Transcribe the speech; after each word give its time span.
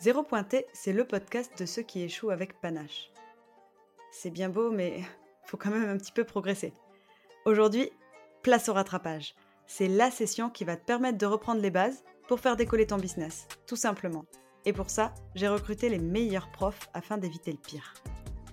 Zéro 0.00 0.22
Pointé, 0.22 0.64
c'est 0.72 0.94
le 0.94 1.06
podcast 1.06 1.52
de 1.58 1.66
ceux 1.66 1.82
qui 1.82 2.02
échouent 2.02 2.30
avec 2.30 2.58
panache. 2.58 3.12
C'est 4.10 4.30
bien 4.30 4.48
beau, 4.48 4.70
mais 4.70 5.02
faut 5.44 5.58
quand 5.58 5.68
même 5.68 5.90
un 5.90 5.98
petit 5.98 6.10
peu 6.10 6.24
progresser. 6.24 6.72
Aujourd'hui, 7.44 7.90
place 8.40 8.70
au 8.70 8.72
rattrapage. 8.72 9.34
C'est 9.66 9.88
la 9.88 10.10
session 10.10 10.48
qui 10.48 10.64
va 10.64 10.78
te 10.78 10.86
permettre 10.86 11.18
de 11.18 11.26
reprendre 11.26 11.60
les 11.60 11.70
bases 11.70 12.02
pour 12.28 12.40
faire 12.40 12.56
décoller 12.56 12.86
ton 12.86 12.96
business, 12.96 13.46
tout 13.66 13.76
simplement. 13.76 14.24
Et 14.64 14.72
pour 14.72 14.88
ça, 14.88 15.12
j'ai 15.34 15.48
recruté 15.48 15.90
les 15.90 15.98
meilleurs 15.98 16.50
profs 16.50 16.88
afin 16.94 17.18
d'éviter 17.18 17.52
le 17.52 17.58
pire. 17.58 17.92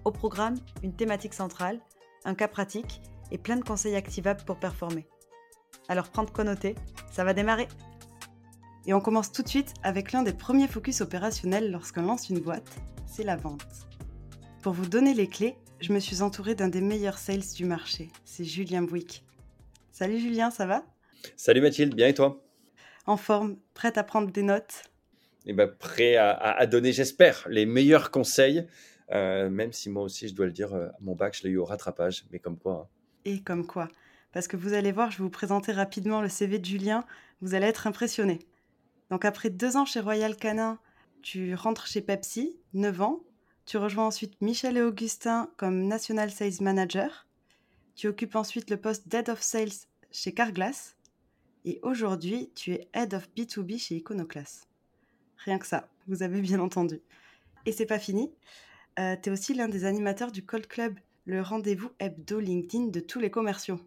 Au 0.03 0.11
programme, 0.11 0.57
une 0.83 0.97
thématique 0.97 1.33
centrale, 1.33 1.79
un 2.25 2.35
cas 2.35 2.49
pratique 2.49 3.01
et 3.31 3.37
plein 3.37 3.55
de 3.55 3.63
conseils 3.63 3.95
activables 3.95 4.43
pour 4.43 4.59
performer. 4.59 5.07
Alors 5.87 6.09
prends 6.09 6.23
de 6.23 6.31
quoi 6.31 6.43
noter, 6.43 6.75
ça 7.09 7.23
va 7.23 7.33
démarrer 7.33 7.69
Et 8.87 8.93
on 8.93 9.01
commence 9.01 9.33
tout 9.33 9.43
de 9.43 9.49
suite 9.49 9.73
avec 9.83 10.13
l'un 10.13 10.23
des 10.23 10.31
premiers 10.31 10.69
focus 10.69 11.01
opérationnels 11.01 11.71
lorsqu'on 11.71 12.03
lance 12.03 12.29
une 12.29 12.39
boîte, 12.39 12.77
c'est 13.05 13.25
la 13.25 13.35
vente. 13.35 13.85
Pour 14.61 14.71
vous 14.71 14.85
donner 14.85 15.13
les 15.13 15.27
clés, 15.27 15.55
je 15.81 15.91
me 15.91 15.99
suis 15.99 16.21
entourée 16.21 16.55
d'un 16.55 16.69
des 16.69 16.79
meilleurs 16.79 17.17
sales 17.17 17.43
du 17.53 17.65
marché, 17.65 18.09
c'est 18.23 18.45
Julien 18.45 18.83
Bouic. 18.83 19.25
Salut 19.91 20.19
Julien, 20.19 20.51
ça 20.51 20.65
va? 20.65 20.85
Salut 21.35 21.59
Mathilde, 21.59 21.95
bien 21.95 22.07
et 22.07 22.13
toi? 22.13 22.41
En 23.05 23.17
forme, 23.17 23.57
prête 23.73 23.97
à 23.97 24.05
prendre 24.05 24.31
des 24.31 24.41
notes? 24.41 24.83
Et 25.45 25.49
eh 25.49 25.53
ben, 25.53 25.67
Prêt 25.67 26.15
à, 26.15 26.65
donner, 26.65 26.93
j'espère, 26.93 27.45
les 27.49 27.65
meilleurs 27.65 28.09
conseils, 28.09 28.67
euh, 29.11 29.49
même 29.49 29.73
si 29.73 29.89
moi 29.89 30.03
aussi, 30.03 30.29
je 30.29 30.33
dois 30.33 30.45
le 30.45 30.53
dire, 30.53 30.73
euh, 30.73 30.87
mon 31.01 31.13
bac, 31.13 31.37
je 31.37 31.43
l'ai 31.43 31.49
eu 31.49 31.57
au 31.57 31.65
rattrapage, 31.65 32.23
mais 32.31 32.39
comme 32.39 32.57
quoi. 32.57 32.87
Hein. 32.87 32.87
Et 33.25 33.41
comme 33.41 33.67
quoi? 33.67 33.89
Parce 34.31 34.47
que 34.47 34.55
vous 34.55 34.71
allez 34.71 34.93
voir, 34.93 35.11
je 35.11 35.17
vais 35.17 35.23
vous 35.23 35.29
présenter 35.29 35.73
rapidement 35.73 36.21
le 36.21 36.29
CV 36.29 36.57
de 36.57 36.65
Julien, 36.65 37.03
vous 37.41 37.53
allez 37.53 37.67
être 37.67 37.85
impressionné. 37.85 38.39
Donc 39.09 39.25
après 39.25 39.49
deux 39.49 39.77
ans 39.77 39.85
chez 39.85 39.99
Royal 39.99 40.35
Canin, 40.35 40.79
tu 41.21 41.55
rentres 41.55 41.87
chez 41.87 42.01
Pepsi, 42.01 42.57
9 42.73 43.01
ans, 43.01 43.23
tu 43.65 43.77
rejoins 43.77 44.07
ensuite 44.07 44.39
Michel 44.41 44.77
et 44.77 44.81
Augustin 44.81 45.49
comme 45.57 45.87
National 45.87 46.31
Sales 46.31 46.61
Manager, 46.61 47.27
tu 47.95 48.07
occupes 48.07 48.35
ensuite 48.35 48.69
le 48.69 48.77
poste 48.77 49.07
d'Head 49.07 49.29
of 49.29 49.41
Sales 49.41 49.87
chez 50.11 50.33
Carglass, 50.33 50.97
et 51.65 51.79
aujourd'hui, 51.81 52.49
tu 52.55 52.71
es 52.71 52.87
Head 52.93 53.13
of 53.13 53.27
B2B 53.35 53.77
chez 53.77 53.95
Iconoclast. 53.97 54.69
Rien 55.43 55.59
que 55.59 55.67
ça, 55.67 55.89
vous 56.07 56.23
avez 56.23 56.39
bien 56.39 56.61
entendu. 56.61 57.01
Et 57.65 57.73
c'est 57.73 57.85
pas 57.85 57.99
fini. 57.99 58.31
Euh, 58.99 59.17
tu 59.21 59.27
es 59.27 59.31
aussi 59.33 59.53
l'un 59.53 59.67
des 59.67 59.83
animateurs 59.83 60.31
du 60.31 60.45
Cold 60.45 60.67
Club, 60.67 60.97
le 61.25 61.41
rendez-vous 61.41 61.89
hebdo 61.99 62.39
LinkedIn 62.39 62.85
de 62.85 63.01
tous 63.01 63.19
les 63.19 63.29
commerciaux. 63.29 63.81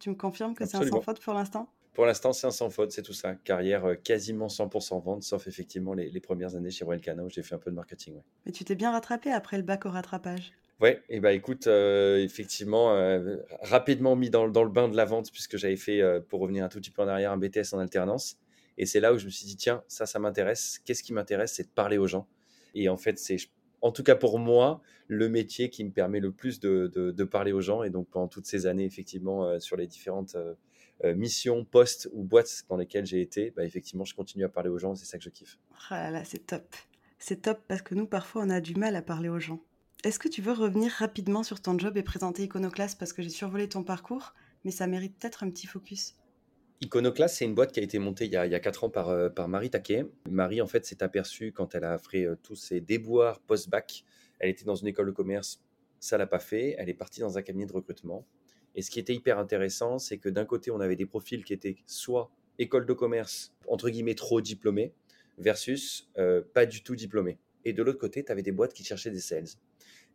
Tu 0.00 0.10
me 0.10 0.14
confirmes 0.14 0.54
que 0.54 0.66
c'est 0.66 0.76
un 0.76 0.86
sans 0.86 1.00
faute 1.00 1.20
pour 1.20 1.32
l'instant? 1.32 1.72
Pour 1.98 2.06
l'instant, 2.06 2.32
c'est 2.32 2.46
un 2.46 2.52
sans 2.52 2.70
faute, 2.70 2.92
c'est 2.92 3.02
tout 3.02 3.12
ça. 3.12 3.34
Carrière 3.34 3.84
euh, 3.84 3.94
quasiment 3.96 4.46
100% 4.46 5.02
vente, 5.02 5.24
sauf 5.24 5.48
effectivement 5.48 5.94
les, 5.94 6.20
premières 6.20 6.54
années 6.54 6.70
chez 6.70 6.84
Royal 6.84 7.00
Canin 7.00 7.24
où 7.24 7.28
j'ai 7.28 7.42
fait 7.42 7.56
un 7.56 7.58
peu 7.58 7.72
de 7.72 7.74
marketing. 7.74 8.22
Mais 8.46 8.52
tu 8.52 8.62
t'es 8.62 8.76
bien 8.76 8.92
rattrapé 8.92 9.32
après 9.32 9.56
le 9.56 9.64
bac 9.64 9.84
au 9.84 9.90
rattrapage 9.90 10.52
Ouais, 10.80 11.02
et 11.08 11.18
bah 11.18 11.32
écoute, 11.32 11.66
euh, 11.66 12.22
effectivement, 12.22 12.94
euh, 12.94 13.38
rapidement 13.62 14.14
mis 14.14 14.30
dans, 14.30 14.46
dans, 14.46 14.62
le 14.62 14.70
bain 14.70 14.88
de 14.88 14.96
la 14.96 15.06
vente, 15.06 15.32
puisque 15.32 15.56
j'avais 15.56 15.74
fait, 15.74 16.00
euh, 16.00 16.20
pour 16.20 16.38
revenir 16.38 16.64
un 16.64 16.68
tout 16.68 16.78
petit 16.78 16.92
peu 16.92 17.02
en 17.02 17.08
arrière, 17.08 17.32
un 17.32 17.36
BTS 17.36 17.72
en 17.74 17.80
alternance. 17.80 18.38
Et 18.76 18.86
c'est 18.86 19.00
là 19.00 19.12
où 19.12 19.18
je 19.18 19.24
me 19.24 19.30
suis 19.30 19.46
dit, 19.46 19.56
tiens, 19.56 19.82
ça, 19.88 20.06
ça 20.06 20.20
m'intéresse. 20.20 20.80
Qu'est-ce 20.84 21.02
qui 21.02 21.12
m'intéresse? 21.12 21.54
C'est 21.54 21.64
de 21.64 21.74
parler 21.74 21.98
aux 21.98 22.06
gens. 22.06 22.28
Et 22.76 22.88
en 22.88 22.96
fait, 22.96 23.18
c'est, 23.18 23.38
en 23.80 23.90
tout 23.90 24.04
cas 24.04 24.14
pour 24.14 24.38
moi, 24.38 24.82
le 25.08 25.28
métier 25.28 25.68
qui 25.68 25.82
me 25.82 25.90
permet 25.90 26.20
le 26.20 26.30
plus 26.30 26.60
de, 26.60 26.86
de, 26.94 27.10
de 27.10 27.24
parler 27.24 27.50
aux 27.50 27.60
gens. 27.60 27.82
Et 27.82 27.90
donc, 27.90 28.06
pendant 28.08 28.28
toutes 28.28 28.46
ces 28.46 28.66
années, 28.66 28.84
effectivement, 28.84 29.58
sur 29.58 29.76
les 29.76 29.88
différentes 29.88 30.36
missions, 31.04 31.64
postes 31.64 32.08
ou 32.12 32.24
boîtes 32.24 32.64
dans 32.68 32.76
lesquelles 32.76 33.06
j'ai 33.06 33.20
été, 33.20 33.50
bah, 33.52 33.64
effectivement, 33.64 34.04
je 34.04 34.14
continue 34.14 34.44
à 34.44 34.48
parler 34.48 34.68
aux 34.68 34.78
gens. 34.78 34.94
C'est 34.94 35.06
ça 35.06 35.18
que 35.18 35.24
je 35.24 35.30
kiffe. 35.30 35.58
Ah 35.90 36.04
là 36.04 36.10
là, 36.10 36.24
c'est 36.24 36.46
top. 36.46 36.74
C'est 37.18 37.42
top 37.42 37.60
parce 37.68 37.82
que 37.82 37.94
nous, 37.94 38.06
parfois, 38.06 38.42
on 38.44 38.50
a 38.50 38.60
du 38.60 38.74
mal 38.74 38.96
à 38.96 39.02
parler 39.02 39.28
aux 39.28 39.40
gens. 39.40 39.60
Est-ce 40.04 40.20
que 40.20 40.28
tu 40.28 40.42
veux 40.42 40.52
revenir 40.52 40.92
rapidement 40.92 41.42
sur 41.42 41.60
ton 41.60 41.76
job 41.76 41.96
et 41.96 42.04
présenter 42.04 42.44
Iconoclast 42.44 42.98
parce 42.98 43.12
que 43.12 43.20
j'ai 43.20 43.30
survolé 43.30 43.68
ton 43.68 43.82
parcours, 43.82 44.34
mais 44.64 44.70
ça 44.70 44.86
mérite 44.86 45.18
peut-être 45.18 45.42
un 45.42 45.50
petit 45.50 45.66
focus? 45.66 46.14
Iconoclast, 46.80 47.36
c'est 47.36 47.44
une 47.44 47.54
boîte 47.56 47.72
qui 47.72 47.80
a 47.80 47.82
été 47.82 47.98
montée 47.98 48.26
il 48.26 48.30
y 48.30 48.36
a, 48.36 48.46
il 48.46 48.60
4 48.60 48.84
ans 48.84 48.90
par, 48.90 49.08
euh, 49.08 49.28
par 49.28 49.48
Marie 49.48 49.70
Taquet. 49.70 50.06
Marie, 50.30 50.62
en 50.62 50.68
fait, 50.68 50.86
s'est 50.86 51.02
aperçue 51.02 51.50
quand 51.50 51.74
elle 51.74 51.82
a 51.82 51.98
fait 51.98 52.24
euh, 52.24 52.36
tous 52.40 52.54
ses 52.54 52.80
déboires 52.80 53.40
post-bac. 53.40 54.04
Elle 54.38 54.50
était 54.50 54.64
dans 54.64 54.76
une 54.76 54.86
école 54.86 55.06
de 55.06 55.10
commerce, 55.10 55.60
ça 55.98 56.16
l'a 56.16 56.28
pas 56.28 56.38
fait. 56.38 56.76
Elle 56.78 56.88
est 56.88 56.94
partie 56.94 57.18
dans 57.18 57.36
un 57.36 57.42
cabinet 57.42 57.66
de 57.66 57.72
recrutement. 57.72 58.24
Et 58.78 58.82
ce 58.82 58.92
qui 58.92 59.00
était 59.00 59.12
hyper 59.12 59.40
intéressant, 59.40 59.98
c'est 59.98 60.18
que 60.18 60.28
d'un 60.28 60.44
côté, 60.44 60.70
on 60.70 60.78
avait 60.78 60.94
des 60.94 61.04
profils 61.04 61.42
qui 61.42 61.52
étaient 61.52 61.78
soit 61.84 62.30
école 62.60 62.86
de 62.86 62.92
commerce, 62.92 63.52
entre 63.66 63.90
guillemets, 63.90 64.14
trop 64.14 64.40
diplômés, 64.40 64.94
versus 65.36 66.08
euh, 66.16 66.42
pas 66.54 66.64
du 66.64 66.84
tout 66.84 66.94
diplômés. 66.94 67.40
Et 67.64 67.72
de 67.72 67.82
l'autre 67.82 67.98
côté, 67.98 68.24
tu 68.24 68.30
avais 68.30 68.44
des 68.44 68.52
boîtes 68.52 68.72
qui 68.72 68.84
cherchaient 68.84 69.10
des 69.10 69.18
sales. 69.18 69.48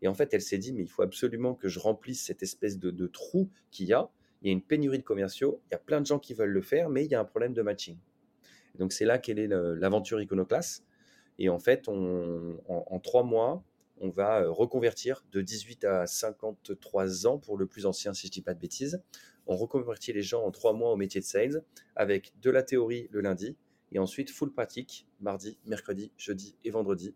Et 0.01 0.07
en 0.07 0.13
fait, 0.13 0.34
elle 0.34 0.41
s'est 0.41 0.59
dit, 0.59 0.72
mais 0.72 0.84
il 0.84 0.88
faut 0.88 1.01
absolument 1.01 1.56
que 1.56 1.68
je 1.68 1.78
remplisse 1.78 2.24
cette 2.24 2.41
espèce 2.41 2.79
de, 2.79 3.07
trou 3.07 3.50
qu'il 3.69 3.88
y 3.88 3.91
a. 3.91 4.09
Il 4.41 4.47
y 4.47 4.50
a 4.50 4.53
une 4.53 4.62
pénurie 4.62 5.00
de 5.00 5.03
commerciaux, 5.03 5.59
il 5.66 5.74
y 5.74 5.75
a 5.75 5.80
plein 5.80 6.00
de 6.00 6.06
gens 6.06 6.19
qui 6.19 6.34
veulent 6.34 6.50
le 6.50 6.62
faire, 6.62 6.88
mais 6.88 7.03
il 7.03 7.12
y 7.12 7.16
a 7.16 7.19
un 7.19 7.25
problème 7.25 7.53
de 7.53 7.62
matching. 7.63 7.97
donc 8.80 8.94
c'est 8.94 9.03
là 9.03 9.18
qu'elle 9.18 9.40
est 9.40 9.47
l'aventure 9.50 10.22
Iconoclast. 10.22 10.85
Et 11.38 11.50
en 11.50 11.59
fait, 11.59 11.90
en, 11.90 13.00
trois 13.03 13.24
mois, 13.24 13.62
on 14.03 14.09
va 14.09 14.43
euh, 14.43 14.51
reconvertir 14.51 15.25
de 15.31 15.41
18 15.41 15.85
à 15.85 16.05
53 16.05 17.25
ans 17.25 17.39
pour 17.39 17.57
le 17.57 17.65
plus 17.65 17.85
ancien, 17.85 18.13
si 18.13 18.27
je 18.27 18.31
ne 18.31 18.33
dis 18.33 18.41
pas 18.41 18.53
de 18.53 18.59
bêtises. 18.59 19.01
On 19.47 19.55
reconvertit 19.55 20.13
les 20.13 20.21
gens 20.21 20.43
en 20.43 20.51
trois 20.51 20.73
mois 20.73 20.91
au 20.91 20.95
métier 20.95 21.19
de 21.19 21.25
sales 21.25 21.63
avec 21.95 22.33
de 22.41 22.51
la 22.51 22.63
théorie 22.63 23.07
le 23.11 23.21
lundi 23.21 23.57
et 23.91 23.99
ensuite 23.99 24.29
full 24.29 24.53
pratique 24.53 25.07
mardi, 25.19 25.57
mercredi, 25.65 26.11
jeudi 26.17 26.55
et 26.63 26.69
vendredi 26.69 27.15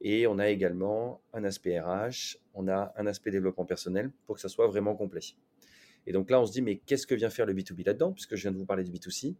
et 0.00 0.26
on 0.26 0.38
a 0.38 0.48
également 0.48 1.22
un 1.32 1.44
aspect 1.44 1.80
RH, 1.80 2.38
on 2.54 2.68
a 2.68 2.92
un 2.96 3.06
aspect 3.06 3.30
développement 3.30 3.64
personnel 3.64 4.10
pour 4.26 4.36
que 4.36 4.40
ça 4.40 4.48
soit 4.48 4.66
vraiment 4.66 4.94
complet. 4.94 5.20
Et 6.06 6.12
donc 6.12 6.30
là, 6.30 6.40
on 6.40 6.46
se 6.46 6.52
dit, 6.52 6.62
mais 6.62 6.76
qu'est-ce 6.78 7.06
que 7.06 7.14
vient 7.14 7.30
faire 7.30 7.46
le 7.46 7.54
B2B 7.54 7.84
là-dedans? 7.84 8.12
Puisque 8.12 8.36
je 8.36 8.42
viens 8.42 8.52
de 8.52 8.58
vous 8.58 8.66
parler 8.66 8.84
du 8.84 8.92
B2C. 8.92 9.34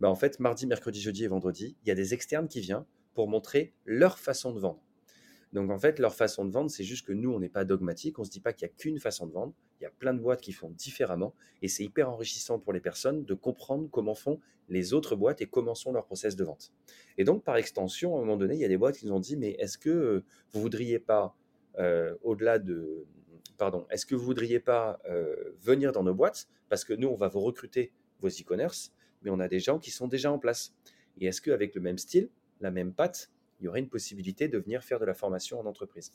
Bah 0.00 0.08
en 0.08 0.14
fait, 0.14 0.40
mardi, 0.40 0.66
mercredi, 0.66 1.00
jeudi 1.00 1.24
et 1.24 1.28
vendredi, 1.28 1.76
il 1.84 1.88
y 1.88 1.90
a 1.90 1.94
des 1.94 2.14
externes 2.14 2.48
qui 2.48 2.60
viennent 2.60 2.84
pour 3.14 3.28
montrer 3.28 3.74
leur 3.84 4.18
façon 4.18 4.52
de 4.52 4.60
vendre. 4.60 4.80
Donc 5.52 5.70
en 5.70 5.78
fait, 5.78 5.98
leur 5.98 6.14
façon 6.14 6.44
de 6.44 6.50
vendre, 6.50 6.70
c'est 6.70 6.84
juste 6.84 7.06
que 7.06 7.12
nous, 7.12 7.32
on 7.32 7.40
n'est 7.40 7.48
pas 7.48 7.64
dogmatique, 7.64 8.18
on 8.18 8.22
ne 8.22 8.26
se 8.26 8.30
dit 8.30 8.40
pas 8.40 8.52
qu'il 8.52 8.66
n'y 8.66 8.72
a 8.72 8.74
qu'une 8.76 8.98
façon 8.98 9.26
de 9.26 9.32
vendre, 9.32 9.54
il 9.80 9.84
y 9.84 9.86
a 9.86 9.90
plein 9.90 10.12
de 10.12 10.20
boîtes 10.20 10.40
qui 10.40 10.52
font 10.52 10.70
différemment, 10.70 11.34
et 11.62 11.68
c'est 11.68 11.84
hyper 11.84 12.10
enrichissant 12.10 12.58
pour 12.58 12.72
les 12.72 12.80
personnes 12.80 13.24
de 13.24 13.34
comprendre 13.34 13.88
comment 13.90 14.14
font 14.14 14.40
les 14.68 14.92
autres 14.92 15.16
boîtes 15.16 15.40
et 15.40 15.46
comment 15.46 15.74
sont 15.74 15.92
leurs 15.92 16.04
process 16.04 16.36
de 16.36 16.44
vente. 16.44 16.72
Et 17.16 17.24
donc, 17.24 17.44
par 17.44 17.56
extension, 17.56 18.14
à 18.14 18.18
un 18.18 18.20
moment 18.20 18.36
donné, 18.36 18.54
il 18.54 18.60
y 18.60 18.64
a 18.64 18.68
des 18.68 18.76
boîtes 18.76 18.98
qui 18.98 19.06
nous 19.06 19.12
ont 19.12 19.20
dit, 19.20 19.36
mais 19.36 19.52
est-ce 19.58 19.78
que 19.78 19.88
euh, 19.88 20.24
vous 20.52 20.60
voudriez 20.60 20.98
pas, 20.98 21.34
euh, 21.78 22.14
au-delà 22.22 22.58
de... 22.58 23.06
Pardon, 23.56 23.86
est-ce 23.90 24.04
que 24.06 24.14
vous 24.14 24.24
voudriez 24.24 24.60
pas 24.60 25.00
euh, 25.08 25.34
venir 25.60 25.92
dans 25.92 26.04
nos 26.04 26.14
boîtes? 26.14 26.48
Parce 26.68 26.84
que 26.84 26.92
nous, 26.92 27.08
on 27.08 27.16
va 27.16 27.28
vous 27.28 27.40
recruter 27.40 27.92
vos 28.20 28.28
e-commerce, 28.28 28.92
mais 29.22 29.30
on 29.30 29.40
a 29.40 29.48
des 29.48 29.58
gens 29.60 29.78
qui 29.78 29.90
sont 29.90 30.06
déjà 30.06 30.30
en 30.30 30.38
place. 30.38 30.74
Et 31.18 31.26
est-ce 31.26 31.40
qu'avec 31.40 31.74
le 31.74 31.80
même 31.80 31.98
style, 31.98 32.28
la 32.60 32.70
même 32.70 32.92
patte, 32.92 33.30
il 33.60 33.64
y 33.64 33.68
aurait 33.68 33.80
une 33.80 33.88
possibilité 33.88 34.48
de 34.48 34.58
venir 34.58 34.82
faire 34.82 34.98
de 34.98 35.04
la 35.04 35.14
formation 35.14 35.60
en 35.60 35.66
entreprise. 35.66 36.12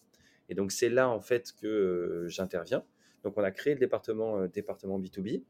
Et 0.50 0.56
donc 0.56 0.72
c'est 0.72 0.90
là 0.90 1.10
en 1.10 1.22
fait 1.22 1.54
que 1.54 1.68
euh, 1.68 2.28
j'interviens. 2.28 2.84
Donc 3.24 3.38
on 3.38 3.44
a 3.44 3.52
créé 3.52 3.74
le 3.74 3.80
département, 3.80 4.40
euh, 4.40 4.48
département 4.48 5.00
B2B. 5.00 5.44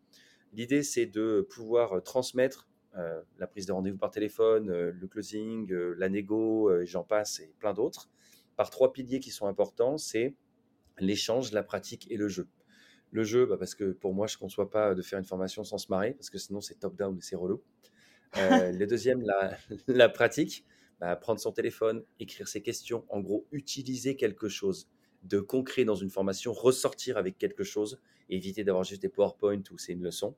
L'idée 0.53 0.83
c'est 0.83 1.05
de 1.05 1.47
pouvoir 1.49 2.03
transmettre 2.03 2.69
euh, 2.95 3.21
la 3.39 3.47
prise 3.47 3.65
de 3.65 3.71
rendez-vous 3.71 3.97
par 3.97 4.11
téléphone, 4.11 4.71
le 4.71 5.07
closing, 5.07 5.71
la 5.71 6.09
négo, 6.09 6.71
j'en 6.85 7.03
passe 7.03 7.39
et 7.39 7.53
plein 7.59 7.73
d'autres, 7.73 8.09
par 8.55 8.69
trois 8.69 8.93
piliers 8.93 9.19
qui 9.19 9.31
sont 9.31 9.47
importants, 9.47 9.97
c'est 9.97 10.35
l'échange, 10.99 11.51
la 11.53 11.63
pratique 11.63 12.09
et 12.11 12.17
le 12.17 12.27
jeu. 12.27 12.47
Le 13.11 13.23
jeu, 13.23 13.47
bah, 13.47 13.57
parce 13.57 13.73
que 13.73 13.91
pour 13.91 14.13
moi, 14.13 14.27
je 14.27 14.35
ne 14.37 14.39
conçois 14.39 14.69
pas 14.69 14.93
de 14.93 15.01
faire 15.01 15.17
une 15.17 15.25
formation 15.25 15.63
sans 15.63 15.79
se 15.79 15.87
marrer, 15.89 16.13
parce 16.13 16.29
que 16.29 16.37
sinon 16.37 16.61
c'est 16.61 16.75
top-down 16.75 17.17
et 17.17 17.21
c'est 17.21 17.35
relou. 17.35 17.63
le 18.35 18.85
deuxième, 18.85 19.21
la, 19.21 19.57
la 19.87 20.09
pratique. 20.09 20.63
Bah, 21.03 21.17
prendre 21.17 21.37
son 21.37 21.51
téléphone, 21.51 22.05
écrire 22.21 22.47
ses 22.47 22.61
questions, 22.61 23.03
en 23.09 23.19
gros, 23.19 23.45
utiliser 23.51 24.15
quelque 24.15 24.47
chose 24.47 24.87
de 25.23 25.41
concret 25.41 25.83
dans 25.83 25.95
une 25.95 26.09
formation, 26.09 26.53
ressortir 26.53 27.17
avec 27.17 27.37
quelque 27.37 27.65
chose, 27.65 27.99
éviter 28.29 28.63
d'avoir 28.63 28.85
juste 28.85 29.01
des 29.01 29.09
PowerPoint 29.09 29.61
ou 29.69 29.77
c'est 29.77 29.91
une 29.91 30.01
leçon. 30.01 30.33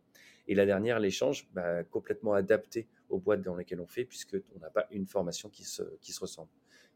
Et 0.47 0.55
la 0.55 0.65
dernière, 0.65 0.99
l'échange, 0.99 1.47
bah, 1.53 1.83
complètement 1.83 2.33
adapté 2.33 2.87
aux 3.09 3.19
boîtes 3.19 3.43
dans 3.43 3.55
lesquelles 3.55 3.79
on 3.79 3.85
fait, 3.85 4.05
puisqu'on 4.05 4.59
n'a 4.59 4.71
pas 4.71 4.87
une 4.89 5.05
formation 5.05 5.49
qui 5.49 5.65
se, 5.65 5.83
ressemble. 6.19 6.49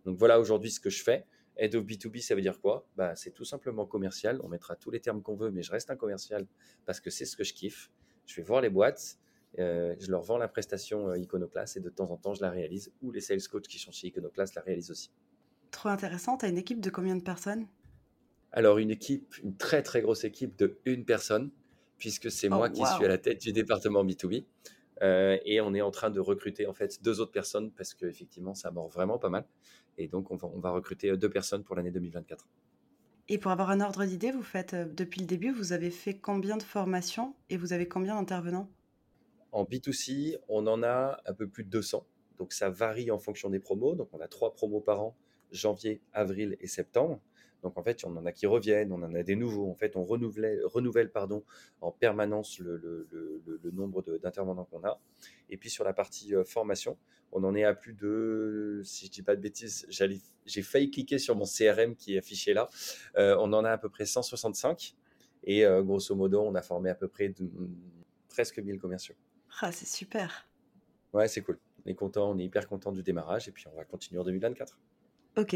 Donc 0.04 0.18
voilà 0.18 0.40
aujourd'hui 0.40 0.72
ce 0.72 0.80
que 0.80 0.90
je 0.90 1.04
fais. 1.04 1.28
Head 1.56 1.76
of 1.76 1.86
B2B, 1.86 2.22
ça 2.22 2.34
veut 2.34 2.42
dire 2.42 2.60
quoi? 2.60 2.88
Bah, 2.96 3.16
C'est 3.16 3.36
tout 3.36 3.46
simplement 3.46 3.86
commercial. 3.86 4.40
On 4.44 4.48
mettra 4.48 4.78
tous 4.78 4.90
les 4.90 5.00
termes 5.00 5.22
qu'on 5.22 5.36
veut, 5.36 5.52
mais 5.52 5.62
je 5.62 5.70
reste 5.70 5.92
un 5.92 5.96
commercial 5.96 6.48
parce 6.88 7.00
que 7.00 7.12
c'est 7.12 7.26
ce 7.26 7.38
que 7.38 7.44
je 7.44 7.54
kiffe. 7.54 7.92
Je 8.26 8.36
vais 8.38 8.42
voir 8.42 8.62
les 8.62 8.72
boîtes, 8.72 9.20
euh, 9.58 9.96
je 10.00 10.12
leur 10.12 10.22
vends 10.22 10.38
la 10.38 10.48
prestation 10.48 11.10
euh, 11.10 11.18
Iconoclast 11.18 11.78
et 11.78 11.80
de 11.80 11.90
temps 11.90 12.12
en 12.12 12.18
temps, 12.18 12.34
je 12.34 12.42
la 12.42 12.52
réalise. 12.52 12.92
Ou 13.02 13.12
les 13.12 13.22
sales 13.22 13.42
coachs 13.50 13.68
qui 13.68 13.80
sont 13.80 13.92
chez 13.92 14.08
Iconoclast 14.08 14.56
la 14.56 14.62
réalisent 14.62 14.92
aussi. 14.92 15.12
Trop 15.72 15.90
intéressant. 15.90 16.38
Tu 16.38 16.46
as 16.46 16.50
une 16.50 16.58
équipe 16.58 16.82
de 16.82 16.90
combien 16.90 17.16
de 17.16 17.24
personnes? 17.24 17.68
Alors, 18.52 18.78
une 18.78 18.92
équipe, 18.92 19.36
une 19.44 19.56
très 19.56 19.84
très 19.84 20.02
grosse 20.02 20.24
équipe 20.24 20.58
de 20.58 20.80
une 20.86 21.06
personne, 21.06 21.52
puisque 21.98 22.32
c'est 22.32 22.50
moi 22.50 22.68
oh, 22.70 22.74
qui 22.74 22.86
suis 22.86 23.06
à 23.06 23.08
la 23.08 23.18
tête 23.18 23.42
du 23.42 23.52
département 23.52 24.04
B2B. 24.04 24.46
et 25.02 25.62
on 25.62 25.74
est 25.74 25.82
en 25.82 25.92
train 25.92 26.10
de 26.10 26.20
recruter 26.20 26.66
en 26.66 26.74
fait 26.74 27.04
deux 27.04 27.20
autres 27.20 27.32
personnes 27.32 27.72
parce 27.72 27.94
qu'effectivement, 27.94 28.56
ça 28.56 28.72
mord 28.72 28.90
vraiment 28.90 29.20
pas 29.20 29.30
mal. 29.30 29.46
Et 29.98 30.08
donc, 30.08 30.32
on 30.32 30.36
va, 30.36 30.48
on 30.48 30.60
va 30.60 30.72
recruter 30.72 31.16
deux 31.18 31.30
personnes 31.30 31.64
pour 31.64 31.76
l'année 31.76 31.92
2024. 31.92 32.48
Et 33.32 33.38
pour 33.38 33.52
avoir 33.52 33.70
un 33.70 33.82
ordre 33.82 34.06
d'idée, 34.06 34.32
vous 34.32 34.42
faites 34.42 34.74
depuis 34.74 35.22
le 35.22 35.28
début, 35.28 35.52
vous 35.52 35.72
avez 35.72 35.92
fait 35.92 36.18
combien 36.18 36.58
de 36.58 36.64
formations 36.64 37.36
et 37.52 37.58
vous 37.58 37.74
avez 37.74 37.88
combien 37.88 38.16
d'intervenants? 38.16 38.68
En 39.52 39.64
B2C, 39.64 40.38
on 40.48 40.68
en 40.68 40.84
a 40.84 41.22
un 41.26 41.34
peu 41.34 41.48
plus 41.48 41.64
de 41.64 41.70
200. 41.70 42.06
Donc 42.38 42.54
ça 42.54 42.70
varie 42.70 43.12
en 43.12 43.20
fonction 43.20 43.50
des 43.50 43.60
promos. 43.60 43.96
Donc 43.96 44.10
on 44.14 44.20
a 44.20 44.28
trois 44.28 44.54
promos 44.54 44.82
par 44.82 45.02
an, 45.02 45.16
janvier, 45.52 46.02
avril 46.14 46.58
et 46.62 46.68
septembre. 46.68 47.22
Donc 47.64 47.78
en 47.78 47.84
fait, 47.84 48.04
on 48.06 48.16
en 48.16 48.26
a 48.26 48.32
qui 48.32 48.48
reviennent, 48.48 48.92
on 48.92 49.04
en 49.04 49.14
a 49.14 49.24
des 49.24 49.36
nouveaux. 49.36 49.70
En 49.70 49.76
fait, 49.76 49.96
on 49.96 50.06
renouvelle, 50.06 51.12
pardon, 51.12 51.44
en 51.82 51.92
permanence 51.92 52.60
le, 52.60 53.08
nombre 53.74 54.02
d'intervenants 54.18 54.66
qu'on 54.66 54.84
a. 54.84 55.00
Et 55.50 55.58
puis 55.58 55.70
sur 55.70 55.84
la 55.84 55.94
partie 55.94 56.36
euh, 56.36 56.44
formation, 56.44 56.98
on 57.32 57.44
en 57.44 57.54
est 57.56 57.64
à 57.64 57.74
plus 57.74 57.94
de, 57.94 58.82
si 58.84 59.08
je 59.08 59.12
dis 59.12 59.22
pas 59.22 59.36
de 59.36 59.42
bêtises, 59.42 59.86
j'ai 60.46 60.62
failli 60.62 60.90
cliquer 60.90 61.20
sur 61.20 61.36
mon 61.36 61.46
CRM 61.46 61.96
qui 61.96 62.16
est 62.16 62.20
affiché 62.20 62.54
là. 62.54 62.70
Euh, 63.18 63.36
on 63.40 63.54
en 63.54 63.64
a 63.66 63.72
à 63.72 63.78
peu 63.78 63.90
près 63.90 64.06
165. 64.06 64.96
Et 65.44 65.66
euh, 65.66 65.82
grosso 65.84 66.16
modo, 66.16 66.42
on 66.42 66.56
a 66.56 66.62
formé 66.62 66.90
à 66.90 66.96
peu 66.96 67.08
près 67.08 67.34
presque 68.30 68.60
1000 68.60 68.80
commerciaux. 68.80 69.16
Ah, 69.62 69.72
c'est 69.72 69.88
super. 69.88 70.48
Ouais, 71.14 71.28
c'est 71.28 71.42
cool. 71.42 71.60
On 71.86 71.90
est 71.90 71.96
content, 71.96 72.30
on 72.30 72.38
est 72.38 72.46
hyper 72.46 72.68
content 72.68 72.92
du 72.92 73.04
démarrage 73.04 73.48
et 73.48 73.52
puis 73.52 73.66
on 73.72 73.76
va 73.76 73.84
continuer 73.84 74.20
en 74.22 74.24
2024. 74.24 74.78
Ok, 75.38 75.56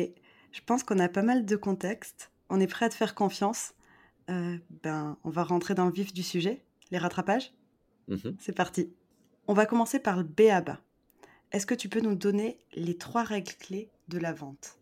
je 0.51 0.61
pense 0.65 0.83
qu'on 0.83 0.99
a 0.99 1.09
pas 1.09 1.21
mal 1.21 1.45
de 1.45 1.55
contexte. 1.55 2.31
On 2.49 2.59
est 2.59 2.67
prêt 2.67 2.85
à 2.85 2.89
te 2.89 2.95
faire 2.95 3.15
confiance. 3.15 3.73
Euh, 4.29 4.57
ben, 4.83 5.17
on 5.23 5.29
va 5.29 5.43
rentrer 5.43 5.73
dans 5.73 5.85
le 5.85 5.91
vif 5.91 6.13
du 6.13 6.23
sujet, 6.23 6.63
les 6.91 6.97
rattrapages. 6.97 7.53
Mhm. 8.07 8.35
C'est 8.39 8.55
parti. 8.55 8.93
On 9.47 9.53
va 9.53 9.65
commencer 9.65 9.99
par 9.99 10.17
le 10.17 10.23
BABA. 10.23 10.79
Est-ce 11.51 11.65
que 11.65 11.75
tu 11.75 11.89
peux 11.89 12.01
nous 12.01 12.15
donner 12.15 12.57
les 12.73 12.97
trois 12.97 13.23
règles 13.23 13.53
clés 13.59 13.89
de 14.07 14.17
la 14.17 14.33
vente? 14.33 14.77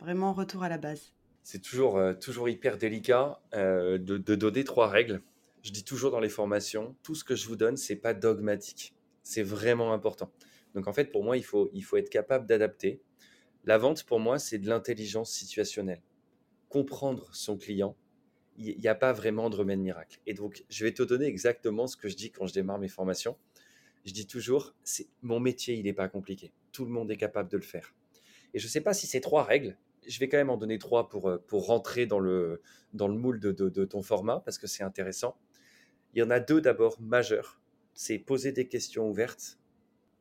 Vraiment 0.00 0.32
retour 0.32 0.62
à 0.62 0.68
la 0.68 0.78
base. 0.78 1.12
C'est 1.42 1.60
toujours, 1.60 1.96
euh, 1.98 2.14
toujours 2.14 2.48
hyper 2.48 2.78
délicat 2.78 3.40
euh, 3.54 3.98
de, 3.98 4.18
de, 4.18 4.34
donner 4.34 4.64
trois 4.64 4.88
règles. 4.88 5.22
Je 5.62 5.72
dis 5.72 5.84
toujours 5.84 6.10
dans 6.10 6.20
les 6.20 6.28
formations, 6.28 6.96
tout 7.02 7.14
ce 7.14 7.24
que 7.24 7.36
je 7.36 7.46
vous 7.46 7.56
donne, 7.56 7.76
c'est 7.76 7.96
pas 7.96 8.14
dogmatique. 8.14 8.94
C'est 9.22 9.42
vraiment 9.42 9.92
important. 9.92 10.32
Donc 10.74 10.88
en 10.88 10.92
fait, 10.92 11.12
pour 11.12 11.24
moi, 11.24 11.36
il 11.36 11.44
faut, 11.44 11.70
il 11.72 11.82
faut 11.82 11.96
être 11.96 12.10
capable 12.10 12.46
d'adapter. 12.46 13.00
La 13.64 13.76
vente, 13.76 14.04
pour 14.04 14.20
moi, 14.20 14.38
c'est 14.38 14.58
de 14.58 14.68
l'intelligence 14.68 15.30
situationnelle. 15.30 16.02
Comprendre 16.68 17.28
son 17.32 17.58
client, 17.58 17.96
il 18.56 18.78
n'y 18.78 18.88
a 18.88 18.94
pas 18.94 19.12
vraiment 19.12 19.50
de 19.50 19.56
remède 19.56 19.80
miracle. 19.80 20.18
Et 20.26 20.34
donc, 20.34 20.64
je 20.68 20.84
vais 20.84 20.92
te 20.92 21.02
donner 21.02 21.26
exactement 21.26 21.86
ce 21.86 21.96
que 21.96 22.08
je 22.08 22.16
dis 22.16 22.30
quand 22.30 22.46
je 22.46 22.54
démarre 22.54 22.78
mes 22.78 22.88
formations. 22.88 23.36
Je 24.04 24.12
dis 24.12 24.26
toujours, 24.26 24.74
mon 25.22 25.40
métier, 25.40 25.74
il 25.74 25.84
n'est 25.84 25.92
pas 25.92 26.08
compliqué. 26.08 26.52
Tout 26.72 26.84
le 26.84 26.90
monde 26.90 27.10
est 27.10 27.16
capable 27.16 27.50
de 27.50 27.56
le 27.56 27.62
faire. 27.62 27.94
Et 28.54 28.58
je 28.58 28.66
ne 28.66 28.70
sais 28.70 28.80
pas 28.80 28.94
si 28.94 29.06
c'est 29.06 29.20
trois 29.20 29.44
règles. 29.44 29.76
Je 30.06 30.18
vais 30.18 30.28
quand 30.28 30.38
même 30.38 30.50
en 30.50 30.56
donner 30.56 30.78
trois 30.78 31.08
pour, 31.08 31.28
euh, 31.28 31.38
pour 31.46 31.66
rentrer 31.66 32.06
dans 32.06 32.18
le, 32.18 32.62
dans 32.94 33.08
le 33.08 33.14
moule 33.14 33.38
de, 33.38 33.52
de 33.52 33.84
ton 33.84 34.02
format 34.02 34.40
parce 34.40 34.56
que 34.56 34.66
c'est 34.66 34.82
intéressant. 34.82 35.36
Il 36.14 36.20
y 36.20 36.22
en 36.22 36.30
a 36.30 36.40
deux 36.40 36.60
d'abord 36.60 37.00
majeures. 37.00 37.60
C'est 37.94 38.18
poser 38.18 38.52
des 38.52 38.66
questions 38.66 39.08
ouvertes 39.08 39.58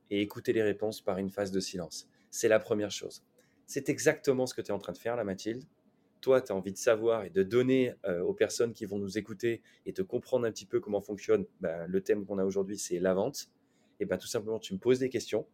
et 0.09 0.21
écouter 0.21 0.53
les 0.53 0.63
réponses 0.63 1.01
par 1.01 1.17
une 1.17 1.29
phase 1.29 1.51
de 1.51 1.59
silence. 1.59 2.09
C'est 2.29 2.47
la 2.47 2.59
première 2.59 2.91
chose. 2.91 3.23
C'est 3.65 3.89
exactement 3.89 4.45
ce 4.45 4.53
que 4.53 4.61
tu 4.61 4.69
es 4.69 4.73
en 4.73 4.79
train 4.79 4.93
de 4.93 4.97
faire 4.97 5.15
là, 5.15 5.23
Mathilde. 5.23 5.63
Toi, 6.21 6.41
tu 6.41 6.51
as 6.51 6.55
envie 6.55 6.73
de 6.73 6.77
savoir 6.77 7.23
et 7.23 7.29
de 7.29 7.43
donner 7.43 7.93
euh, 8.05 8.21
aux 8.21 8.33
personnes 8.33 8.73
qui 8.73 8.85
vont 8.85 8.97
nous 8.97 9.17
écouter 9.17 9.61
et 9.85 9.93
de 9.93 10.01
comprendre 10.03 10.45
un 10.45 10.51
petit 10.51 10.65
peu 10.65 10.79
comment 10.79 11.01
fonctionne 11.01 11.45
bah, 11.61 11.87
le 11.87 12.01
thème 12.01 12.25
qu'on 12.25 12.39
a 12.39 12.43
aujourd'hui, 12.43 12.77
c'est 12.77 12.99
la 12.99 13.13
vente. 13.13 13.49
Et 13.99 14.05
bien 14.05 14.17
tout 14.17 14.27
simplement, 14.27 14.59
tu 14.59 14.73
me 14.73 14.79
poses 14.79 14.99
des 14.99 15.09
questions 15.09 15.47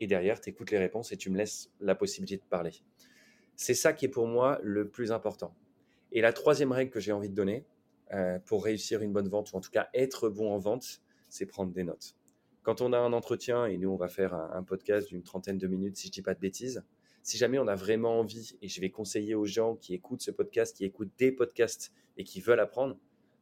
et 0.00 0.06
derrière, 0.06 0.40
tu 0.40 0.50
écoutes 0.50 0.70
les 0.70 0.78
réponses 0.78 1.12
et 1.12 1.16
tu 1.16 1.30
me 1.30 1.36
laisses 1.36 1.70
la 1.80 1.94
possibilité 1.94 2.36
de 2.36 2.48
parler. 2.48 2.72
C'est 3.56 3.74
ça 3.74 3.92
qui 3.92 4.04
est 4.04 4.08
pour 4.08 4.26
moi 4.26 4.58
le 4.62 4.88
plus 4.88 5.12
important. 5.12 5.54
Et 6.12 6.20
la 6.20 6.32
troisième 6.32 6.72
règle 6.72 6.90
que 6.90 7.00
j'ai 7.00 7.12
envie 7.12 7.28
de 7.28 7.34
donner 7.34 7.64
euh, 8.12 8.38
pour 8.40 8.64
réussir 8.64 9.02
une 9.02 9.12
bonne 9.12 9.28
vente, 9.28 9.52
ou 9.52 9.56
en 9.56 9.60
tout 9.60 9.70
cas 9.70 9.88
être 9.94 10.28
bon 10.28 10.50
en 10.52 10.58
vente, 10.58 11.00
c'est 11.28 11.46
prendre 11.46 11.72
des 11.72 11.84
notes. 11.84 12.14
Quand 12.62 12.80
on 12.80 12.92
a 12.92 12.98
un 12.98 13.12
entretien, 13.12 13.66
et 13.66 13.78
nous, 13.78 13.90
on 13.90 13.96
va 13.96 14.08
faire 14.08 14.34
un, 14.34 14.62
podcast 14.62 15.08
d'une 15.08 15.22
trentaine 15.22 15.58
de 15.58 15.66
minutes, 15.66 15.96
si 15.96 16.08
je 16.08 16.10
ne 16.10 16.14
dis 16.14 16.22
pas 16.22 16.34
de 16.34 16.40
bêtises, 16.40 16.84
si 17.22 17.38
jamais 17.38 17.58
on 17.58 17.66
a 17.66 17.74
vraiment 17.74 18.18
envie, 18.18 18.56
et 18.62 18.68
je 18.68 18.80
vais 18.80 18.90
conseiller 18.90 19.34
aux 19.34 19.46
gens 19.46 19.76
qui 19.76 19.94
écoutent 19.94 20.22
ce 20.22 20.30
podcast, 20.30 20.76
qui 20.76 20.84
écoutent 20.84 21.12
des 21.18 21.32
podcasts 21.32 21.92
et 22.16 22.24
qui 22.24 22.40
veulent 22.40 22.60
apprendre, 22.60 22.98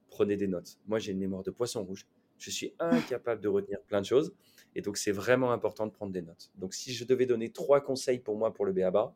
prenez 0.08 0.36
des 0.36 0.46
notes. 0.46 0.78
Moi, 0.86 0.98
j'ai 0.98 1.12
une 1.12 1.18
mémoire 1.18 1.42
de 1.42 1.50
poisson 1.50 1.84
rouge. 1.84 2.06
Je 2.38 2.50
suis 2.50 2.74
incapable 2.78 3.40
de 3.40 3.48
retenir 3.48 3.80
plein 3.82 4.00
de 4.00 4.06
choses. 4.06 4.34
Et 4.74 4.82
donc, 4.82 4.96
c'est 4.96 5.12
vraiment 5.12 5.52
important 5.52 5.86
de 5.86 5.92
prendre 5.92 6.12
des 6.12 6.22
notes. 6.22 6.50
Donc, 6.56 6.74
si 6.74 6.92
je 6.92 7.04
devais 7.04 7.26
donner 7.26 7.50
trois 7.50 7.80
conseils 7.80 8.18
pour 8.18 8.36
moi 8.36 8.52
pour 8.52 8.64
le 8.64 8.72
BABA, 8.72 9.14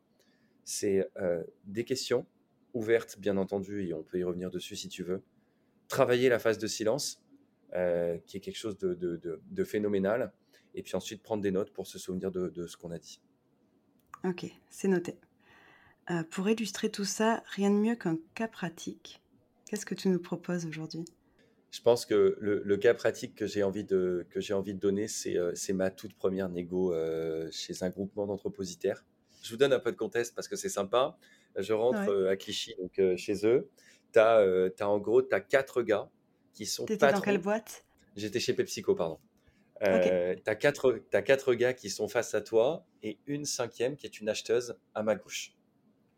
c'est 0.63 1.09
euh, 1.17 1.43
des 1.65 1.83
questions 1.83 2.25
ouvertes, 2.73 3.19
bien 3.19 3.37
entendu, 3.37 3.87
et 3.87 3.93
on 3.93 4.03
peut 4.03 4.19
y 4.19 4.23
revenir 4.23 4.49
dessus 4.49 4.75
si 4.75 4.89
tu 4.89 5.03
veux. 5.03 5.21
Travailler 5.91 6.29
la 6.29 6.39
phase 6.39 6.57
de 6.57 6.67
silence. 6.67 7.21
Euh, 7.73 8.17
qui 8.25 8.35
est 8.35 8.41
quelque 8.41 8.57
chose 8.57 8.77
de, 8.77 9.63
phénoménal. 9.63 10.33
Et 10.75 10.83
puis 10.83 10.95
ensuite 10.95 11.23
prendre 11.23 11.41
des 11.41 11.51
notes 11.51 11.71
pour 11.71 11.87
se 11.87 11.97
souvenir 11.97 12.29
de, 12.29 12.67
ce 12.67 12.75
qu'on 12.75 12.91
a 12.91 12.99
dit. 12.99 13.21
Ok, 14.25 14.45
c'est 14.69 14.89
noté. 14.89 15.17
Euh, 16.09 16.23
pour 16.29 16.49
illustrer 16.49 16.89
tout 16.89 17.05
ça, 17.05 17.43
rien 17.47 17.69
de 17.69 17.75
mieux 17.75 17.95
qu'un 17.95 18.17
cas 18.35 18.49
pratique. 18.49 19.21
Qu'est-ce 19.69 19.85
que 19.85 19.95
tu 19.95 20.09
nous 20.09 20.19
proposes 20.19 20.65
aujourd'hui? 20.65 21.05
Je 21.69 21.81
pense 21.81 22.05
que 22.05 22.35
le, 22.41 22.77
cas 22.77 22.93
pratique 22.93 23.35
que 23.35 23.45
j'ai 23.45 23.63
envie 23.63 23.85
de, 23.85 24.27
que 24.29 24.41
j'ai 24.41 24.53
envie 24.53 24.73
de 24.73 24.79
donner, 24.79 25.07
c'est, 25.07 25.37
euh, 25.37 25.53
ma 25.73 25.91
toute 25.91 26.13
première 26.13 26.49
négo 26.49 26.93
chez 27.51 27.83
un 27.83 27.89
groupement 27.89 28.27
d'entrepositaires. 28.27 29.05
Je 29.43 29.51
vous 29.51 29.57
donne 29.57 29.71
un 29.71 29.79
peu 29.79 29.93
de 29.93 29.97
contexte 29.97 30.35
parce 30.35 30.49
que 30.49 30.57
c'est 30.57 30.69
sympa. 30.69 31.17
Je 31.55 31.71
rentre 31.71 32.27
à 32.27 32.35
Clichy, 32.35 32.75
donc 32.77 32.99
chez 33.15 33.45
eux. 33.45 33.69
Tu 34.13 34.19
as, 34.19 34.71
en 34.81 34.99
gros, 34.99 35.21
tu 35.21 35.33
as 35.33 35.41
quatre 35.41 35.81
gars 35.81 36.09
qui 36.53 36.65
sont 36.65 36.85
T'étais 36.85 37.11
dans 37.11 37.21
quelle 37.21 37.37
boîte? 37.37 37.85
J'étais 38.15 38.39
chez 38.39 38.53
PepsiCo, 38.53 38.95
pardon. 38.95 39.19
Euh, 39.83 40.35
Tu 40.35 40.49
as 40.49 40.55
quatre, 40.55 41.01
as 41.13 41.21
quatre 41.21 41.53
gars 41.53 41.73
qui 41.73 41.89
sont 41.89 42.07
face 42.07 42.35
à 42.35 42.41
toi 42.41 42.85
et 43.01 43.17
une 43.25 43.45
cinquième 43.45 43.95
qui 43.95 44.05
est 44.05 44.19
une 44.19 44.29
acheteuse 44.29 44.77
à 44.93 45.01
ma 45.01 45.15
gauche. 45.15 45.53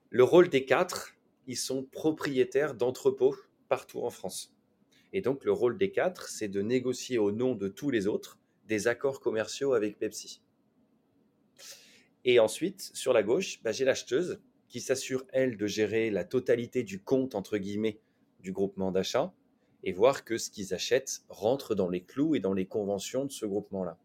Le 0.10 0.24
rôle 0.24 0.50
des 0.50 0.66
quatre, 0.66 1.16
ils 1.48 1.58
sont 1.58 1.84
propriétaires 1.84 2.76
d'entrepôts 2.76 3.36
partout 3.70 4.04
en 4.04 4.10
France. 4.10 4.54
Et 5.14 5.22
donc 5.22 5.46
le 5.46 5.52
rôle 5.52 5.78
des 5.78 5.92
quatre, 5.92 6.28
c'est 6.28 6.48
de 6.48 6.62
négocier 6.62 7.18
au 7.18 7.32
nom 7.32 7.56
de 7.56 7.68
tous 7.68 7.90
les 7.90 8.08
autres 8.08 8.40
des 8.68 8.88
accords 8.88 9.20
commerciaux 9.20 9.74
avec 9.74 9.98
Pepsi. 9.98 10.42
Et 12.26 12.40
ensuite, 12.40 12.82
sur 12.94 13.14
la 13.14 13.24
gauche, 13.24 13.62
bah, 13.64 13.72
j'ai 13.72 13.86
l'acheteuse 13.86 14.42
qui 14.74 14.82
s'assure, 14.82 15.24
elle, 15.32 15.56
de 15.56 15.68
gérer 15.68 16.10
la 16.10 16.24
totalité 16.24 16.82
du 16.82 17.00
compte, 17.00 17.36
entre 17.36 17.60
guillemets, 17.60 18.00
du 18.40 18.52
groupement 18.52 18.92
d'achat 18.92 19.32
et 19.84 19.92
voir 19.92 20.26
que 20.26 20.40
ce 20.40 20.50
qu'ils 20.50 20.74
achètent 20.74 21.22
rentre 21.30 21.76
dans 21.76 21.90
les 21.90 22.02
clous 22.02 22.34
et 22.34 22.40
dans 22.40 22.54
les 22.54 22.66
conventions 22.66 23.24
de 23.26 23.32
ce 23.32 23.46
groupement-là. 23.46 24.00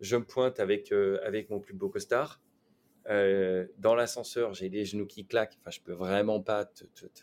Je 0.00 0.16
me 0.16 0.24
pointe 0.24 0.58
avec, 0.58 0.90
euh, 0.90 1.20
mon 1.50 1.60
plus 1.60 1.72
beau 1.72 1.88
costard. 1.88 2.42
Euh, 3.08 3.68
dans 3.78 3.94
l'ascenseur, 3.94 4.54
j'ai 4.54 4.68
les 4.68 4.84
genoux 4.84 5.06
qui 5.06 5.24
claquent. 5.24 5.56
Enfin, 5.60 5.70
je 5.70 5.80
peux 5.80 5.92
vraiment 5.92 6.40
pas 6.40 6.68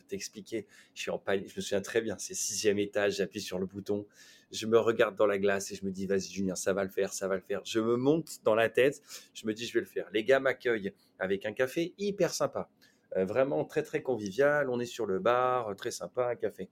t'expliquer. 0.08 0.68
je 0.94 1.02
suis 1.02 1.12
en 1.12 1.20
panique. 1.20 1.50
Je 1.50 1.58
me 1.58 1.62
souviens 1.62 1.82
très 1.82 2.00
bien. 2.00 2.16
C'est 2.18 2.34
sixième 2.34 2.80
étage. 2.80 3.18
J'appuie 3.18 3.42
sur 3.42 3.60
le 3.60 3.66
bouton. 3.66 4.08
Je 4.52 4.66
me 4.68 4.78
regarde 4.78 5.16
dans 5.16 5.26
la 5.26 5.38
glace 5.38 5.72
et 5.72 5.76
je 5.76 5.86
me 5.86 5.92
dis, 5.92 6.06
vas-y, 6.06 6.32
Julien, 6.32 6.56
ça 6.56 6.74
va 6.74 6.84
le 6.84 6.90
faire, 6.90 7.14
ça 7.14 7.28
va 7.28 7.36
le 7.36 7.42
faire. 7.42 7.62
Je 7.64 7.80
me 7.80 7.96
monte 7.96 8.44
dans 8.44 8.56
la 8.56 8.70
tête. 8.70 9.02
Je 9.34 9.48
me 9.48 9.54
dis, 9.54 9.66
je 9.66 9.74
vais 9.74 9.80
le 9.80 9.86
faire. 9.86 10.10
Les 10.14 10.24
gars 10.24 10.40
m'accueillent 10.40 10.94
avec 11.20 11.46
un 11.46 11.54
café 11.54 11.94
hyper 11.98 12.34
sympa. 12.34 12.70
Euh, 13.18 13.26
vraiment 13.26 13.66
très, 13.66 13.84
très 13.84 14.02
convivial. 14.02 14.70
On 14.70 14.80
est 14.80 14.86
sur 14.86 15.06
le 15.06 15.20
bar, 15.20 15.76
très 15.76 15.92
sympa, 15.92 16.30
un 16.30 16.36
café. 16.36 16.70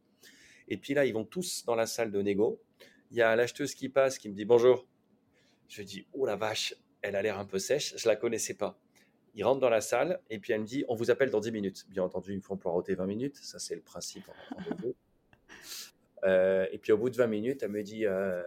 Et 0.67 0.77
puis 0.77 0.93
là, 0.93 1.05
ils 1.05 1.13
vont 1.13 1.25
tous 1.25 1.65
dans 1.65 1.75
la 1.75 1.88
salle 1.88 2.12
de 2.12 2.21
négo. 2.21 2.62
Il 3.12 3.17
y 3.17 3.21
a 3.21 3.36
l'acheteuse 3.36 3.74
qui 3.74 3.89
passe, 3.89 4.17
qui 4.17 4.29
me 4.29 4.36
dit 4.36 4.45
bonjour. 4.45 4.88
Je 5.67 5.81
dis, 5.81 6.07
oh 6.13 6.25
la 6.25 6.36
vache, 6.36 6.75
elle 7.01 7.15
a 7.15 7.21
l'air 7.21 7.38
un 7.38 7.45
peu 7.45 7.59
sèche, 7.59 7.95
je 7.98 8.07
la 8.07 8.15
connaissais 8.15 8.55
pas. 8.55 8.79
Il 9.36 9.43
rentre 9.43 9.59
dans 9.59 9.69
la 9.69 9.81
salle 9.81 10.19
et 10.29 10.39
puis 10.39 10.53
elle 10.53 10.62
me 10.62 10.65
dit, 10.65 10.83
on 10.88 10.95
vous 10.95 11.12
appelle 11.12 11.29
dans 11.29 11.39
10 11.39 11.51
minutes. 11.51 11.86
Bien 11.89 12.03
entendu, 12.03 12.33
ils 12.33 12.38
me 12.38 12.41
font 12.41 12.57
poireauter 12.57 12.95
20 12.95 13.05
minutes, 13.05 13.38
ça 13.38 13.59
c'est 13.59 13.75
le 13.75 13.81
principe 13.81 14.25
euh, 16.24 16.68
et 16.72 16.78
puis 16.78 16.92
au 16.92 16.98
bout 16.98 17.10
de 17.10 17.16
20 17.16 17.28
minutes, 17.28 17.64
elle 17.64 17.72
me 17.72 17.84
dit, 17.84 18.06
euh, 18.06 18.42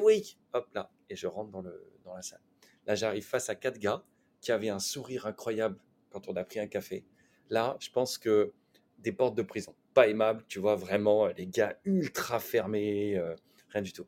Wick, 0.00 0.38
hop 0.52 0.68
là, 0.74 0.90
et 1.08 1.16
je 1.16 1.26
rentre 1.26 1.50
dans, 1.50 1.62
le, 1.62 1.92
dans 2.04 2.14
la 2.14 2.22
salle. 2.22 2.40
Là, 2.86 2.94
j'arrive 2.94 3.24
face 3.24 3.48
à 3.48 3.54
quatre 3.54 3.78
gars 3.78 4.04
qui 4.40 4.52
avaient 4.52 4.68
un 4.68 4.78
sourire 4.78 5.26
incroyable 5.26 5.78
quand 6.10 6.28
on 6.28 6.36
a 6.36 6.44
pris 6.44 6.60
un 6.60 6.66
café. 6.66 7.04
Là, 7.50 7.76
je 7.80 7.90
pense 7.90 8.18
que 8.18 8.52
des 8.98 9.12
portes 9.12 9.36
de 9.36 9.42
prison 9.42 9.74
pas 9.94 10.08
aimable, 10.08 10.44
tu 10.48 10.58
vois, 10.58 10.74
vraiment, 10.74 11.26
euh, 11.26 11.32
les 11.38 11.46
gars 11.46 11.78
ultra 11.84 12.40
fermés, 12.40 13.16
euh, 13.16 13.34
rien 13.70 13.80
du 13.80 13.92
tout. 13.92 14.06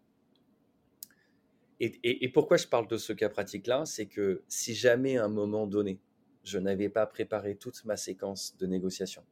Et, 1.78 2.28
pourquoi 2.30 2.56
je 2.56 2.66
parle 2.66 2.88
de 2.88 2.96
ce 2.96 3.12
cas 3.12 3.28
pratique-là? 3.28 3.84
C'est 3.84 4.06
que 4.06 4.42
si 4.48 4.74
jamais 4.74 5.18
à 5.18 5.26
un 5.26 5.28
moment 5.28 5.66
donné, 5.66 6.00
je 6.42 6.58
n'avais 6.58 6.88
pas 6.88 7.06
préparé 7.06 7.54
toute 7.54 7.84
ma 7.84 7.98
séquence 7.98 8.56
de 8.56 8.66
négociation, 8.66 9.22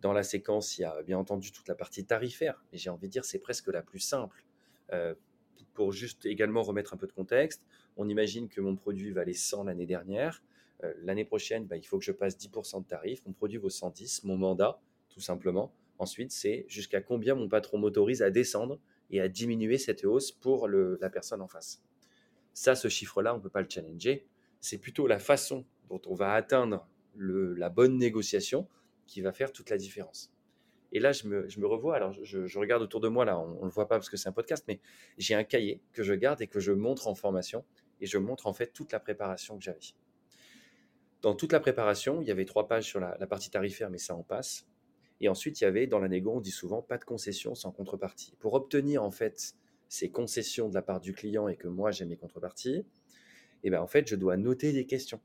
dans 0.00 0.12
la 0.12 0.22
séquence, 0.22 0.78
il 0.78 0.82
y 0.82 0.84
a 0.84 1.02
bien 1.02 1.18
entendu 1.18 1.52
toute 1.52 1.68
la 1.68 1.74
partie 1.74 2.04
tarifaire, 2.04 2.62
mais 2.72 2.78
j'ai 2.78 2.90
envie 2.90 3.08
de 3.08 3.12
dire 3.12 3.24
c'est 3.24 3.38
presque 3.38 3.68
la 3.68 3.82
plus 3.82 3.98
simple. 3.98 4.44
Euh, 4.92 5.14
pour 5.74 5.92
juste 5.92 6.24
également 6.24 6.62
remettre 6.62 6.94
un 6.94 6.96
peu 6.96 7.06
de 7.06 7.12
contexte, 7.12 7.62
on 7.96 8.08
imagine 8.08 8.48
que 8.48 8.60
mon 8.60 8.76
produit 8.76 9.10
valait 9.10 9.34
100 9.34 9.64
l'année 9.64 9.86
dernière. 9.86 10.42
Euh, 10.84 10.92
l'année 11.02 11.24
prochaine, 11.24 11.66
bah, 11.66 11.76
il 11.76 11.86
faut 11.86 11.98
que 11.98 12.04
je 12.04 12.12
passe 12.12 12.36
10% 12.38 12.82
de 12.82 12.86
tarif. 12.86 13.22
Mon 13.26 13.32
produit 13.32 13.58
vaut 13.58 13.70
110, 13.70 14.24
mon 14.24 14.36
mandat, 14.36 14.80
tout 15.10 15.20
simplement. 15.20 15.72
Ensuite, 15.98 16.32
c'est 16.32 16.64
jusqu'à 16.68 17.00
combien 17.00 17.34
mon 17.34 17.48
patron 17.48 17.78
m'autorise 17.78 18.22
à 18.22 18.30
descendre 18.30 18.78
et 19.10 19.20
à 19.20 19.28
diminuer 19.28 19.78
cette 19.78 20.04
hausse 20.04 20.32
pour 20.32 20.68
la 20.68 21.10
personne 21.10 21.40
en 21.40 21.48
face. 21.48 21.82
Ça, 22.52 22.74
ce 22.74 22.88
chiffre-là, 22.88 23.34
on 23.34 23.38
ne 23.38 23.42
peut 23.42 23.50
pas 23.50 23.62
le 23.62 23.68
challenger. 23.68 24.26
C'est 24.60 24.78
plutôt 24.78 25.06
la 25.06 25.18
façon 25.18 25.64
dont 25.88 26.00
on 26.06 26.14
va 26.14 26.32
atteindre 26.32 26.86
la 27.18 27.70
bonne 27.70 27.96
négociation 27.96 28.68
qui 29.06 29.20
va 29.20 29.32
faire 29.32 29.52
toute 29.52 29.70
la 29.70 29.76
différence. 29.76 30.32
Et 30.92 31.00
là, 31.00 31.12
je 31.12 31.26
me, 31.26 31.66
revois, 31.66 31.96
alors 31.96 32.12
je, 32.12 32.58
regarde 32.58 32.82
autour 32.82 33.00
de 33.00 33.08
moi, 33.08 33.24
là, 33.24 33.38
on 33.38 33.60
ne 33.60 33.64
le 33.64 33.70
voit 33.70 33.88
pas 33.88 33.96
parce 33.96 34.08
que 34.08 34.16
c'est 34.16 34.28
un 34.28 34.32
podcast, 34.32 34.64
mais 34.68 34.80
j'ai 35.18 35.34
un 35.34 35.44
cahier 35.44 35.82
que 35.92 36.02
je 36.02 36.14
garde 36.14 36.40
et 36.40 36.46
que 36.46 36.60
je 36.60 36.72
montre 36.72 37.08
en 37.08 37.14
formation, 37.14 37.64
et 38.00 38.06
je 38.06 38.18
montre 38.18 38.46
en 38.46 38.52
fait 38.52 38.72
toute 38.72 38.92
la 38.92 39.00
préparation 39.00 39.58
que 39.58 39.64
j'avais. 39.64 39.80
Dans 41.22 41.34
toute 41.34 41.52
la 41.52 41.60
préparation, 41.60 42.20
il 42.20 42.28
y 42.28 42.30
avait 42.30 42.44
trois 42.44 42.68
pages 42.68 42.84
sur 42.84 43.00
la, 43.00 43.14
partie 43.26 43.50
tarifaire, 43.50 43.90
mais 43.90 43.98
ça 43.98 44.14
en 44.14 44.22
passe. 44.22 44.66
Et 45.20 45.28
ensuite, 45.28 45.60
il 45.60 45.64
y 45.64 45.66
avait 45.66 45.86
dans 45.86 45.98
la 45.98 46.08
négo, 46.08 46.32
on 46.32 46.40
dit 46.40 46.50
souvent 46.50 46.82
pas 46.82 46.98
de 46.98 47.04
concession 47.04 47.54
sans 47.54 47.72
contrepartie. 47.72 48.36
Pour 48.38 48.54
obtenir 48.54 49.02
en 49.02 49.10
fait 49.10 49.54
ces 49.88 50.10
concessions 50.10 50.68
de 50.68 50.74
la 50.74 50.82
part 50.82 51.00
du 51.00 51.14
client 51.14 51.48
et 51.48 51.56
que 51.56 51.68
moi 51.68 51.90
j'ai 51.90 52.04
mes 52.04 52.16
contreparties, 52.16 52.84
eh 53.64 53.70
ben 53.70 53.80
en 53.80 53.86
fait, 53.86 54.06
je 54.06 54.14
dois 54.14 54.36
noter 54.36 54.72
des 54.72 54.86
questions 54.86 55.20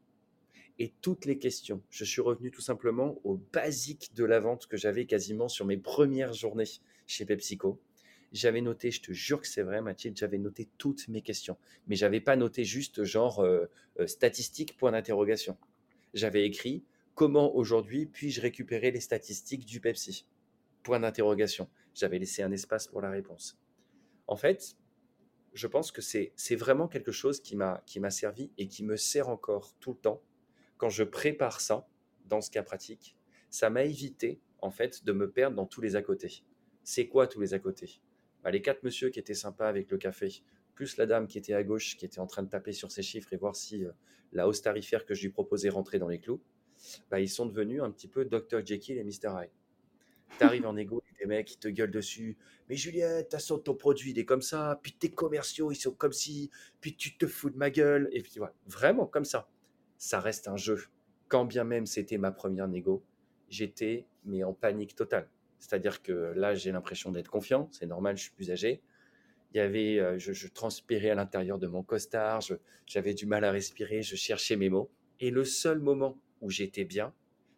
et 0.80 0.94
toutes 1.02 1.26
les 1.26 1.38
questions. 1.38 1.82
Je 1.90 2.04
suis 2.06 2.22
revenu 2.22 2.52
tout 2.52 2.62
simplement 2.62 3.20
au 3.24 3.38
basique 3.38 4.14
de 4.16 4.26
la 4.26 4.40
vente 4.40 4.68
que 4.68 4.78
j'avais 4.78 5.06
quasiment 5.06 5.48
sur 5.48 5.66
mes 5.66 5.78
premières 5.78 6.34
journées 6.34 6.70
chez 7.08 7.26
PepsiCo. 7.26 7.80
J'avais 8.32 8.62
noté, 8.62 8.92
je 8.92 9.02
te 9.02 9.12
jure 9.12 9.42
que 9.42 9.48
c'est 9.48 9.62
vrai, 9.62 9.82
Mathilde, 9.82 10.18
j'avais 10.18 10.38
noté 10.38 10.70
toutes 10.78 11.08
mes 11.10 11.22
questions. 11.22 11.58
Mais 11.88 11.96
j'avais 11.96 12.22
pas 12.22 12.36
noté 12.36 12.64
juste 12.64 13.04
genre 13.04 13.40
euh, 13.40 13.66
euh, 14.00 14.08
statistique, 14.08 14.78
point 14.78 14.92
d'interrogation. 14.92 15.58
J'avais 16.14 16.46
écrit 16.46 16.86
comment 17.14 17.54
aujourd'hui 17.56 18.06
puis-je 18.06 18.40
récupérer 18.40 18.92
les 18.92 19.02
statistiques 19.02 19.66
du 19.66 19.82
Pepsi? 19.82 20.26
Point 20.84 21.02
d'interrogation. 21.02 21.70
J'avais 21.94 22.20
laissé 22.20 22.42
un 22.42 22.52
espace 22.52 22.88
pour 22.88 23.02
la 23.02 23.10
réponse. 23.10 23.60
En 24.28 24.38
fait, 24.38 24.78
je 25.54 25.68
pense 25.68 25.92
que 25.92 26.02
c'est 26.02 26.56
vraiment 26.56 26.88
quelque 26.88 27.12
chose 27.12 27.42
qui 27.42 27.56
m'a 27.56 28.10
servi 28.10 28.50
et 28.58 28.68
qui 28.68 28.84
me 28.84 28.96
sert 28.96 29.28
encore 29.28 29.74
tout 29.80 29.92
le 29.92 29.98
temps 29.98 30.22
quand 30.82 30.90
je 30.90 31.04
prépare 31.04 31.62
ça, 31.62 31.88
dans 32.26 32.42
ce 32.42 32.50
cas 32.50 32.64
pratique, 32.64 33.16
ça 33.52 33.70
m'a 33.70 33.84
évité, 33.84 34.42
en 34.64 34.72
fait, 34.72 35.06
de 35.06 35.12
me 35.12 35.30
perdre 35.30 35.56
dans 35.56 35.68
tous 35.68 35.80
les 35.80 35.96
à 35.96 36.02
côté. 36.02 36.44
C'est 36.84 37.08
quoi 37.08 37.28
tous 37.28 37.40
les 37.40 37.54
à 37.54 37.60
côté 37.60 38.02
bah, 38.44 38.50
Les 38.50 38.64
quatre 38.64 38.82
monsieur 38.82 39.12
qui 39.12 39.20
étaient 39.20 39.36
sympas 39.36 39.70
avec 39.70 39.92
le 39.92 40.00
café, 40.00 40.42
plus 40.74 40.98
la 40.98 41.06
dame 41.06 41.28
qui 41.28 41.38
était 41.38 41.54
à 41.54 41.64
gauche, 41.64 41.98
qui 41.98 42.06
était 42.06 42.18
en 42.18 42.26
train 42.26 42.42
de 42.42 42.50
taper 42.50 42.72
sur 42.72 42.92
ses 42.92 43.04
chiffres 43.04 43.32
et 43.32 43.38
voir 43.38 43.56
si 43.56 43.86
euh, 43.86 43.92
la 44.32 44.48
hausse 44.48 44.64
tarifaire 44.64 45.06
que 45.06 45.14
je 45.14 45.22
lui 45.22 45.30
proposais 45.30 45.70
rentrait 45.70 46.00
dans 46.00 46.08
les 46.08 46.20
clous, 46.20 46.42
bah, 47.12 47.20
ils 47.20 47.30
sont 47.30 47.46
devenus 47.46 47.84
un 47.84 47.92
petit 47.92 48.08
peu 48.08 48.26
Dr. 48.26 48.66
Jekyll 48.66 48.98
et 48.98 49.04
Mr. 49.04 49.40
Hyde. 49.40 49.52
T'arrives 50.40 50.66
en 50.66 50.76
égo, 50.78 51.04
des 51.20 51.28
mecs 51.28 51.46
qui 51.46 51.60
te 51.60 51.68
gueulent 51.68 51.92
dessus. 51.92 52.40
Mais 52.70 52.76
Julien, 52.76 53.22
t'as 53.30 53.38
son 53.38 53.60
ton 53.60 53.76
produit, 53.76 54.12
il 54.12 54.18
est 54.18 54.26
comme 54.26 54.42
ça. 54.42 54.80
Puis 54.82 54.94
tes 54.94 55.12
commerciaux, 55.12 55.72
ils 55.72 55.76
sont 55.76 55.92
comme 55.92 56.14
si. 56.14 56.50
Puis 56.80 56.96
tu 56.96 57.16
te 57.18 57.28
fous 57.28 57.52
de 57.52 57.58
ma 57.58 57.70
gueule. 57.70 58.10
Et 58.14 58.24
puis 58.24 58.34
voilà, 58.38 58.56
vraiment 58.66 59.06
comme 59.06 59.26
ça 59.26 59.48
ça 60.02 60.20
reste 60.20 60.48
un 60.48 60.58
jeu. 60.58 60.80
Quand 61.28 61.46
bien 61.46 61.64
même 61.64 61.86
c'était 61.86 62.18
ma 62.18 62.32
première 62.32 62.68
négo, 62.68 63.04
j'étais 63.50 64.08
mais 64.26 64.44
en 64.44 64.52
panique 64.52 64.96
totale. 64.96 65.30
C'est-à-dire 65.60 66.02
que 66.02 66.34
là, 66.36 66.56
j'ai 66.56 66.72
l'impression 66.72 67.12
d'être 67.12 67.30
confiant, 67.30 67.70
c'est 67.72 67.86
normal, 67.86 68.18
je 68.18 68.24
suis 68.24 68.32
plus 68.32 68.50
âgé. 68.50 68.82
Il 69.54 69.58
y 69.58 69.60
avait, 69.60 70.00
euh, 70.00 70.18
je, 70.18 70.48
transpirais 70.48 71.12
à 71.12 71.16
l'intérieur 71.16 71.60
de 71.60 71.68
mon 71.68 71.84
costard, 71.84 72.42
j'avais 72.88 73.14
du 73.14 73.28
mal 73.28 73.44
à 73.44 73.52
respirer, 73.52 74.02
je 74.02 74.16
cherchais 74.16 74.56
mes 74.56 74.70
mots. 74.70 74.90
Et 75.20 75.30
le 75.30 75.46
seul 75.46 75.78
moment 75.78 76.18
où 76.42 76.50
j'étais 76.50 76.84
bien, 76.84 77.14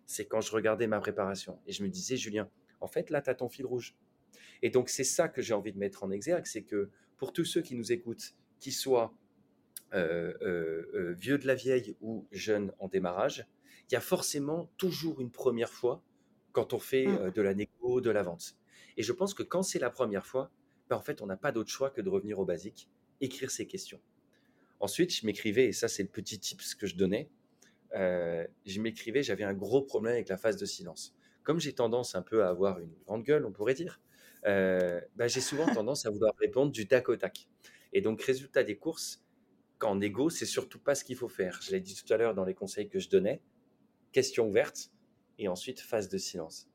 c'est 0.05 0.25
quand 0.25 0.41
je 0.41 0.51
regardais 0.51 0.87
ma 0.87 0.99
préparation. 0.99 1.59
Et 1.65 1.71
je 1.71 1.81
me 1.81 1.87
disais, 1.87 2.17
Julien, 2.17 2.49
en 2.81 2.87
fait, 2.87 3.09
là, 3.09 3.21
tu 3.21 3.29
as 3.29 3.35
ton 3.35 3.47
fil 3.47 3.65
rouge. 3.65 3.95
Et 4.61 4.69
donc, 4.69 4.89
c'est 4.89 5.05
ça 5.05 5.29
que 5.29 5.41
j'ai 5.41 5.53
envie 5.53 5.71
de 5.71 5.79
mettre 5.79 6.03
en 6.03 6.11
exergue, 6.11 6.45
c'est 6.45 6.63
que 6.63 6.89
pour 7.17 7.31
tous 7.31 7.45
ceux 7.45 7.61
qui 7.61 7.75
nous 7.75 7.93
écoutent, 7.93 8.35
qui 8.59 8.73
soient 8.73 9.13
euh, 9.93 10.33
euh, 10.41 10.89
euh, 10.95 11.13
vieux 11.13 11.37
de 11.37 11.45
la 11.45 11.53
vieille 11.53 11.95
ou 12.01 12.27
jeune 12.31 12.71
en 12.79 12.87
démarrage, 12.87 13.45
il 13.89 13.93
y 13.93 13.95
a 13.95 14.01
forcément 14.01 14.71
toujours 14.77 15.21
une 15.21 15.29
première 15.29 15.69
fois 15.69 16.01
quand 16.51 16.73
on 16.73 16.79
fait 16.79 17.05
mmh. 17.05 17.31
de 17.31 17.41
la 17.41 17.53
négo, 17.53 18.01
de 18.01 18.09
la 18.09 18.23
vente. 18.23 18.55
Et 18.97 19.03
je 19.03 19.11
pense 19.11 19.33
que 19.33 19.43
quand 19.43 19.61
c'est 19.61 19.79
la 19.79 19.91
première 19.91 20.25
fois, 20.25 20.51
ben 20.89 20.95
en 20.95 21.01
fait, 21.01 21.21
on 21.21 21.27
n'a 21.27 21.37
pas 21.37 21.51
d'autre 21.51 21.69
choix 21.69 21.91
que 21.91 22.01
de 22.01 22.09
revenir 22.09 22.39
au 22.39 22.45
basique, 22.45 22.89
écrire 23.21 23.51
ses 23.51 23.67
questions. 23.67 23.99
Ensuite, 24.79 25.13
je 25.13 25.25
m'écrivais, 25.25 25.65
et 25.65 25.73
ça 25.73 25.87
c'est 25.87 26.03
le 26.03 26.09
petit 26.09 26.39
tips 26.39 26.75
que 26.75 26.87
je 26.87 26.95
donnais, 26.95 27.29
je 27.93 28.81
m'écrivais, 28.81 29.23
j'avais 29.23 29.43
un 29.43 29.53
gros 29.53 29.81
problème 29.81 30.13
avec 30.13 30.29
la 30.29 30.37
phase 30.37 30.57
de 30.57 30.65
silence. 30.65 31.15
Comme 31.43 31.59
j'ai 31.59 31.73
tendance 31.73 32.15
un 32.15 32.21
peu 32.21 32.43
à 32.43 32.49
avoir 32.49 32.79
une 32.79 32.93
grande 33.05 33.23
gueule, 33.23 33.45
on 33.45 33.51
pourrait 33.51 33.73
dire, 33.73 34.01
ben, 34.43 35.01
j'ai 35.27 35.41
souvent 35.41 35.65
tendance 35.73 36.05
à 36.05 36.09
vouloir 36.09 36.33
répondre 36.39 36.71
du 36.71 36.87
tac 36.87 37.09
au 37.09 37.15
tac. 37.15 37.47
Et 37.93 38.01
donc, 38.01 38.21
résultat 38.23 38.63
des 38.63 38.75
courses, 38.75 39.22
en 39.83 40.01
égo, 40.01 40.29
c'est 40.29 40.45
surtout 40.45 40.79
pas 40.79 40.95
ce 40.95 41.03
qu'il 41.03 41.15
faut 41.15 41.27
faire. 41.27 41.59
Je 41.61 41.71
l'ai 41.71 41.79
dit 41.79 41.95
tout 41.95 42.11
à 42.13 42.17
l'heure 42.17 42.33
dans 42.33 42.45
les 42.45 42.53
conseils 42.53 42.89
que 42.89 42.99
je 42.99 43.09
donnais. 43.09 43.41
Question 44.11 44.47
ouverte 44.47 44.91
et 45.37 45.47
ensuite 45.47 45.79
phase 45.79 46.09
de 46.09 46.17
silence. 46.17 46.69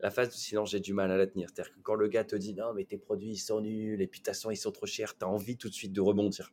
La 0.00 0.10
phase 0.10 0.28
de 0.28 0.34
silence, 0.34 0.70
j'ai 0.70 0.80
du 0.80 0.94
mal 0.94 1.10
à 1.10 1.16
la 1.16 1.26
tenir. 1.26 1.48
C'est-à-dire 1.48 1.74
que 1.74 1.80
quand 1.80 1.94
le 1.94 2.08
gars 2.08 2.24
te 2.24 2.36
dit 2.36 2.54
non, 2.54 2.72
mais 2.74 2.84
tes 2.84 2.96
produits 2.96 3.32
ils 3.32 3.38
sont 3.38 3.60
nuls 3.60 4.00
et 4.00 4.06
puis 4.06 4.20
de 4.20 4.52
ils 4.52 4.56
sont 4.56 4.72
trop 4.72 4.86
chers, 4.86 5.16
tu 5.16 5.24
as 5.24 5.28
envie 5.28 5.56
tout 5.56 5.68
de 5.68 5.74
suite 5.74 5.92
de 5.92 6.00
rebondir. 6.00 6.52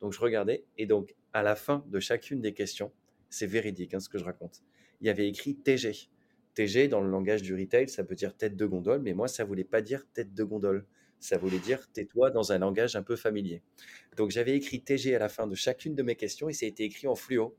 Donc 0.00 0.12
je 0.12 0.20
regardais 0.20 0.64
et 0.76 0.86
donc 0.86 1.16
à 1.32 1.42
la 1.42 1.56
fin 1.56 1.84
de 1.88 1.98
chacune 1.98 2.40
des 2.40 2.54
questions, 2.54 2.92
c'est 3.30 3.46
véridique 3.46 3.94
hein, 3.94 4.00
ce 4.00 4.08
que 4.08 4.18
je 4.18 4.24
raconte. 4.24 4.62
Il 5.00 5.06
y 5.06 5.10
avait 5.10 5.28
écrit 5.28 5.56
TG. 5.56 6.08
TG 6.54 6.88
dans 6.88 7.00
le 7.00 7.10
langage 7.10 7.42
du 7.42 7.54
retail, 7.54 7.88
ça 7.88 8.04
peut 8.04 8.14
dire 8.14 8.36
tête 8.36 8.56
de 8.56 8.66
gondole, 8.66 9.00
mais 9.02 9.12
moi 9.12 9.28
ça 9.28 9.44
voulait 9.44 9.64
pas 9.64 9.82
dire 9.82 10.06
tête 10.12 10.34
de 10.34 10.44
gondole 10.44 10.86
ça 11.20 11.38
voulait 11.38 11.58
dire 11.58 11.90
tais-toi 11.92 12.30
dans 12.30 12.52
un 12.52 12.58
langage 12.58 12.96
un 12.96 13.02
peu 13.02 13.16
familier. 13.16 13.62
Donc 14.16 14.30
j'avais 14.30 14.56
écrit 14.56 14.82
TG 14.82 15.14
à 15.14 15.18
la 15.18 15.28
fin 15.28 15.46
de 15.46 15.54
chacune 15.54 15.94
de 15.94 16.02
mes 16.02 16.16
questions 16.16 16.48
et 16.48 16.52
ça 16.52 16.66
a 16.66 16.68
été 16.68 16.84
écrit 16.84 17.08
en 17.08 17.14
fluo. 17.14 17.56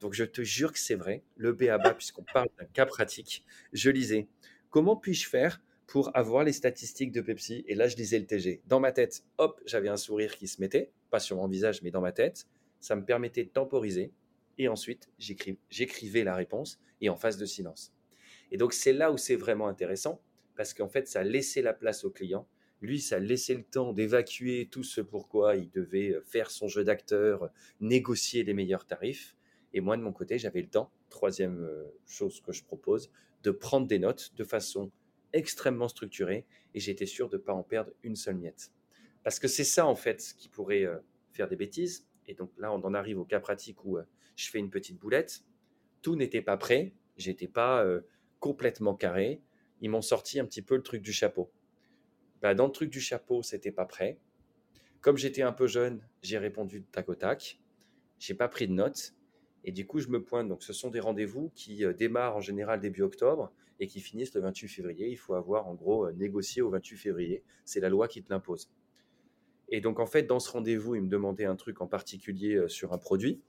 Donc 0.00 0.14
je 0.14 0.24
te 0.24 0.42
jure 0.42 0.72
que 0.72 0.78
c'est 0.78 0.94
vrai, 0.94 1.22
le 1.36 1.52
BABA, 1.52 1.94
puisqu'on 1.94 2.24
parle 2.32 2.48
d'un 2.58 2.66
cas 2.66 2.86
pratique, 2.86 3.44
je 3.72 3.90
lisais 3.90 4.28
comment 4.70 4.96
puis-je 4.96 5.28
faire 5.28 5.60
pour 5.86 6.14
avoir 6.14 6.44
les 6.44 6.52
statistiques 6.52 7.12
de 7.12 7.20
Pepsi? 7.20 7.64
Et 7.66 7.74
là, 7.74 7.88
je 7.88 7.96
lisais 7.96 8.18
le 8.18 8.26
TG. 8.26 8.60
Dans 8.66 8.78
ma 8.78 8.92
tête, 8.92 9.24
hop, 9.38 9.60
j'avais 9.64 9.88
un 9.88 9.96
sourire 9.96 10.36
qui 10.36 10.46
se 10.46 10.60
mettait, 10.60 10.92
pas 11.10 11.18
sur 11.18 11.36
mon 11.36 11.48
visage, 11.48 11.82
mais 11.82 11.90
dans 11.90 12.02
ma 12.02 12.12
tête. 12.12 12.46
Ça 12.80 12.94
me 12.94 13.04
permettait 13.04 13.44
de 13.44 13.48
temporiser. 13.48 14.12
Et 14.58 14.68
ensuite, 14.68 15.08
j'écrivais 15.18 16.24
la 16.24 16.34
réponse 16.34 16.78
et 17.00 17.08
en 17.08 17.16
phase 17.16 17.38
de 17.38 17.46
silence. 17.46 17.94
Et 18.50 18.56
donc, 18.56 18.74
c'est 18.74 18.92
là 18.92 19.10
où 19.10 19.16
c'est 19.16 19.36
vraiment 19.36 19.66
intéressant 19.66 20.20
parce 20.56 20.74
qu'en 20.74 20.88
fait, 20.88 21.08
ça 21.08 21.22
laissait 21.22 21.62
la 21.62 21.72
place 21.72 22.04
au 22.04 22.10
client 22.10 22.46
lui, 22.80 23.00
ça 23.00 23.18
laissait 23.18 23.54
le 23.54 23.64
temps 23.64 23.92
d'évacuer 23.92 24.68
tout 24.70 24.84
ce 24.84 25.00
pourquoi 25.00 25.56
il 25.56 25.70
devait 25.70 26.10
euh, 26.10 26.22
faire 26.22 26.50
son 26.50 26.68
jeu 26.68 26.84
d'acteur, 26.84 27.50
négocier 27.80 28.44
les 28.44 28.54
meilleurs 28.54 28.86
tarifs. 28.86 29.36
Et 29.72 29.80
moi, 29.80 29.96
de 29.96 30.02
mon 30.02 30.12
côté, 30.12 30.38
j'avais 30.38 30.62
le 30.62 30.68
temps, 30.68 30.92
troisième 31.10 31.64
euh, 31.64 31.84
chose 32.06 32.40
que 32.40 32.52
je 32.52 32.62
propose, 32.62 33.10
de 33.42 33.50
prendre 33.50 33.86
des 33.86 33.98
notes 33.98 34.32
de 34.36 34.44
façon 34.44 34.92
extrêmement 35.32 35.88
structurée 35.88 36.46
et 36.74 36.80
j'étais 36.80 37.06
sûr 37.06 37.28
de 37.28 37.36
ne 37.36 37.42
pas 37.42 37.52
en 37.52 37.62
perdre 37.62 37.92
une 38.02 38.16
seule 38.16 38.36
miette. 38.36 38.72
Parce 39.24 39.38
que 39.38 39.48
c'est 39.48 39.64
ça, 39.64 39.86
en 39.86 39.96
fait, 39.96 40.34
qui 40.38 40.48
pourrait 40.48 40.84
euh, 40.84 40.98
faire 41.32 41.48
des 41.48 41.56
bêtises. 41.56 42.06
Et 42.26 42.34
donc 42.34 42.50
là, 42.58 42.72
on 42.72 42.82
en 42.84 42.94
arrive 42.94 43.18
au 43.18 43.24
cas 43.24 43.40
pratique 43.40 43.84
où 43.84 43.98
je 44.36 44.50
fais 44.50 44.58
une 44.58 44.70
petite 44.70 44.98
boulette. 44.98 45.44
Tout 46.02 46.14
n'était 46.14 46.42
pas 46.42 46.56
prêt, 46.58 46.92
j'étais 47.16 47.48
pas 47.48 47.86
complètement 48.38 48.94
carré. 48.94 49.40
Ils 49.80 49.88
m'ont 49.88 50.02
sorti 50.02 50.38
un 50.38 50.44
petit 50.44 50.60
peu 50.60 50.76
le 50.76 50.82
truc 50.82 51.00
du 51.00 51.10
chapeau. 51.10 51.50
Bah, 52.42 52.54
dans 52.54 52.66
le 52.66 52.72
truc 52.72 52.90
du 52.90 53.00
chapeau, 53.00 53.42
c'était 53.42 53.72
pas 53.72 53.84
prêt. 53.84 54.18
Comme 55.00 55.16
j'étais 55.16 55.42
un 55.42 55.52
peu 55.52 55.66
jeune, 55.66 56.00
j'ai 56.22 56.38
répondu 56.38 56.82
tac 56.82 57.08
au 57.08 57.14
tac. 57.14 57.60
J'ai 58.18 58.34
pas 58.34 58.48
pris 58.48 58.68
de 58.68 58.72
notes. 58.72 59.14
Et 59.64 59.72
du 59.72 59.86
coup, 59.86 60.00
je 60.00 60.08
me 60.08 60.22
pointe. 60.22 60.48
Donc, 60.48 60.62
ce 60.62 60.72
sont 60.72 60.90
des 60.90 61.00
rendez-vous 61.00 61.50
qui 61.54 61.84
euh, 61.84 61.92
démarrent 61.92 62.36
en 62.36 62.40
général 62.40 62.80
début 62.80 63.02
octobre 63.02 63.52
et 63.80 63.86
qui 63.86 64.00
finissent 64.00 64.34
le 64.34 64.40
28 64.40 64.68
février. 64.68 65.08
Il 65.08 65.16
faut 65.16 65.34
avoir 65.34 65.68
en 65.68 65.74
gros 65.74 66.06
euh, 66.06 66.12
négocié 66.12 66.62
au 66.62 66.70
28 66.70 66.96
février. 66.96 67.42
C'est 67.64 67.80
la 67.80 67.88
loi 67.88 68.08
qui 68.08 68.22
te 68.22 68.32
l'impose. 68.32 68.70
Et 69.68 69.80
donc, 69.80 70.00
en 70.00 70.06
fait, 70.06 70.22
dans 70.22 70.40
ce 70.40 70.50
rendez-vous, 70.50 70.94
il 70.94 71.02
me 71.02 71.08
demandait 71.08 71.44
un 71.44 71.56
truc 71.56 71.80
en 71.80 71.86
particulier 71.86 72.54
euh, 72.54 72.68
sur 72.68 72.92
un 72.92 72.98
produit. 72.98 73.40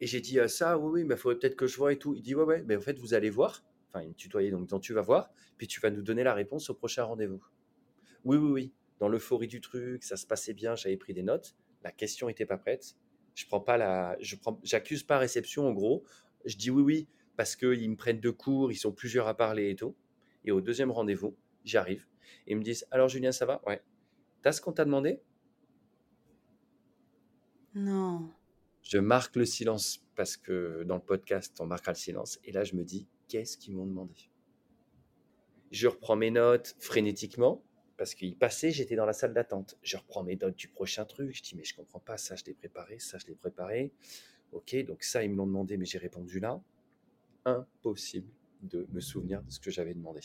Et 0.00 0.06
j'ai 0.06 0.20
dit 0.20 0.38
ça, 0.48 0.78
oui, 0.78 0.90
oui, 0.90 1.04
mais 1.04 1.14
il 1.14 1.18
faudrait 1.18 1.38
peut-être 1.38 1.56
que 1.56 1.66
je 1.66 1.76
vois 1.76 1.92
et 1.92 1.98
tout. 1.98 2.14
Il 2.14 2.22
dit 2.22 2.34
ouais, 2.34 2.44
ouais, 2.44 2.64
mais 2.66 2.76
en 2.76 2.80
fait, 2.80 2.98
vous 2.98 3.14
allez 3.14 3.30
voir. 3.30 3.64
Enfin, 3.88 4.02
il 4.02 4.08
me 4.08 4.14
tutoyait, 4.14 4.50
donc 4.50 4.80
tu 4.80 4.92
vas 4.94 5.02
voir. 5.02 5.30
Puis 5.58 5.68
tu 5.68 5.80
vas 5.80 5.90
nous 5.90 6.02
donner 6.02 6.24
la 6.24 6.34
réponse 6.34 6.70
au 6.70 6.74
prochain 6.74 7.04
rendez-vous. 7.04 7.42
Oui, 8.24 8.36
oui, 8.36 8.50
oui. 8.50 8.72
Dans 8.98 9.08
l'euphorie 9.08 9.48
du 9.48 9.60
truc, 9.60 10.04
ça 10.04 10.16
se 10.16 10.26
passait 10.26 10.54
bien, 10.54 10.74
j'avais 10.74 10.96
pris 10.96 11.12
des 11.12 11.22
notes. 11.22 11.56
La 11.82 11.90
question 11.90 12.28
n'était 12.28 12.46
pas 12.46 12.58
prête. 12.58 12.96
Je 13.34 13.46
prends 13.46 13.60
pas 13.60 13.76
la, 13.76 14.16
je 14.20 14.36
prends, 14.36 14.60
j'accuse 14.62 15.02
pas 15.02 15.18
réception 15.18 15.66
en 15.66 15.72
gros. 15.72 16.04
Je 16.44 16.56
dis 16.56 16.70
oui, 16.70 16.82
oui, 16.82 17.08
parce 17.36 17.56
qu'ils 17.56 17.90
me 17.90 17.96
prennent 17.96 18.20
de 18.20 18.30
cours, 18.30 18.70
ils 18.70 18.76
sont 18.76 18.92
plusieurs 18.92 19.26
à 19.26 19.36
parler 19.36 19.70
et 19.70 19.76
tout. 19.76 19.96
Et 20.44 20.52
au 20.52 20.60
deuxième 20.60 20.90
rendez-vous, 20.90 21.36
j'arrive 21.64 22.06
ils 22.46 22.56
me 22.56 22.62
disent 22.62 22.86
alors 22.90 23.08
Julien, 23.08 23.32
ça 23.32 23.46
va? 23.46 23.62
Ouais. 23.66 23.82
T'as 24.42 24.52
ce 24.52 24.60
qu'on 24.60 24.72
t'a 24.72 24.84
demandé? 24.84 25.20
Non. 27.74 28.30
Je 28.82 28.98
marque 28.98 29.36
le 29.36 29.44
silence 29.44 30.04
parce 30.16 30.36
que 30.36 30.82
dans 30.84 30.96
le 30.96 31.02
podcast, 31.02 31.58
on 31.60 31.66
marquera 31.66 31.92
le 31.92 31.98
silence. 31.98 32.38
Et 32.44 32.52
là, 32.52 32.64
je 32.64 32.74
me 32.74 32.84
dis, 32.84 33.08
qu'est-ce 33.28 33.56
qu'ils 33.56 33.74
m'ont 33.74 33.86
demandé? 33.86 34.30
Je 35.70 35.88
reprends 35.88 36.16
mes 36.16 36.30
notes 36.30 36.76
frénétiquement 36.80 37.62
parce 38.02 38.16
qu'il 38.16 38.36
passait, 38.36 38.72
j'étais 38.72 38.96
dans 38.96 39.06
la 39.06 39.12
salle 39.12 39.32
d'attente. 39.32 39.78
Je 39.80 39.96
reprends 39.96 40.24
mes 40.24 40.34
notes 40.34 40.56
du 40.56 40.66
prochain 40.66 41.04
truc. 41.04 41.30
Je 41.36 41.40
dis, 41.40 41.54
mais 41.54 41.62
je 41.62 41.72
comprends 41.72 42.00
pas, 42.00 42.16
ça, 42.16 42.34
je 42.34 42.42
l'ai 42.44 42.52
préparé, 42.52 42.98
ça, 42.98 43.16
je 43.16 43.28
l'ai 43.28 43.36
préparé. 43.36 43.92
Ok, 44.50 44.74
donc 44.84 45.04
ça, 45.04 45.22
ils 45.22 45.30
me 45.30 45.36
l'ont 45.36 45.46
demandé, 45.46 45.76
mais 45.76 45.84
j'ai 45.84 45.98
répondu 45.98 46.40
là. 46.40 46.60
Impossible 47.44 48.26
de 48.60 48.88
me 48.90 48.98
souvenir 48.98 49.40
de 49.44 49.50
ce 49.52 49.60
que 49.60 49.70
j'avais 49.70 49.94
demandé. 49.94 50.18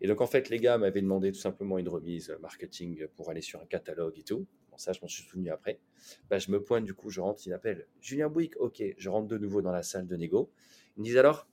Et 0.00 0.08
donc, 0.08 0.22
en 0.22 0.26
fait, 0.26 0.48
les 0.48 0.56
gars 0.56 0.78
m'avaient 0.78 1.02
demandé 1.02 1.32
tout 1.32 1.38
simplement 1.38 1.76
une 1.76 1.90
remise 1.90 2.34
marketing 2.40 3.08
pour 3.08 3.28
aller 3.28 3.42
sur 3.42 3.60
un 3.60 3.66
catalogue 3.66 4.18
et 4.18 4.22
tout. 4.22 4.46
Bon, 4.70 4.78
ça, 4.78 4.94
je 4.94 5.02
m'en 5.02 5.08
suis 5.08 5.24
souvenu 5.24 5.50
après. 5.50 5.80
Bah, 6.30 6.38
je 6.38 6.50
me 6.50 6.62
pointe, 6.62 6.86
du 6.86 6.94
coup, 6.94 7.10
je 7.10 7.20
rentre, 7.20 7.46
il 7.46 7.50
m'appelle 7.50 7.86
Julien 8.00 8.30
Bouic. 8.30 8.56
Ok, 8.56 8.82
je 8.96 9.10
rentre 9.10 9.28
de 9.28 9.36
nouveau 9.36 9.60
dans 9.60 9.70
la 9.70 9.82
salle 9.82 10.06
de 10.06 10.16
négo. 10.16 10.50
Ils 10.96 11.00
me 11.00 11.04
disent 11.04 11.18
alors, 11.18 11.46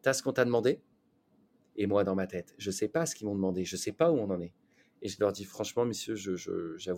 t'as 0.00 0.14
ce 0.14 0.22
qu'on 0.22 0.32
t'a 0.32 0.46
demandé? 0.46 0.80
Et 1.76 1.86
moi, 1.86 2.04
dans 2.04 2.14
ma 2.14 2.26
tête, 2.26 2.54
je 2.58 2.70
sais 2.70 2.88
pas 2.88 3.06
ce 3.06 3.14
qu'ils 3.14 3.26
m'ont 3.26 3.34
demandé, 3.34 3.64
je 3.64 3.76
sais 3.76 3.92
pas 3.92 4.10
où 4.12 4.16
on 4.18 4.30
en 4.30 4.40
est. 4.40 4.52
Et 5.02 5.08
je 5.08 5.18
leur 5.20 5.32
dis 5.32 5.44
franchement, 5.44 5.84
messieurs, 5.84 6.14
j'avoue 6.14 6.36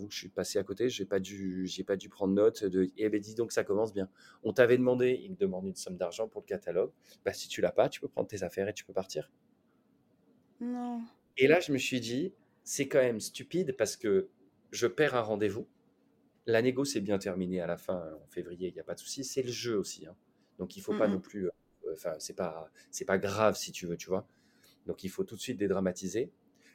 je, 0.04 0.06
que 0.08 0.12
je 0.12 0.18
suis 0.18 0.28
passé 0.28 0.58
à 0.60 0.64
côté, 0.64 0.88
j'ai 0.88 1.04
pas 1.06 1.18
dû, 1.18 1.66
j'ai 1.66 1.82
pas 1.82 1.96
dû 1.96 2.08
prendre 2.08 2.34
note 2.34 2.64
de. 2.64 2.90
Eh 2.96 3.08
ben 3.08 3.20
dis 3.20 3.34
donc 3.34 3.50
ça 3.52 3.64
commence 3.64 3.92
bien. 3.92 4.08
On 4.44 4.52
t'avait 4.52 4.78
demandé, 4.78 5.18
ils 5.22 5.30
me 5.32 5.36
demandent 5.36 5.66
une 5.66 5.74
somme 5.74 5.96
d'argent 5.96 6.28
pour 6.28 6.40
le 6.42 6.46
catalogue. 6.46 6.92
Bah 7.24 7.32
si 7.32 7.48
tu 7.48 7.60
l'as 7.60 7.72
pas, 7.72 7.88
tu 7.88 8.00
peux 8.00 8.08
prendre 8.08 8.28
tes 8.28 8.42
affaires 8.44 8.68
et 8.68 8.74
tu 8.74 8.84
peux 8.84 8.92
partir. 8.92 9.30
Non. 10.60 11.02
Et 11.36 11.46
là, 11.48 11.60
je 11.60 11.72
me 11.72 11.78
suis 11.78 12.00
dit, 12.00 12.32
c'est 12.64 12.88
quand 12.88 12.98
même 13.00 13.20
stupide 13.20 13.76
parce 13.76 13.96
que 13.96 14.28
je 14.70 14.86
perds 14.86 15.14
un 15.14 15.20
rendez-vous. 15.20 15.66
La 16.46 16.62
négo 16.62 16.84
s'est 16.84 17.00
bien 17.00 17.18
terminée 17.18 17.60
à 17.60 17.66
la 17.66 17.76
fin 17.76 18.14
en 18.22 18.26
février, 18.28 18.68
il 18.68 18.74
n'y 18.74 18.80
a 18.80 18.84
pas 18.84 18.94
de 18.94 19.00
souci. 19.00 19.24
C'est 19.24 19.42
le 19.42 19.50
jeu 19.50 19.76
aussi, 19.78 20.06
hein. 20.06 20.16
donc 20.58 20.76
il 20.76 20.80
faut 20.82 20.94
pas 20.94 21.08
non 21.08 21.20
plus. 21.20 21.46
euh, 21.46 21.50
Enfin, 21.92 22.14
c'est 22.18 22.34
pas, 22.34 22.70
c'est 22.90 23.04
pas 23.06 23.16
grave 23.18 23.56
si 23.56 23.72
tu 23.72 23.86
veux, 23.86 23.96
tu 23.96 24.08
vois. 24.08 24.26
Donc 24.86 25.04
il 25.04 25.08
faut 25.10 25.24
tout 25.24 25.36
de 25.36 25.40
suite 25.40 25.58
dédramatiser. 25.58 26.30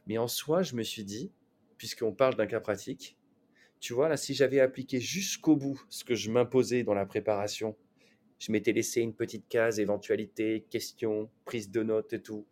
Mais 0.07 0.17
en 0.17 0.27
soi, 0.27 0.61
je 0.63 0.75
me 0.75 0.83
suis 0.83 1.03
dit, 1.03 1.31
puisqu'on 1.77 2.13
parle 2.13 2.35
d'un 2.35 2.47
cas 2.47 2.59
pratique, 2.59 3.17
tu 3.79 3.93
vois, 3.93 4.09
là, 4.09 4.17
si 4.17 4.33
j'avais 4.33 4.59
appliqué 4.59 4.99
jusqu'au 4.99 5.55
bout 5.55 5.83
ce 5.89 6.03
que 6.03 6.13
je 6.13 6.29
m'imposais 6.29 6.83
dans 6.83 6.93
la 6.93 7.05
préparation, 7.05 7.75
je 8.37 8.51
m'étais 8.51 8.73
laissé 8.73 9.01
une 9.01 9.13
petite 9.13 9.47
case, 9.47 9.79
éventualité, 9.79 10.65
question, 10.69 11.29
prise 11.45 11.71
de 11.71 11.83
notes 11.83 12.13
et 12.13 12.21
tout. 12.21 12.45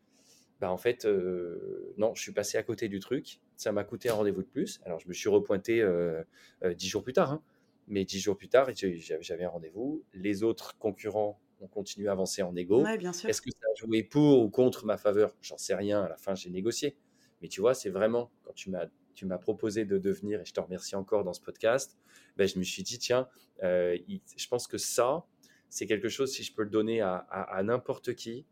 Bah 0.59 0.71
en 0.71 0.77
fait, 0.77 1.05
euh, 1.05 1.93
non, 1.97 2.13
je 2.15 2.21
suis 2.21 2.31
passé 2.31 2.57
à 2.57 2.63
côté 2.63 2.89
du 2.89 2.99
truc. 2.99 3.39
Ça 3.55 3.71
m'a 3.71 3.83
coûté 3.83 4.09
un 4.09 4.13
rendez-vous 4.13 4.41
de 4.41 4.47
plus. 4.47 4.81
Alors, 4.85 4.99
je 4.99 5.07
me 5.07 5.13
suis 5.13 5.29
repointé 5.29 5.81
euh, 5.81 6.23
euh, 6.63 6.73
dix 6.73 6.87
jours 6.87 7.03
plus 7.03 7.13
tard. 7.13 7.31
hein. 7.31 7.41
Mais 7.87 8.05
dix 8.05 8.19
jours 8.19 8.37
plus 8.37 8.49
tard, 8.49 8.69
j'avais 8.73 9.43
un 9.43 9.49
rendez-vous. 9.49 10.03
Les 10.13 10.43
autres 10.43 10.77
concurrents 10.77 11.39
ont 11.61 11.67
continué 11.67 12.07
à 12.07 12.11
avancer 12.13 12.41
en 12.41 12.55
égo. 12.55 12.83
Ouais. 12.83 12.97
Est-ce 13.03 13.41
que 13.41 13.51
ça 13.51 13.67
a 13.71 13.75
joué 13.75 14.03
pour 14.03 14.41
ou 14.41 14.49
contre 14.49 14.85
ma 14.85 14.97
faveur? 14.97 15.35
J'en 15.41 15.57
sais 15.57 15.75
rien. 15.75 16.03
À 16.03 16.09
la 16.09 16.17
fin, 16.17 16.35
j'ai 16.35 16.49
négocié. 16.49 16.97
Mais 17.41 17.47
tu 17.47 17.61
vois, 17.61 17.73
c'est 17.73 17.89
vraiment 17.89 18.31
quand 18.43 18.53
tu 18.53 18.69
m'as 18.69 18.85
tu 19.15 19.25
m'as 19.25 19.37
proposé 19.37 19.83
de 19.83 19.97
devenir, 19.97 20.39
et 20.39 20.45
je 20.45 20.53
te 20.53 20.61
remercie 20.61 20.95
encore 20.95 21.25
dans 21.25 21.33
ce 21.33 21.41
podcast, 21.41 21.97
ben, 22.37 22.47
je 22.47 22.57
me 22.57 22.63
suis 22.63 22.83
dit, 22.83 22.97
tiens, 22.99 23.27
euh, 23.63 23.97
je 24.37 24.47
pense 24.47 24.65
que 24.65 24.77
ça, 24.77 25.25
c'est 25.69 25.87
quelque 25.87 26.07
chose, 26.07 26.31
si 26.31 26.41
je 26.43 26.53
peux 26.53 26.63
le 26.63 26.69
donner 26.69 27.01
à, 27.01 27.15
à- 27.29 27.57
à 27.57 27.61
n'importe 27.63 28.13
qui, 28.15 28.45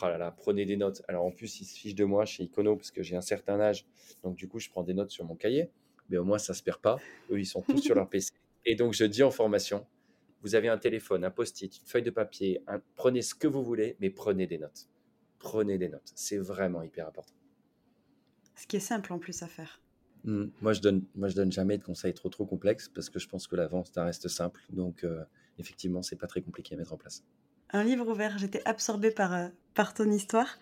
oh 0.00 0.06
là 0.06 0.16
là, 0.16 0.30
prenez 0.30 0.64
des 0.64 0.76
notes. 0.76 1.02
Alors 1.08 1.24
en 1.24 1.32
plus, 1.32 1.60
ils 1.60 1.64
se 1.64 1.76
fichent 1.76 1.96
de 1.96 2.04
moi 2.04 2.24
chez 2.24 2.44
Icono 2.44 2.76
parce 2.76 2.92
que 2.92 3.02
j'ai 3.02 3.16
un 3.16 3.20
certain 3.20 3.58
âge, 3.58 3.84
donc 4.22 4.36
du 4.36 4.46
coup, 4.46 4.60
je 4.60 4.70
prends 4.70 4.84
des 4.84 4.94
notes 4.94 5.10
sur 5.10 5.24
mon 5.24 5.34
cahier, 5.34 5.70
mais 6.08 6.18
au 6.18 6.24
moins, 6.24 6.38
ça 6.38 6.54
se 6.54 6.62
perd 6.62 6.78
pas. 6.78 6.98
Eux, 7.32 7.40
ils 7.40 7.46
sont 7.46 7.62
tous 7.62 7.78
sur 7.78 7.96
leur 7.96 8.08
PC. 8.10 8.30
Et 8.64 8.76
donc, 8.76 8.92
je 8.92 9.04
dis 9.04 9.24
en 9.24 9.32
formation, 9.32 9.84
vous 10.46 10.54
avez 10.54 10.68
un 10.68 10.78
téléphone, 10.78 11.24
un 11.24 11.30
post-it, 11.30 11.76
une 11.80 11.86
feuille 11.86 12.02
de 12.02 12.10
papier, 12.10 12.62
un- 12.68 12.80
prenez 12.94 13.22
ce 13.22 13.34
que 13.34 13.48
vous 13.48 13.62
voulez, 13.64 13.96
mais 14.00 14.10
prenez 14.10 14.46
des 14.46 14.58
notes. 14.58 14.88
Prenez 15.38 15.76
des 15.78 15.88
notes. 15.88 16.12
C'est 16.14 16.38
vraiment 16.38 16.82
hyper 16.82 17.08
important. 17.08 17.34
Ce 18.54 18.66
qui 18.66 18.76
est 18.76 18.80
simple 18.80 19.12
en 19.12 19.18
plus 19.18 19.42
à 19.42 19.48
faire. 19.48 19.80
Mm. 20.24 20.46
Moi, 20.60 20.72
je 20.72 20.80
donne, 20.80 21.04
moi, 21.14 21.28
je 21.28 21.34
donne 21.34 21.52
jamais 21.52 21.78
de 21.78 21.84
conseils 21.84 22.14
trop 22.14 22.28
trop 22.28 22.46
complexes 22.46 22.88
parce 22.88 23.10
que 23.10 23.18
je 23.18 23.28
pense 23.28 23.46
que 23.46 23.56
la 23.56 23.66
vente, 23.66 23.90
ça 23.92 24.04
reste 24.04 24.28
simple. 24.28 24.60
Donc, 24.70 25.04
euh, 25.04 25.24
effectivement, 25.58 26.02
c'est 26.02 26.16
pas 26.16 26.26
très 26.26 26.40
compliqué 26.42 26.74
à 26.74 26.78
mettre 26.78 26.92
en 26.92 26.96
place. 26.96 27.24
Un 27.70 27.84
livre 27.84 28.06
ouvert, 28.08 28.38
j'étais 28.38 28.62
absorbée 28.64 29.10
par, 29.10 29.34
euh, 29.34 29.48
par 29.74 29.92
ton 29.94 30.10
histoire. 30.10 30.58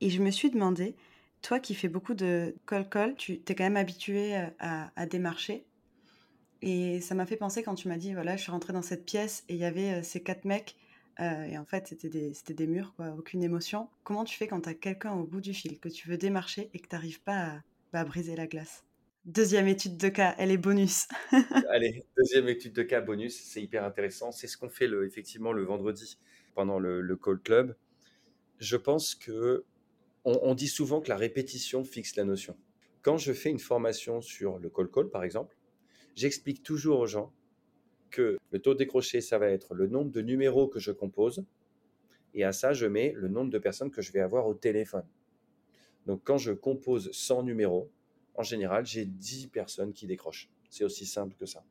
Et 0.00 0.10
je 0.10 0.22
me 0.22 0.30
suis 0.30 0.50
demandé, 0.50 0.94
toi 1.42 1.58
qui 1.60 1.74
fais 1.74 1.88
beaucoup 1.88 2.14
de 2.14 2.54
call-call, 2.66 3.16
tu 3.16 3.40
t'es 3.40 3.54
quand 3.54 3.64
même 3.64 3.76
habitué 3.76 4.36
euh, 4.36 4.46
à, 4.58 4.90
à 4.96 5.06
démarcher. 5.06 5.66
Et 6.66 7.00
ça 7.00 7.14
m'a 7.14 7.24
fait 7.26 7.36
penser 7.38 7.62
quand 7.62 7.74
tu 7.76 7.88
m'as 7.88 7.96
dit, 7.96 8.12
voilà, 8.12 8.36
je 8.36 8.42
suis 8.42 8.50
rentrée 8.52 8.72
dans 8.74 8.82
cette 8.82 9.04
pièce 9.06 9.44
et 9.48 9.54
il 9.54 9.58
y 9.60 9.64
avait 9.64 10.00
euh, 10.00 10.02
ces 10.02 10.22
quatre 10.22 10.44
mecs. 10.44 10.76
euh, 11.20 11.44
et 11.44 11.56
en 11.58 11.64
fait, 11.64 11.86
c'était 11.88 12.08
des, 12.10 12.32
des 12.48 12.66
murs, 12.66 12.92
quoi, 12.96 13.14
aucune 13.18 13.42
émotion. 13.42 13.88
Comment 14.04 14.24
tu 14.24 14.36
fais 14.36 14.48
quand 14.48 14.60
tu 14.62 14.68
as 14.68 14.74
quelqu'un 14.74 15.14
au 15.14 15.24
bout 15.26 15.40
du 15.40 15.54
fil, 15.54 15.78
que 15.80 15.88
tu 15.88 16.08
veux 16.10 16.18
démarcher 16.18 16.70
et 16.74 16.80
que 16.80 16.88
tu 16.88 16.94
n'arrives 16.94 17.22
pas 17.22 17.38
à, 17.56 17.62
bah, 17.92 18.00
à 18.00 18.04
briser 18.04 18.36
la 18.36 18.46
glace? 18.46 18.84
Deuxième 19.26 19.68
étude 19.68 19.98
de 19.98 20.08
cas, 20.08 20.34
elle 20.38 20.50
est 20.50 20.56
bonus. 20.56 21.06
Allez, 21.70 22.04
deuxième 22.16 22.48
étude 22.48 22.72
de 22.72 22.82
cas 22.82 23.00
bonus, 23.00 23.40
c'est 23.40 23.62
hyper 23.62 23.84
intéressant. 23.84 24.32
C'est 24.32 24.46
ce 24.46 24.56
qu'on 24.56 24.68
fait 24.68 24.88
effectivement 25.04 25.52
le 25.52 25.64
vendredi 25.64 26.18
pendant 26.54 26.78
le, 26.78 27.00
le 27.00 27.16
call 27.16 27.40
club. 27.40 27.76
Je 28.58 28.76
pense 28.76 29.14
que 29.14 29.64
on, 30.24 30.38
on 30.42 30.54
dit 30.54 30.68
souvent 30.68 31.00
que 31.00 31.08
la 31.10 31.16
répétition 31.16 31.84
fixe 31.84 32.16
la 32.16 32.24
notion. 32.24 32.56
Quand 33.02 33.18
je 33.18 33.32
fais 33.32 33.50
une 33.50 33.58
formation 33.60 34.20
sur 34.22 34.58
le 34.58 34.70
call 34.70 34.90
call, 34.90 35.10
par 35.10 35.24
exemple, 35.24 35.55
j'explique 36.16 36.62
toujours 36.62 36.98
aux 36.98 37.06
gens 37.06 37.32
que 38.10 38.38
le 38.50 38.58
taux 38.58 38.74
décroché, 38.74 39.20
ça 39.20 39.38
va 39.38 39.48
être 39.48 39.74
le 39.74 39.86
nombre 39.86 40.10
de 40.10 40.22
numéros 40.22 40.66
que 40.66 40.80
je 40.80 40.90
compose, 40.90 41.44
et 42.34 42.44
à 42.44 42.52
ça, 42.52 42.72
je 42.72 42.86
mets 42.86 43.12
le 43.16 43.28
nombre 43.28 43.50
de 43.50 43.58
personnes 43.58 43.90
que 43.90 44.02
je 44.02 44.12
vais 44.12 44.20
avoir 44.20 44.46
au 44.46 44.54
téléphone. 44.54 45.06
Donc, 46.06 46.22
quand 46.24 46.38
je 46.38 46.52
compose 46.52 47.10
100 47.12 47.44
numéros, 47.44 47.90
en 48.34 48.42
général, 48.42 48.84
j'ai 48.86 49.06
10 49.06 49.48
personnes 49.48 49.92
qui 49.92 50.06
décrochent. 50.06 50.50
C'est 50.68 50.84
aussi 50.84 51.06
simple 51.06 51.34
que 51.36 51.46
ça. 51.46 51.64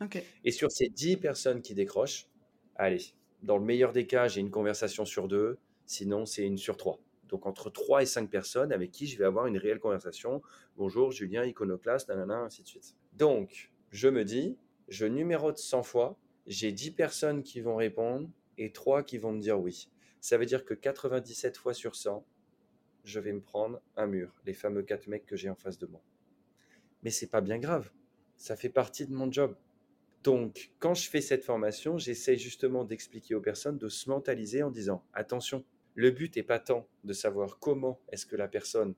Ok. 0.00 0.22
Et 0.44 0.50
sur 0.50 0.70
ces 0.72 0.88
10 0.88 1.18
personnes 1.18 1.62
qui 1.62 1.74
décrochent, 1.74 2.26
allez, 2.74 3.14
dans 3.42 3.58
le 3.58 3.64
meilleur 3.64 3.92
des 3.92 4.06
cas, 4.06 4.28
j'ai 4.28 4.40
une 4.40 4.50
conversation 4.50 5.04
sur 5.04 5.28
deux, 5.28 5.58
sinon 5.86 6.26
c'est 6.26 6.44
une 6.44 6.58
sur 6.58 6.76
trois. 6.76 7.00
Donc 7.28 7.46
entre 7.46 7.70
3 7.70 8.02
et 8.02 8.06
5 8.06 8.28
personnes 8.28 8.72
avec 8.72 8.90
qui 8.90 9.06
je 9.06 9.16
vais 9.16 9.24
avoir 9.24 9.46
une 9.46 9.56
réelle 9.56 9.78
conversation. 9.78 10.42
Bonjour 10.76 11.12
Julien, 11.12 11.44
iconoclaste, 11.44 12.08
nanana, 12.08 12.42
ainsi 12.42 12.62
de 12.62 12.68
suite. 12.68 12.94
Donc, 13.14 13.71
je 13.92 14.08
me 14.08 14.24
dis, 14.24 14.56
je 14.88 15.04
numérote 15.04 15.58
100 15.58 15.82
fois, 15.82 16.18
j'ai 16.46 16.72
10 16.72 16.92
personnes 16.92 17.42
qui 17.42 17.60
vont 17.60 17.76
répondre 17.76 18.28
et 18.58 18.72
3 18.72 19.02
qui 19.02 19.18
vont 19.18 19.32
me 19.32 19.40
dire 19.40 19.60
oui. 19.60 19.90
Ça 20.20 20.38
veut 20.38 20.46
dire 20.46 20.64
que 20.64 20.74
97 20.74 21.56
fois 21.56 21.74
sur 21.74 21.94
100, 21.94 22.24
je 23.04 23.20
vais 23.20 23.32
me 23.32 23.40
prendre 23.40 23.80
un 23.96 24.06
mur, 24.06 24.34
les 24.46 24.54
fameux 24.54 24.82
4 24.82 25.08
mecs 25.08 25.26
que 25.26 25.36
j'ai 25.36 25.50
en 25.50 25.54
face 25.54 25.78
de 25.78 25.86
moi. 25.86 26.02
Mais 27.02 27.10
c'est 27.10 27.26
pas 27.26 27.40
bien 27.40 27.58
grave, 27.58 27.90
ça 28.36 28.56
fait 28.56 28.70
partie 28.70 29.06
de 29.06 29.12
mon 29.12 29.30
job. 29.30 29.56
Donc, 30.22 30.72
quand 30.78 30.94
je 30.94 31.08
fais 31.10 31.20
cette 31.20 31.44
formation, 31.44 31.98
j'essaie 31.98 32.36
justement 32.36 32.84
d'expliquer 32.84 33.34
aux 33.34 33.40
personnes 33.40 33.76
de 33.76 33.88
se 33.88 34.08
mentaliser 34.08 34.62
en 34.62 34.70
disant 34.70 35.04
attention, 35.12 35.64
le 35.94 36.10
but 36.10 36.36
n'est 36.36 36.42
pas 36.42 36.60
tant 36.60 36.88
de 37.04 37.12
savoir 37.12 37.58
comment 37.58 38.00
est-ce 38.08 38.24
que 38.24 38.36
la 38.36 38.48
personne 38.48 38.94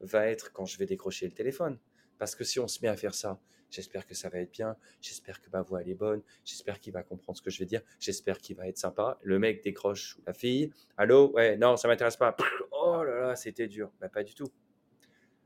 va 0.00 0.28
être 0.28 0.52
quand 0.52 0.64
je 0.64 0.78
vais 0.78 0.86
décrocher 0.86 1.26
le 1.26 1.32
téléphone. 1.32 1.78
Parce 2.18 2.34
que 2.34 2.44
si 2.44 2.60
on 2.60 2.68
se 2.68 2.80
met 2.82 2.88
à 2.88 2.96
faire 2.96 3.14
ça, 3.14 3.40
j'espère 3.70 4.06
que 4.06 4.14
ça 4.14 4.28
va 4.28 4.38
être 4.38 4.52
bien, 4.52 4.76
j'espère 5.00 5.40
que 5.40 5.48
ma 5.52 5.62
voix 5.62 5.82
elle 5.82 5.88
est 5.88 5.94
bonne, 5.94 6.22
j'espère 6.44 6.78
qu'il 6.80 6.92
va 6.92 7.02
comprendre 7.02 7.36
ce 7.36 7.42
que 7.42 7.50
je 7.50 7.58
vais 7.58 7.66
dire, 7.66 7.82
j'espère 7.98 8.38
qu'il 8.38 8.56
va 8.56 8.68
être 8.68 8.78
sympa. 8.78 9.18
Le 9.22 9.38
mec 9.38 9.62
décroche 9.64 10.18
la 10.26 10.32
fille, 10.32 10.70
allô, 10.96 11.32
ouais, 11.32 11.56
non, 11.56 11.76
ça 11.76 11.88
m'intéresse 11.88 12.16
pas. 12.16 12.36
Oh 12.70 13.02
là 13.02 13.28
là, 13.28 13.36
c'était 13.36 13.66
dur. 13.66 13.90
Bah, 14.00 14.08
pas 14.08 14.22
du 14.22 14.34
tout. 14.34 14.46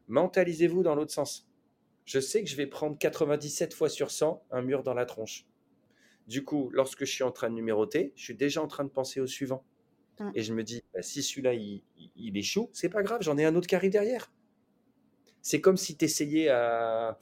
Mentalisez-vous 0.09 0.83
dans 0.83 0.95
l'autre 0.95 1.13
sens. 1.13 1.49
Je 2.05 2.21
sais 2.21 2.43
que 2.43 2.49
je 2.51 2.57
vais 2.57 2.67
prendre 2.67 2.97
97 2.99 3.75
fois 3.75 3.89
sur 3.89 4.11
100 4.11 4.43
un 4.51 4.63
mur 4.63 4.83
dans 4.83 4.95
la 4.95 5.05
tronche. 5.07 5.47
Du 6.27 6.45
coup, 6.45 6.71
lorsque 6.73 7.01
je 7.05 7.11
suis 7.13 7.25
en 7.25 7.31
train 7.33 7.49
de 7.51 7.55
numéroter, 7.55 8.13
je 8.17 8.23
suis 8.25 8.35
déjà 8.35 8.63
en 8.63 8.67
train 8.67 8.85
de 8.85 8.91
penser 8.91 9.21
au 9.21 9.27
suivant. 9.27 9.65
Mm. 10.19 10.31
Et 10.35 10.43
je 10.43 10.53
me 10.55 10.63
dis, 10.65 10.83
bah, 10.93 11.03
si 11.03 11.23
celui-là, 11.23 11.55
il, 11.55 11.83
il- 11.97 12.11
il 12.17 12.37
échoue, 12.37 12.71
c'est 12.73 12.89
pas 12.89 13.03
grave, 13.03 13.23
j'en 13.23 13.37
ai 13.39 13.45
un 13.45 13.55
autre 13.55 13.67
qui 13.67 13.75
arrive 13.77 13.93
derrière. 13.93 14.33
C'est 15.43 15.61
comme 15.61 15.77
si 15.77 15.97
tu 15.97 16.05
essayais 16.05 16.49
à, 16.49 17.19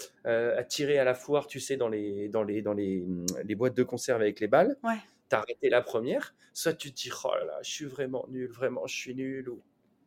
tirer 0.69 0.99
à 0.99 1.05
la 1.05 1.15
foire, 1.15 1.47
tu 1.47 1.61
sais, 1.61 1.77
dans 1.77 1.89
les, 1.89 2.29
dans 2.29 2.43
les, 2.43 2.63
dans 2.63 2.73
les, 2.73 3.05
les 3.45 3.55
boîtes 3.55 3.77
de 3.77 3.83
conserve 3.83 4.21
avec 4.21 4.41
les 4.41 4.49
balles. 4.49 4.77
Ouais. 4.83 4.97
T'as 5.29 5.39
arrêté 5.39 5.69
la 5.69 5.83
première, 5.83 6.35
soit 6.53 6.75
tu 6.75 6.93
te 6.93 6.97
dis, 7.03 7.11
oh 7.25 7.31
là 7.35 7.45
là, 7.45 7.59
je 7.63 7.71
suis 7.71 7.85
vraiment 7.85 8.27
nul, 8.29 8.49
vraiment, 8.49 8.87
je 8.87 8.95
suis 8.95 9.15
nul. 9.15 9.49
Ou, 9.49 9.61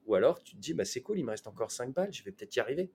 ou 0.07 0.15
alors 0.15 0.41
tu 0.41 0.55
te 0.55 0.61
dis, 0.61 0.73
bah, 0.73 0.85
c'est 0.85 1.01
cool, 1.01 1.19
il 1.19 1.25
me 1.25 1.31
reste 1.31 1.47
encore 1.47 1.71
5 1.71 1.93
balles, 1.93 2.13
je 2.13 2.23
vais 2.23 2.31
peut-être 2.31 2.55
y 2.55 2.59
arriver. 2.59 2.89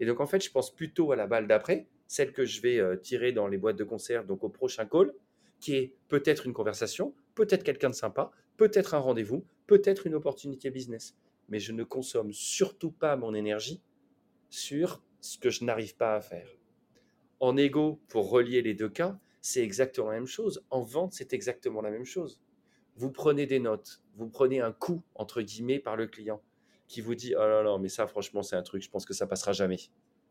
Et 0.00 0.06
donc, 0.06 0.20
en 0.20 0.26
fait, 0.26 0.42
je 0.42 0.50
pense 0.50 0.74
plutôt 0.74 1.12
à 1.12 1.16
la 1.16 1.26
balle 1.26 1.46
d'après, 1.46 1.86
celle 2.06 2.32
que 2.32 2.44
je 2.44 2.60
vais 2.60 2.78
euh, 2.78 2.96
tirer 2.96 3.32
dans 3.32 3.48
les 3.48 3.58
boîtes 3.58 3.76
de 3.76 3.84
conserve, 3.84 4.26
donc 4.26 4.44
au 4.44 4.48
prochain 4.48 4.86
call, 4.86 5.12
qui 5.60 5.76
est 5.76 5.94
peut-être 6.08 6.46
une 6.46 6.52
conversation, 6.52 7.14
peut-être 7.34 7.64
quelqu'un 7.64 7.90
de 7.90 7.94
sympa, 7.94 8.30
peut-être 8.56 8.94
un 8.94 8.98
rendez-vous, 8.98 9.44
peut-être 9.66 10.06
une 10.06 10.14
opportunité 10.14 10.70
business. 10.70 11.16
Mais 11.48 11.58
je 11.58 11.72
ne 11.72 11.84
consomme 11.84 12.32
surtout 12.32 12.90
pas 12.90 13.16
mon 13.16 13.34
énergie 13.34 13.80
sur 14.54 15.02
ce 15.20 15.36
que 15.36 15.50
je 15.50 15.64
n'arrive 15.64 15.96
pas 15.96 16.14
à 16.14 16.20
faire. 16.20 16.48
En 17.40 17.56
égo, 17.56 18.00
pour 18.06 18.30
relier 18.30 18.62
les 18.62 18.74
deux 18.74 18.88
cas, 18.88 19.18
c'est 19.40 19.62
exactement 19.62 20.10
la 20.10 20.14
même 20.14 20.28
chose. 20.28 20.64
En 20.70 20.82
vente, 20.82 21.12
c'est 21.12 21.32
exactement 21.32 21.82
la 21.82 21.90
même 21.90 22.04
chose. 22.04 22.40
Vous 22.94 23.10
prenez 23.10 23.46
des 23.46 23.58
notes, 23.58 24.00
vous 24.14 24.28
prenez 24.28 24.60
un 24.60 24.70
coup, 24.70 25.02
entre 25.16 25.42
guillemets, 25.42 25.80
par 25.80 25.96
le 25.96 26.06
client 26.06 26.40
qui 26.86 27.00
vous 27.00 27.16
dit, 27.16 27.34
oh 27.34 27.40
là 27.40 27.64
là, 27.64 27.78
mais 27.78 27.88
ça, 27.88 28.06
franchement, 28.06 28.44
c'est 28.44 28.54
un 28.54 28.62
truc, 28.62 28.82
je 28.82 28.90
pense 28.90 29.04
que 29.04 29.12
ça 29.12 29.26
passera 29.26 29.52
jamais. 29.52 29.78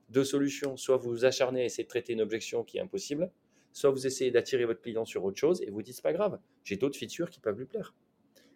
Deux 0.08 0.24
solutions, 0.24 0.78
soit 0.78 0.96
vous 0.96 1.10
vous 1.10 1.26
acharnez 1.26 1.62
à 1.62 1.66
essayer 1.66 1.84
de 1.84 1.90
traiter 1.90 2.14
une 2.14 2.22
objection 2.22 2.64
qui 2.64 2.78
est 2.78 2.82
impossible, 2.82 3.30
soit 3.74 3.90
vous 3.90 4.08
essayez 4.08 4.32
d'attirer 4.32 4.64
votre 4.64 4.82
client 4.82 5.04
sur 5.04 5.26
autre 5.26 5.38
chose 5.38 5.62
et 5.64 5.70
vous 5.70 5.82
dites, 5.82 5.96
c'est 5.96 6.02
pas 6.02 6.14
grave, 6.14 6.40
j'ai 6.64 6.78
d'autres 6.78 6.98
features 6.98 7.30
qui 7.30 7.42
peuvent 7.42 7.58
lui 7.58 7.66
plaire. 7.66 7.94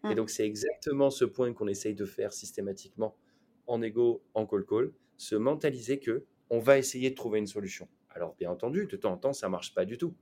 Et 0.06 0.10
mmh. 0.10 0.16
donc, 0.16 0.30
c'est 0.30 0.46
exactement 0.46 1.10
ce 1.10 1.26
point 1.26 1.52
qu'on 1.54 1.68
essaye 1.68 1.94
de 1.94 2.06
faire 2.06 2.32
systématiquement 2.32 3.18
en 3.66 3.82
ego, 3.82 4.24
en 4.34 4.46
call-call, 4.46 4.94
se 5.18 5.36
mentaliser 5.36 6.00
que 6.00 6.24
on 6.50 6.60
va 6.60 6.78
essayer 6.78 7.10
de 7.10 7.16
trouver 7.16 7.40
une 7.40 7.48
solution. 7.48 7.88
Alors, 8.10 8.36
bien 8.40 8.50
entendu, 8.50 8.86
de 8.86 8.96
temps 8.96 9.14
en 9.14 9.18
temps, 9.18 9.34
ça 9.34 9.50
marche 9.50 9.74
pas 9.74 9.86
du 9.86 9.98
tout. 9.98 10.16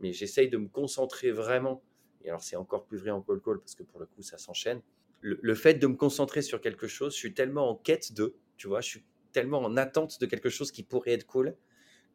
Mais 0.00 0.12
j'essaye 0.12 0.48
de 0.48 0.56
me 0.58 0.68
concentrer 0.68 1.30
vraiment. 1.30 1.82
Et 2.22 2.28
alors, 2.28 2.42
c'est 2.42 2.56
encore 2.56 2.84
plus 2.86 2.98
vrai 2.98 3.10
en 3.10 3.22
call-call 3.22 3.60
parce 3.60 3.74
que 3.74 3.82
pour 3.82 4.00
le 4.00 4.06
coup, 4.06 4.22
ça 4.22 4.38
s'enchaîne. 4.38 4.82
Le, 5.22 5.54
fait 5.54 5.74
de 5.74 5.86
me 5.86 5.96
concentrer 5.96 6.40
sur 6.40 6.62
quelque 6.62 6.86
chose, 6.86 7.12
je 7.12 7.18
suis 7.18 7.34
tellement 7.34 7.68
en 7.68 7.76
quête 7.76 8.14
de, 8.14 8.34
tu 8.56 8.68
vois, 8.68 8.80
je 8.80 8.88
suis 8.88 9.04
tellement 9.32 9.60
en 9.60 9.76
attente 9.76 10.18
de 10.18 10.26
quelque 10.26 10.48
chose 10.48 10.72
qui 10.72 10.82
pourrait 10.82 11.12
être 11.12 11.26
cool 11.26 11.54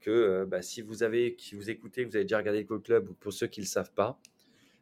que 0.02 0.10
euh, 0.10 0.46
bah, 0.46 0.64
si 0.64 0.82
vous 0.82 1.04
avez, 1.04 1.36
qui 1.36 1.56
vous 1.56 1.70
écoutez, 1.70 2.04
vous 2.04 2.16
avez 2.16 2.26
déjà 2.26 2.38
regardé 2.38 2.62
le 2.62 2.68
call 2.68 2.82
club 2.82 3.10
ou 3.10 3.14
pour 3.14 3.32
ceux 3.32 3.48
qui 3.48 3.60
ne 3.60 3.66
le 3.66 3.70
savent 3.70 3.94
pas, 3.94 4.20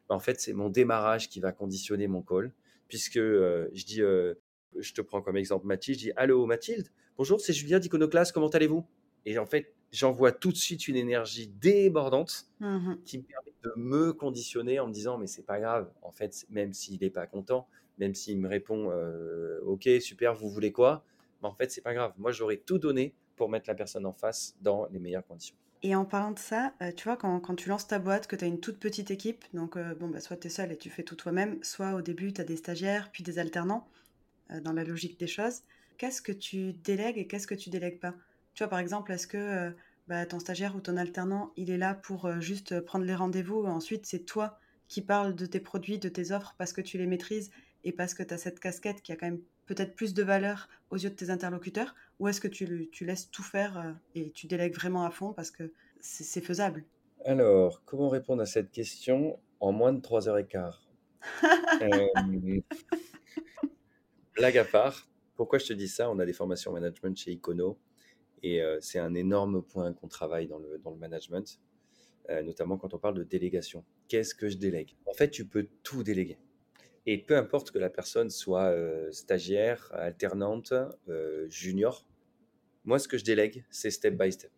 bah, 0.08 0.14
en 0.14 0.20
fait, 0.20 0.40
c'est 0.40 0.54
mon 0.54 0.70
démarrage 0.70 1.28
qui 1.28 1.40
va 1.40 1.52
conditionner 1.52 2.08
mon 2.08 2.22
call. 2.22 2.52
Puisque 2.88 3.16
euh, 3.16 3.68
je 3.72 3.84
dis, 3.84 4.02
euh, 4.02 4.34
je 4.78 4.92
te 4.92 5.00
prends 5.00 5.22
comme 5.22 5.36
exemple 5.36 5.66
Mathilde, 5.66 5.98
je 5.98 6.04
dis 6.06 6.12
Allô 6.16 6.46
Mathilde, 6.46 6.88
bonjour, 7.16 7.40
c'est 7.40 7.52
Julien 7.52 7.78
d'Iconoclast, 7.78 8.32
comment 8.32 8.48
allez-vous? 8.48 8.84
Et 9.26 9.38
en 9.38 9.46
fait, 9.46 9.74
j'envoie 9.92 10.32
tout 10.32 10.52
de 10.52 10.56
suite 10.56 10.88
une 10.88 10.96
énergie 10.96 11.46
débordante 11.46 12.46
mmh 12.60 12.94
qui 13.04 13.18
me 13.18 13.22
permet 13.22 13.52
de 13.62 13.72
me 13.76 14.12
conditionner 14.12 14.80
en 14.80 14.88
me 14.88 14.92
disant 14.92 15.18
Mais 15.18 15.26
c'est 15.26 15.46
pas 15.46 15.60
grave, 15.60 15.90
en 16.02 16.10
fait, 16.10 16.46
même 16.50 16.72
s'il 16.72 17.00
n'est 17.00 17.10
pas 17.10 17.26
content, 17.26 17.66
même 17.98 18.14
s'il 18.14 18.38
me 18.38 18.48
répond 18.48 18.90
euh, 18.90 19.60
Ok, 19.64 19.88
super, 20.00 20.34
vous 20.34 20.50
voulez 20.50 20.72
quoi? 20.72 21.04
Mais 21.42 21.48
En 21.48 21.54
fait, 21.54 21.70
c'est 21.70 21.80
pas 21.80 21.94
grave. 21.94 22.12
Moi, 22.18 22.32
j'aurais 22.32 22.58
tout 22.58 22.78
donné 22.78 23.14
pour 23.36 23.48
mettre 23.48 23.68
la 23.68 23.74
personne 23.74 24.06
en 24.06 24.12
face 24.12 24.56
dans 24.60 24.86
les 24.92 24.98
meilleures 24.98 25.26
conditions. 25.26 25.56
Et 25.82 25.94
en 25.94 26.04
parlant 26.06 26.30
de 26.30 26.38
ça, 26.38 26.72
euh, 26.80 26.92
tu 26.92 27.04
vois, 27.04 27.16
quand, 27.16 27.40
quand, 27.40 27.54
tu 27.54 27.68
lances 27.68 27.86
ta 27.86 27.98
boîte, 27.98 28.26
que 28.26 28.36
tu 28.36 28.44
as 28.44 28.48
une 28.48 28.60
toute 28.60 28.78
petite 28.78 29.10
équipe, 29.10 29.44
donc 29.52 29.76
euh, 29.76 29.94
bon, 29.94 30.08
bah, 30.08 30.20
soit 30.20 30.36
tu 30.36 30.46
es 30.46 30.50
seul 30.50 30.72
et 30.72 30.76
tu 30.76 30.88
fais 30.88 31.02
tout 31.02 31.16
toi-même, 31.16 31.62
soit 31.62 31.94
au 31.94 32.00
début 32.00 32.32
tu 32.32 32.40
as 32.40 32.44
des 32.44 32.56
stagiaires, 32.56 33.10
puis 33.12 33.22
des 33.22 33.38
alternants, 33.38 33.86
dans 34.62 34.72
la 34.74 34.84
logique 34.84 35.18
des 35.18 35.26
choses, 35.26 35.62
qu'est-ce 35.98 36.22
que 36.22 36.32
tu 36.32 36.72
délègues 36.72 37.18
et 37.18 37.26
qu'est-ce 37.26 37.46
que 37.46 37.54
tu 37.54 37.70
délègues 37.70 38.00
pas? 38.00 38.14
Tu 38.54 38.62
vois, 38.62 38.68
par 38.68 38.78
exemple, 38.78 39.12
est-ce 39.12 39.26
que 39.26 39.72
bah, 40.06 40.26
ton 40.26 40.38
stagiaire 40.38 40.76
ou 40.76 40.80
ton 40.80 40.96
alternant, 40.96 41.52
il 41.56 41.70
est 41.70 41.78
là 41.78 41.94
pour 41.94 42.40
juste 42.40 42.80
prendre 42.80 43.04
les 43.04 43.14
rendez-vous, 43.14 43.64
et 43.64 43.68
ensuite 43.68 44.06
c'est 44.06 44.24
toi 44.24 44.58
qui 44.88 45.02
parles 45.02 45.34
de 45.34 45.46
tes 45.46 45.60
produits, 45.60 45.98
de 45.98 46.08
tes 46.08 46.30
offres 46.30 46.54
parce 46.58 46.72
que 46.72 46.80
tu 46.80 46.98
les 46.98 47.06
maîtrises 47.06 47.50
et 47.84 47.92
parce 47.92 48.14
que 48.14 48.22
tu 48.22 48.34
as 48.34 48.38
cette 48.38 48.60
casquette 48.60 49.02
qui 49.02 49.12
a 49.12 49.16
quand 49.16 49.26
même 49.26 49.40
peut-être 49.66 49.94
plus 49.94 50.14
de 50.14 50.22
valeur 50.22 50.68
aux 50.90 50.96
yeux 50.96 51.10
de 51.10 51.14
tes 51.14 51.30
interlocuteurs? 51.30 51.94
Ou 52.20 52.28
est-ce 52.28 52.40
que 52.40 52.48
tu, 52.48 52.88
tu, 52.92 53.04
laisses 53.04 53.30
tout 53.30 53.42
faire 53.42 53.96
et 54.14 54.30
tu 54.30 54.46
délègues 54.46 54.74
vraiment 54.74 55.04
à 55.04 55.10
fond 55.10 55.32
parce 55.32 55.50
que 55.50 55.72
c'est 56.00 56.40
faisable? 56.40 56.84
Alors, 57.24 57.82
comment 57.84 58.08
répondre 58.08 58.42
à 58.42 58.46
cette 58.46 58.70
question 58.70 59.38
en 59.60 59.72
moins 59.72 59.92
de 59.92 60.00
3 60.00 60.28
heures 60.28 60.38
et 60.38 60.46
quart? 60.46 60.82
Euh, 61.80 62.60
Blague 64.36 64.58
à 64.58 64.64
part, 64.64 65.08
pourquoi 65.36 65.58
je 65.58 65.66
te 65.66 65.72
dis 65.72 65.88
ça? 65.88 66.10
On 66.10 66.18
a 66.18 66.26
des 66.26 66.32
formations 66.32 66.72
management 66.72 67.16
chez 67.16 67.32
Icono 67.32 67.78
et 68.42 68.62
euh, 68.62 68.78
c'est 68.80 68.98
un 68.98 69.14
énorme 69.14 69.62
point 69.62 69.92
qu'on 69.92 70.08
travaille 70.08 70.46
dans 70.46 70.58
le, 70.58 70.78
dans 70.78 70.90
le 70.90 70.98
management, 70.98 71.60
notamment 72.42 72.78
quand 72.78 72.94
on 72.94 72.98
parle 72.98 73.14
de 73.14 73.22
délégation. 73.24 73.84
Qu'est-ce 74.08 74.34
que 74.34 74.48
je 74.48 74.56
délègue? 74.56 74.96
En 75.06 75.12
fait, 75.12 75.30
tu 75.30 75.44
peux 75.46 75.68
tout 75.82 76.02
déléguer. 76.02 76.38
Et 77.06 77.18
peu 77.18 77.36
importe 77.36 77.70
que 77.70 77.78
la 77.78 77.90
personne 77.90 78.30
soit 78.30 78.70
euh, 78.70 79.12
stagiaire, 79.12 79.90
alternante, 79.92 80.72
euh, 81.08 81.46
junior, 81.50 82.06
moi, 82.84 82.98
ce 82.98 83.08
que 83.08 83.18
je 83.18 83.24
délègue, 83.24 83.64
c'est 83.70 83.90
step 83.90 84.16
by 84.16 84.32
step. 84.32 84.50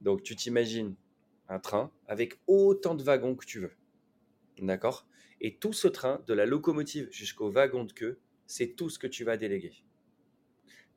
Donc, 0.00 0.22
tu 0.22 0.36
t'imagines 0.36 0.94
un 1.48 1.58
train 1.58 1.90
avec 2.06 2.38
autant 2.46 2.94
de 2.94 3.02
wagons 3.02 3.34
que 3.34 3.46
tu 3.46 3.60
veux. 3.60 3.72
D'accord? 4.60 5.06
Et 5.40 5.56
tout 5.56 5.72
ce 5.72 5.88
train, 5.88 6.22
de 6.26 6.34
la 6.34 6.46
locomotive 6.46 7.08
jusqu'au 7.10 7.50
wagon 7.50 7.84
de 7.84 7.92
queue, 7.92 8.18
c'est 8.46 8.74
tout 8.76 8.90
ce 8.90 8.98
que 8.98 9.06
tu 9.06 9.24
vas 9.24 9.36
déléguer. 9.36 9.72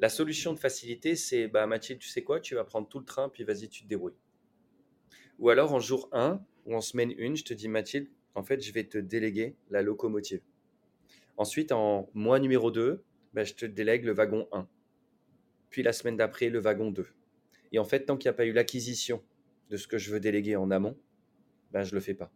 La 0.02 0.10
solution 0.10 0.52
de 0.52 0.58
facilité, 0.58 1.16
c'est 1.16 1.48
bah, 1.48 1.68
Mathilde, 1.68 2.00
tu 2.00 2.10
sais 2.10 2.24
quoi? 2.24 2.40
Tu 2.40 2.56
vas 2.56 2.64
prendre 2.64 2.90
tout 2.90 2.98
le 2.98 3.06
train, 3.06 3.30
puis 3.30 3.44
vas-y, 3.44 3.70
tu 3.70 3.84
te 3.84 3.88
débrouilles. 3.88 4.18
Ou 5.38 5.50
alors, 5.50 5.74
en 5.74 5.80
jour 5.80 6.10
1 6.12 6.44
ou 6.66 6.76
en 6.76 6.82
semaine 6.82 7.14
1, 7.20 7.36
je 7.36 7.44
te 7.44 7.54
dis 7.54 7.68
Mathilde, 7.68 8.08
en 8.34 8.42
fait, 8.42 8.62
je 8.62 8.74
vais 8.74 8.84
te 8.84 8.98
déléguer 8.98 9.56
la 9.70 9.84
locomotive. 9.84 10.42
Ensuite, 11.38 11.72
en 11.72 12.10
mois 12.16 12.40
numéro 12.40 12.72
2, 12.72 13.04
ben, 13.36 13.46
je 13.46 13.54
te 13.54 13.66
délègue 13.68 14.04
le 14.04 14.14
wagon 14.14 14.48
1. 14.52 14.68
Puis 15.70 15.84
la 15.84 15.94
semaine 15.94 16.18
d'après, 16.18 16.50
le 16.50 16.60
wagon 16.60 16.90
2. 16.90 17.06
Et 17.72 17.78
en 17.78 17.86
fait, 17.86 18.06
tant 18.06 18.18
qu'il 18.18 18.28
n'y 18.28 18.34
a 18.34 18.38
pas 18.38 18.46
eu 18.48 18.54
l'acquisition 18.54 19.24
de 19.70 19.78
ce 19.78 19.88
que 19.88 20.00
je 20.00 20.12
veux 20.12 20.20
déléguer 20.20 20.56
en 20.56 20.72
amont, 20.72 20.98
ben, 21.72 21.84
je 21.84 21.92
ne 21.92 21.96
le 21.96 22.02
fais 22.02 22.16
pas. 22.16 22.32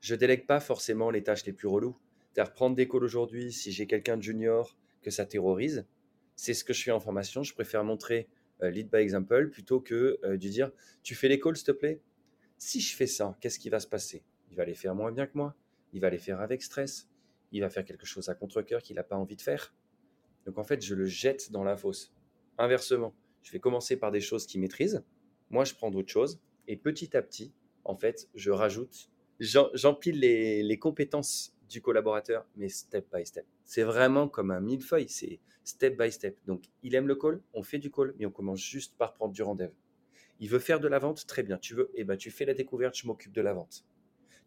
Je 0.00 0.16
délègue 0.16 0.46
pas 0.46 0.58
forcément 0.58 1.12
les 1.12 1.22
tâches 1.22 1.46
les 1.46 1.52
plus 1.52 1.68
reloues. 1.68 1.96
C'est-à-dire 2.32 2.52
prendre 2.54 2.74
des 2.74 2.88
calls 2.88 3.04
aujourd'hui, 3.04 3.52
si 3.52 3.70
j'ai 3.70 3.86
quelqu'un 3.86 4.16
de 4.16 4.22
junior 4.22 4.76
que 5.02 5.10
ça 5.10 5.24
terrorise, 5.26 5.86
c'est 6.38 6.54
ce 6.54 6.62
que 6.62 6.72
je 6.72 6.84
fais 6.84 6.90
en 6.92 7.00
formation. 7.00 7.42
Je 7.42 7.52
préfère 7.52 7.82
montrer 7.82 8.28
euh, 8.62 8.70
lead 8.70 8.90
by 8.90 8.98
example 8.98 9.50
plutôt 9.50 9.80
que 9.80 10.18
euh, 10.22 10.32
de 10.32 10.48
dire 10.48 10.70
tu 11.02 11.14
fais 11.14 11.28
les 11.28 11.38
calls 11.40 11.56
s'il 11.56 11.66
te 11.66 11.72
plaît? 11.72 12.00
Si 12.56 12.80
je 12.80 12.96
fais 12.96 13.06
ça, 13.06 13.36
qu'est-ce 13.40 13.58
qui 13.58 13.68
va 13.68 13.80
se 13.80 13.86
passer? 13.86 14.24
Il 14.50 14.56
va 14.56 14.64
les 14.64 14.74
faire 14.74 14.94
moins 14.94 15.12
bien 15.12 15.26
que 15.26 15.36
moi. 15.36 15.54
Il 15.92 16.00
va 16.00 16.10
les 16.10 16.18
faire 16.18 16.40
avec 16.40 16.62
stress 16.62 17.08
il 17.52 17.60
va 17.60 17.70
faire 17.70 17.84
quelque 17.84 18.06
chose 18.06 18.28
à 18.28 18.34
contre-coeur 18.34 18.82
qu'il 18.82 18.96
n'a 18.96 19.02
pas 19.02 19.16
envie 19.16 19.36
de 19.36 19.42
faire. 19.42 19.74
Donc 20.46 20.58
en 20.58 20.64
fait, 20.64 20.84
je 20.84 20.94
le 20.94 21.06
jette 21.06 21.50
dans 21.50 21.64
la 21.64 21.76
fosse. 21.76 22.12
Inversement, 22.58 23.14
je 23.42 23.52
vais 23.52 23.60
commencer 23.60 23.96
par 23.96 24.10
des 24.10 24.20
choses 24.20 24.46
qu'il 24.46 24.60
maîtrise. 24.60 25.04
Moi, 25.50 25.64
je 25.64 25.74
prends 25.74 25.90
d'autres 25.90 26.12
choses. 26.12 26.40
Et 26.66 26.76
petit 26.76 27.16
à 27.16 27.22
petit, 27.22 27.52
en 27.84 27.96
fait, 27.96 28.28
je 28.34 28.50
rajoute, 28.50 29.10
j'empile 29.40 30.20
les, 30.20 30.62
les 30.62 30.78
compétences 30.78 31.56
du 31.68 31.82
collaborateur, 31.82 32.46
mais 32.56 32.68
step 32.68 33.06
by 33.14 33.24
step. 33.26 33.46
C'est 33.64 33.82
vraiment 33.82 34.28
comme 34.28 34.50
un 34.50 34.60
millefeuille, 34.60 35.08
c'est 35.08 35.40
step 35.64 35.98
by 35.98 36.10
step. 36.10 36.38
Donc, 36.46 36.64
il 36.82 36.94
aime 36.94 37.06
le 37.06 37.14
call, 37.14 37.42
on 37.52 37.62
fait 37.62 37.78
du 37.78 37.90
call, 37.90 38.14
mais 38.18 38.26
on 38.26 38.30
commence 38.30 38.60
juste 38.60 38.96
par 38.96 39.14
prendre 39.14 39.32
du 39.32 39.42
rendez-vous. 39.42 39.76
Il 40.40 40.48
veut 40.48 40.58
faire 40.58 40.80
de 40.80 40.88
la 40.88 40.98
vente, 40.98 41.26
très 41.26 41.42
bien. 41.42 41.58
Tu 41.58 41.74
veux, 41.74 41.90
eh 41.94 42.04
ben, 42.04 42.16
tu 42.16 42.30
fais 42.30 42.44
la 42.44 42.54
découverte, 42.54 42.96
je 42.96 43.06
m'occupe 43.06 43.32
de 43.32 43.40
la 43.40 43.52
vente. 43.52 43.84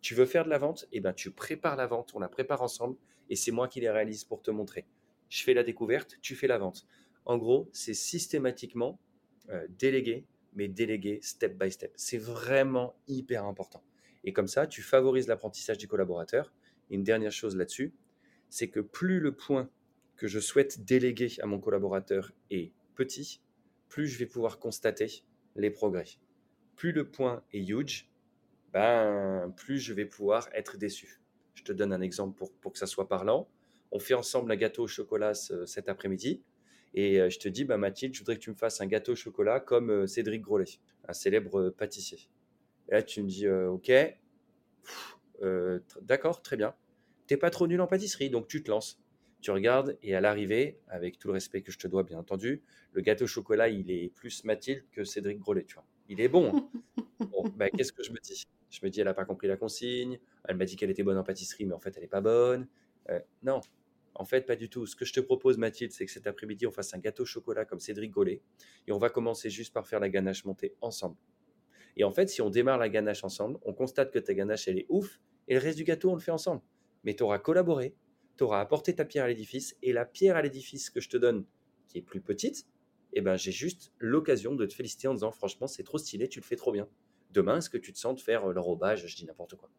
Tu 0.01 0.15
veux 0.15 0.25
faire 0.25 0.45
de 0.45 0.49
la 0.49 0.57
vente 0.57 0.87
Eh 0.91 0.99
ben, 0.99 1.13
tu 1.13 1.31
prépares 1.31 1.75
la 1.75 1.85
vente, 1.85 2.11
on 2.15 2.19
la 2.19 2.29
prépare 2.29 2.61
ensemble 2.61 2.97
et 3.29 3.35
c'est 3.35 3.51
moi 3.51 3.67
qui 3.67 3.79
les 3.81 3.89
réalise 3.89 4.23
pour 4.23 4.41
te 4.41 4.51
montrer. 4.51 4.85
Je 5.29 5.43
fais 5.43 5.53
la 5.53 5.63
découverte, 5.63 6.17
tu 6.21 6.35
fais 6.35 6.47
la 6.47 6.57
vente. 6.57 6.85
En 7.25 7.37
gros, 7.37 7.69
c'est 7.71 7.93
systématiquement 7.93 8.99
euh, 9.49 9.67
délégué, 9.69 10.25
mais 10.53 10.67
délégué 10.67 11.19
step 11.21 11.57
by 11.57 11.71
step. 11.71 11.93
C'est 11.95 12.17
vraiment 12.17 12.95
hyper 13.07 13.45
important. 13.45 13.83
Et 14.23 14.33
comme 14.33 14.47
ça, 14.47 14.67
tu 14.67 14.81
favorises 14.81 15.27
l'apprentissage 15.27 15.77
du 15.77 15.87
collaborateur. 15.87 16.51
Une 16.91 17.03
dernière 17.03 17.31
chose 17.31 17.55
là-dessus, 17.55 17.93
c'est 18.49 18.67
que 18.69 18.79
plus 18.79 19.19
le 19.19 19.33
point 19.33 19.69
que 20.17 20.27
je 20.27 20.39
souhaite 20.39 20.85
déléguer 20.85 21.29
à 21.41 21.47
mon 21.47 21.59
collaborateur 21.59 22.31
est 22.51 22.71
petit, 22.95 23.41
plus 23.89 24.07
je 24.07 24.19
vais 24.19 24.27
pouvoir 24.27 24.59
constater 24.59 25.23
les 25.55 25.71
progrès. 25.71 26.05
Plus 26.75 26.91
le 26.91 27.09
point 27.09 27.43
est 27.53 27.67
huge, 27.67 28.07
ben, 28.73 29.51
plus 29.57 29.79
je 29.79 29.93
vais 29.93 30.05
pouvoir 30.05 30.47
être 30.53 30.77
déçu. 30.77 31.21
Je 31.55 31.63
te 31.63 31.71
donne 31.71 31.93
un 31.93 32.01
exemple 32.01 32.37
pour, 32.37 32.51
pour 32.53 32.71
que 32.73 32.77
ça 32.77 32.87
soit 32.87 33.07
parlant. 33.07 33.47
On 33.91 33.99
fait 33.99 34.13
ensemble 34.13 34.51
un 34.51 34.55
gâteau 34.55 34.83
au 34.83 34.87
chocolat 34.87 35.33
cet 35.33 35.89
après-midi. 35.89 36.41
Et 36.93 37.19
euh, 37.21 37.29
je 37.29 37.39
te 37.39 37.47
dis, 37.47 37.63
bah, 37.63 37.77
Mathilde, 37.77 38.13
je 38.13 38.19
voudrais 38.19 38.35
que 38.35 38.41
tu 38.41 38.49
me 38.49 38.55
fasses 38.55 38.81
un 38.81 38.85
gâteau 38.85 39.13
au 39.13 39.15
chocolat 39.15 39.59
comme 39.59 39.89
euh, 39.89 40.07
Cédric 40.07 40.41
Grolet, 40.41 40.65
un 41.07 41.13
célèbre 41.13 41.59
euh, 41.59 41.71
pâtissier. 41.71 42.19
Et 42.89 42.93
là, 42.93 43.03
tu 43.03 43.23
me 43.23 43.27
dis, 43.27 43.47
ok, 43.47 43.91
d'accord, 46.01 46.41
très 46.41 46.57
bien. 46.57 46.75
T'es 47.27 47.37
pas 47.37 47.49
trop 47.49 47.67
nul 47.67 47.81
en 47.81 47.87
pâtisserie, 47.87 48.29
donc 48.29 48.47
tu 48.47 48.63
te 48.63 48.69
lances. 48.69 48.99
Tu 49.41 49.51
regardes 49.51 49.97
et 50.03 50.15
à 50.15 50.21
l'arrivée, 50.21 50.79
avec 50.87 51.17
tout 51.17 51.29
le 51.29 51.33
respect 51.33 51.61
que 51.61 51.71
je 51.71 51.79
te 51.79 51.87
dois, 51.87 52.03
bien 52.03 52.19
entendu, 52.19 52.63
le 52.93 53.01
gâteau 53.01 53.23
au 53.23 53.27
chocolat, 53.27 53.69
il 53.69 53.89
est 53.89 54.13
plus 54.13 54.43
Mathilde 54.43 54.83
que 54.91 55.03
Cédric 55.03 55.39
Grolet, 55.39 55.63
tu 55.63 55.75
vois. 55.75 55.85
Il 56.09 56.21
est 56.21 56.27
bon. 56.27 56.55
Hein. 56.55 56.69
bon 57.31 57.43
bah, 57.55 57.69
Qu'est-ce 57.69 57.93
que 57.93 58.03
je 58.03 58.11
me 58.11 58.19
dis? 58.19 58.43
Je 58.69 58.79
me 58.83 58.89
dis, 58.89 58.99
elle 58.99 59.07
n'a 59.07 59.13
pas 59.13 59.25
compris 59.25 59.47
la 59.47 59.57
consigne. 59.57 60.19
Elle 60.45 60.57
m'a 60.57 60.65
dit 60.65 60.75
qu'elle 60.75 60.91
était 60.91 61.03
bonne 61.03 61.17
en 61.17 61.23
pâtisserie, 61.23 61.65
mais 61.65 61.73
en 61.73 61.79
fait, 61.79 61.93
elle 61.95 62.03
n'est 62.03 62.09
pas 62.09 62.21
bonne. 62.21 62.67
Euh, 63.09 63.19
non, 63.43 63.61
en 64.15 64.25
fait, 64.25 64.45
pas 64.45 64.55
du 64.55 64.69
tout. 64.69 64.85
Ce 64.85 64.95
que 64.95 65.05
je 65.05 65.13
te 65.13 65.19
propose, 65.19 65.57
Mathilde, 65.57 65.91
c'est 65.91 66.05
que 66.05 66.11
cet 66.11 66.27
après-midi, 66.27 66.67
on 66.67 66.71
fasse 66.71 66.93
un 66.93 66.99
gâteau 66.99 67.23
au 67.23 67.25
chocolat 67.25 67.65
comme 67.65 67.79
Cédric 67.79 68.11
Gollet. 68.11 68.41
Et 68.87 68.91
on 68.91 68.97
va 68.97 69.09
commencer 69.09 69.49
juste 69.49 69.73
par 69.73 69.87
faire 69.87 69.99
la 69.99 70.09
ganache 70.09 70.45
montée 70.45 70.75
ensemble. 70.81 71.15
Et 71.97 72.03
en 72.03 72.11
fait, 72.11 72.29
si 72.29 72.41
on 72.41 72.49
démarre 72.49 72.77
la 72.77 72.89
ganache 72.89 73.23
ensemble, 73.23 73.59
on 73.63 73.73
constate 73.73 74.11
que 74.11 74.19
ta 74.19 74.33
ganache, 74.33 74.67
elle 74.67 74.79
est 74.79 74.85
ouf. 74.89 75.19
Et 75.51 75.53
le 75.53 75.59
reste 75.59 75.77
du 75.77 75.83
gâteau, 75.83 76.11
on 76.11 76.13
le 76.13 76.21
fait 76.21 76.31
ensemble. 76.31 76.61
Mais 77.03 77.13
tu 77.13 77.23
auras 77.23 77.37
collaboré, 77.37 77.93
tu 78.37 78.45
auras 78.45 78.61
apporté 78.61 78.95
ta 78.95 79.03
pierre 79.03 79.25
à 79.25 79.27
l'édifice. 79.27 79.75
Et 79.83 79.91
la 79.91 80.05
pierre 80.05 80.37
à 80.37 80.41
l'édifice 80.41 80.89
que 80.89 81.01
je 81.01 81.09
te 81.09 81.17
donne, 81.17 81.43
qui 81.89 81.97
est 81.97 82.01
plus 82.01 82.21
petite, 82.21 82.65
eh 83.11 83.19
ben, 83.19 83.35
j'ai 83.35 83.51
juste 83.51 83.91
l'occasion 83.99 84.55
de 84.55 84.65
te 84.65 84.73
féliciter 84.73 85.09
en 85.09 85.13
disant, 85.13 85.33
franchement, 85.33 85.67
c'est 85.67 85.83
trop 85.83 85.97
stylé, 85.97 86.29
tu 86.29 86.39
le 86.39 86.45
fais 86.45 86.55
trop 86.55 86.71
bien. 86.71 86.87
Demain, 87.31 87.57
est-ce 87.57 87.69
que 87.69 87.77
tu 87.77 87.91
te 87.91 87.97
sens 87.99 88.15
de 88.15 88.21
faire 88.21 88.49
euh, 88.49 88.53
l'enrobage 88.53 89.05
Je 89.05 89.13
dis 89.13 89.25
n'importe 89.25 89.55
quoi. 89.55 89.69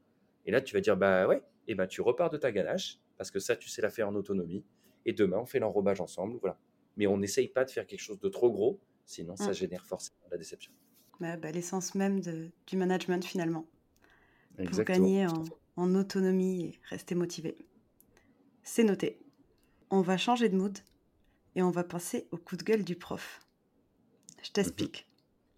Et 0.45 0.51
là, 0.51 0.61
tu 0.61 0.75
vas 0.75 0.83
dire, 0.83 0.95
bah 0.95 1.27
ouais, 1.27 1.41
et 1.69 1.75
ben 1.75 1.87
tu 1.87 2.03
repars 2.03 2.29
de 2.29 2.37
ta 2.37 2.53
ganache, 2.53 2.99
parce 3.17 3.31
que 3.31 3.39
ça, 3.39 3.57
tu 3.57 3.71
sais 3.71 3.81
la 3.81 3.89
faire 3.89 4.09
en 4.11 4.15
autonomie. 4.15 4.63
Et 5.07 5.15
demain, 5.15 5.39
on 5.39 5.47
fait 5.47 5.59
l'enrobage 5.59 6.03
ensemble, 6.03 6.37
voilà. 6.43 6.59
Mais 6.99 7.07
on 7.07 7.17
n'essaye 7.17 7.49
pas 7.49 7.65
de 7.65 7.71
faire 7.71 7.87
quelque 7.87 8.01
chose 8.01 8.21
de 8.21 8.29
trop 8.29 8.51
gros, 8.53 8.79
sinon 9.07 9.37
ça 9.37 9.53
Mm. 9.53 9.55
génère 9.55 9.87
forcément 9.87 10.21
la 10.31 10.37
déception. 10.37 10.71
Ouais, 11.19 11.39
bah, 11.39 11.51
L'essence 11.51 11.95
même 11.95 12.21
de- 12.21 12.51
du 12.67 12.77
management 12.77 13.25
finalement, 13.25 13.67
pour 14.57 14.65
Exactement. 14.65 14.99
gagner 14.99 15.27
en, 15.27 15.45
fait. 15.45 15.55
En 15.77 15.95
autonomie 15.95 16.65
et 16.65 16.79
rester 16.89 17.15
motivé. 17.15 17.57
C'est 18.63 18.85
noté. 18.85 19.19
On 19.91 20.01
va 20.01 20.17
changer 20.17 20.49
de 20.49 20.57
mood 20.57 20.79
et 21.55 21.63
on 21.63 21.71
va 21.71 21.85
passer 21.85 22.27
au 22.31 22.37
coup 22.37 22.57
de 22.57 22.63
gueule 22.63 22.85
du 22.85 22.97
prof. 22.97 23.41
Je 24.43 24.49
Mhm. 24.49 24.53
t'explique. 24.53 25.07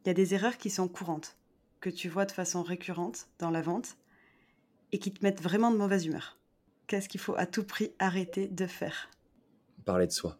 Il 0.05 0.09
y 0.09 0.11
a 0.11 0.15
des 0.15 0.35
erreurs 0.35 0.59
qui 0.59 0.71
sont 0.71 0.89
courantes, 0.89 1.37
que 1.81 1.91
tu 1.91 2.09
vois 2.09 2.27
de 2.27 2.33
façon 2.33 2.63
récurrente 2.63 3.29
dans 3.39 3.51
la 3.51 3.63
vente 3.63 3.97
et 4.93 4.99
qui 4.99 5.13
te 5.13 5.23
mettent 5.25 5.41
vraiment 5.43 5.71
de 5.71 5.77
mauvaise 5.77 6.07
humeur. 6.07 6.39
Qu'est-ce 6.87 7.09
qu'il 7.09 7.21
faut 7.21 7.35
à 7.37 7.47
tout 7.47 7.65
prix 7.65 7.93
arrêter 7.99 8.47
de 8.49 8.67
faire? 8.67 9.11
Parler 9.85 10.07
de 10.07 10.13
soi. 10.13 10.39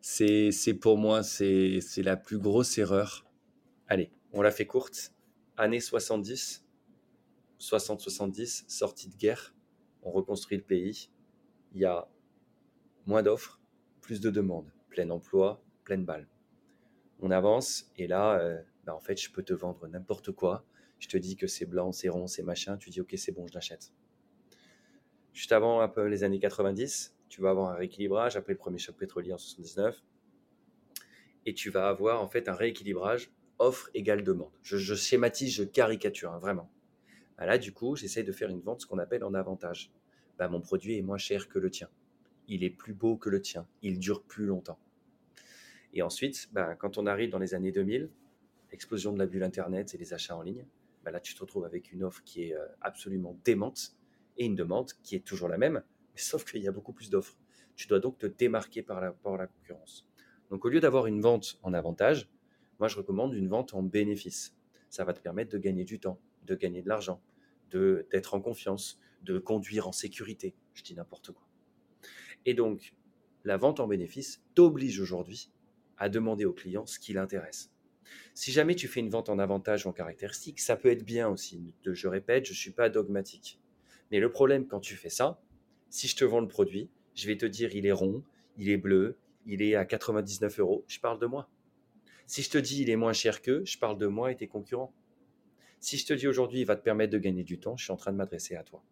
C'est 0.00 0.74
pour 0.80 0.98
moi, 0.98 1.22
c'est 1.22 1.80
la 1.98 2.16
plus 2.16 2.38
grosse 2.38 2.76
erreur. 2.78 3.24
Allez, 3.88 4.10
on 4.32 4.42
la 4.42 4.50
fait 4.50 4.66
courte. 4.66 5.12
Années 5.56 5.80
70, 5.80 6.61
60-70, 7.62 8.64
sortie 8.68 9.08
de 9.08 9.16
guerre, 9.16 9.54
on 10.02 10.10
reconstruit 10.10 10.58
le 10.58 10.64
pays. 10.64 11.10
Il 11.72 11.80
y 11.80 11.84
a 11.84 12.08
moins 13.06 13.22
d'offres, 13.22 13.60
plus 14.00 14.20
de 14.20 14.30
demandes, 14.30 14.72
plein 14.88 15.08
emploi, 15.10 15.62
pleine 15.84 16.04
balle. 16.04 16.28
On 17.20 17.30
avance 17.30 17.92
et 17.96 18.08
là, 18.08 18.40
euh, 18.40 18.60
bah, 18.84 18.94
en 18.94 19.00
fait, 19.00 19.20
je 19.20 19.30
peux 19.30 19.44
te 19.44 19.52
vendre 19.52 19.86
n'importe 19.86 20.32
quoi. 20.32 20.64
Je 20.98 21.08
te 21.08 21.16
dis 21.16 21.36
que 21.36 21.46
c'est 21.46 21.66
blanc, 21.66 21.92
c'est 21.92 22.08
rond, 22.08 22.26
c'est 22.26 22.42
machin. 22.42 22.76
Tu 22.76 22.90
dis 22.90 23.00
ok, 23.00 23.14
c'est 23.16 23.32
bon, 23.32 23.46
je 23.46 23.54
l'achète. 23.54 23.92
Juste 25.32 25.52
avant 25.52 25.80
un 25.80 25.88
peu 25.88 26.06
les 26.06 26.24
années 26.24 26.40
90, 26.40 27.16
tu 27.28 27.40
vas 27.40 27.50
avoir 27.50 27.70
un 27.70 27.74
rééquilibrage 27.74 28.36
après 28.36 28.52
le 28.52 28.58
premier 28.58 28.78
choc 28.78 28.96
pétrolier 28.96 29.32
en 29.32 29.38
79 29.38 30.02
et 31.46 31.54
tu 31.54 31.70
vas 31.70 31.88
avoir 31.88 32.22
en 32.22 32.28
fait 32.28 32.48
un 32.48 32.54
rééquilibrage 32.54 33.32
offre 33.58 33.88
égale 33.94 34.24
demande. 34.24 34.52
Je, 34.62 34.94
schématise, 34.94 35.54
je 35.54 35.64
caricature 35.64 36.32
hein, 36.32 36.38
vraiment. 36.38 36.70
Bah 37.42 37.46
là, 37.46 37.58
du 37.58 37.72
coup, 37.72 37.96
j'essaie 37.96 38.22
de 38.22 38.30
faire 38.30 38.50
une 38.50 38.60
vente 38.60 38.82
ce 38.82 38.86
qu'on 38.86 38.98
appelle 38.98 39.24
en 39.24 39.34
avantage. 39.34 39.90
Bah, 40.38 40.48
mon 40.48 40.60
produit 40.60 40.96
est 40.96 41.02
moins 41.02 41.18
cher 41.18 41.48
que 41.48 41.58
le 41.58 41.70
tien. 41.70 41.88
Il 42.46 42.62
est 42.62 42.70
plus 42.70 42.94
beau 42.94 43.16
que 43.16 43.28
le 43.30 43.42
tien. 43.42 43.66
Il 43.82 43.98
dure 43.98 44.22
plus 44.22 44.46
longtemps. 44.46 44.78
Et 45.92 46.02
ensuite, 46.02 46.48
bah, 46.52 46.76
quand 46.76 46.98
on 46.98 47.06
arrive 47.06 47.30
dans 47.30 47.40
les 47.40 47.54
années 47.54 47.72
2000, 47.72 48.10
explosion 48.70 49.12
de 49.12 49.18
la 49.18 49.26
bulle 49.26 49.42
Internet 49.42 49.92
et 49.92 49.98
les 49.98 50.14
achats 50.14 50.36
en 50.36 50.42
ligne, 50.42 50.64
là, 51.04 51.18
tu 51.18 51.34
te 51.34 51.40
retrouves 51.40 51.64
avec 51.64 51.90
une 51.90 52.04
offre 52.04 52.22
qui 52.22 52.44
est 52.44 52.54
euh, 52.54 52.64
absolument 52.80 53.36
démente 53.44 53.96
et 54.36 54.44
une 54.44 54.54
demande 54.54 54.92
qui 55.02 55.16
est 55.16 55.26
toujours 55.26 55.48
la 55.48 55.58
même, 55.58 55.82
sauf 56.14 56.44
qu'il 56.44 56.62
y 56.62 56.68
a 56.68 56.72
beaucoup 56.72 56.92
plus 56.92 57.10
d'offres. 57.10 57.36
Tu 57.74 57.88
dois 57.88 57.98
donc 57.98 58.18
te 58.18 58.26
démarquer 58.28 58.84
par 58.84 59.00
la 59.00 59.46
concurrence. 59.48 60.08
Donc, 60.48 60.64
au 60.64 60.68
lieu 60.68 60.78
d'avoir 60.78 61.08
une 61.08 61.20
vente 61.20 61.58
en 61.64 61.74
avantage, 61.74 62.30
moi, 62.78 62.86
je 62.86 62.96
recommande 62.96 63.34
une 63.34 63.48
vente 63.48 63.74
en 63.74 63.82
bénéfice. 63.82 64.54
Ça 64.90 65.02
va 65.02 65.12
te 65.12 65.20
permettre 65.20 65.50
de 65.50 65.58
gagner 65.58 65.82
du 65.82 65.98
temps, 65.98 66.20
de 66.44 66.54
gagner 66.54 66.82
de 66.82 66.88
l'argent, 66.88 67.20
de 67.72 68.06
d'être 68.10 68.34
en 68.34 68.40
confiance, 68.40 69.00
de 69.22 69.38
conduire 69.38 69.88
en 69.88 69.92
sécurité. 69.92 70.54
Je 70.74 70.82
dis 70.82 70.94
n'importe 70.94 71.32
quoi. 71.32 71.46
Et 72.44 72.54
donc, 72.54 72.94
la 73.44 73.56
vente 73.56 73.80
en 73.80 73.86
bénéfice 73.86 74.42
t'oblige 74.54 75.00
aujourd'hui 75.00 75.50
à 75.98 76.08
demander 76.08 76.44
au 76.44 76.52
client 76.52 76.86
ce 76.86 76.98
qui 76.98 77.12
l'intéresse. 77.12 77.72
Si 78.34 78.52
jamais 78.52 78.74
tu 78.74 78.88
fais 78.88 79.00
une 79.00 79.10
vente 79.10 79.28
en 79.28 79.38
avantage 79.38 79.86
ou 79.86 79.88
en 79.88 79.92
caractéristique, 79.92 80.60
ça 80.60 80.76
peut 80.76 80.90
être 80.90 81.04
bien 81.04 81.28
aussi. 81.28 81.74
Je 81.84 82.08
répète, 82.08 82.46
je 82.46 82.52
ne 82.52 82.56
suis 82.56 82.72
pas 82.72 82.88
dogmatique. 82.88 83.60
Mais 84.10 84.20
le 84.20 84.30
problème 84.30 84.66
quand 84.66 84.80
tu 84.80 84.96
fais 84.96 85.08
ça, 85.08 85.40
si 85.90 86.08
je 86.08 86.16
te 86.16 86.24
vends 86.24 86.40
le 86.40 86.48
produit, 86.48 86.90
je 87.14 87.26
vais 87.26 87.36
te 87.36 87.46
dire 87.46 87.74
il 87.74 87.86
est 87.86 87.92
rond, 87.92 88.22
il 88.56 88.68
est 88.68 88.76
bleu, 88.76 89.16
il 89.46 89.62
est 89.62 89.74
à 89.74 89.84
99 89.84 90.60
euros, 90.60 90.84
je 90.88 91.00
parle 91.00 91.18
de 91.18 91.26
moi. 91.26 91.48
Si 92.26 92.42
je 92.42 92.50
te 92.50 92.58
dis 92.58 92.82
il 92.82 92.90
est 92.90 92.96
moins 92.96 93.12
cher 93.12 93.42
qu'eux, 93.42 93.62
je 93.64 93.78
parle 93.78 93.98
de 93.98 94.06
moi 94.06 94.32
et 94.32 94.36
tes 94.36 94.48
concurrents. 94.48 94.94
Si 95.82 95.98
je 95.98 96.06
te 96.06 96.12
dis 96.12 96.28
aujourd'hui 96.28 96.60
il 96.60 96.64
va 96.64 96.76
te 96.76 96.82
permettre 96.82 97.12
de 97.12 97.18
gagner 97.18 97.42
du 97.42 97.58
temps, 97.58 97.76
je 97.76 97.82
suis 97.82 97.92
en 97.92 97.96
train 97.96 98.12
de 98.12 98.16
m'adresser 98.16 98.54
à 98.54 98.62
toi. 98.62 98.84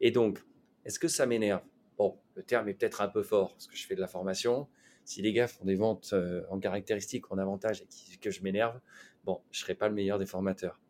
Et 0.00 0.10
donc, 0.10 0.42
est-ce 0.86 0.98
que 0.98 1.06
ça 1.06 1.26
m'énerve? 1.26 1.62
Bon, 1.98 2.18
le 2.34 2.42
terme 2.42 2.66
est 2.70 2.74
peut-être 2.74 3.02
un 3.02 3.08
peu 3.08 3.22
fort 3.22 3.52
parce 3.52 3.66
que 3.66 3.76
je 3.76 3.86
fais 3.86 3.94
de 3.94 4.00
la 4.00 4.06
formation. 4.06 4.68
Si 5.04 5.20
les 5.20 5.34
gars 5.34 5.46
font 5.46 5.66
des 5.66 5.74
ventes 5.74 6.14
euh, 6.14 6.44
en 6.48 6.58
caractéristiques, 6.58 7.30
en 7.30 7.36
avantage 7.36 7.82
et 7.82 8.16
que 8.16 8.30
je 8.30 8.42
m'énerve, 8.42 8.80
bon, 9.24 9.42
je 9.50 9.58
ne 9.58 9.62
serai 9.64 9.74
pas 9.74 9.88
le 9.88 9.94
meilleur 9.94 10.18
des 10.18 10.24
formateurs. 10.24 10.80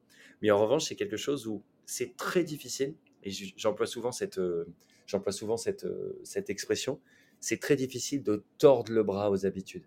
Mais 0.40 0.52
en 0.52 0.60
revanche, 0.60 0.84
c'est 0.84 0.94
quelque 0.94 1.16
chose 1.16 1.48
où 1.48 1.64
c'est 1.84 2.16
très 2.16 2.44
difficile, 2.44 2.94
et 3.24 3.32
j'emploie 3.56 3.88
souvent 3.88 4.12
cette, 4.12 4.38
euh, 4.38 4.72
euh, 5.14 6.20
cette 6.22 6.48
expression, 6.48 7.00
c'est 7.40 7.58
très 7.58 7.74
difficile 7.74 8.22
de 8.22 8.44
tordre 8.58 8.92
le 8.92 9.02
bras 9.02 9.32
aux 9.32 9.46
habitudes. 9.46 9.84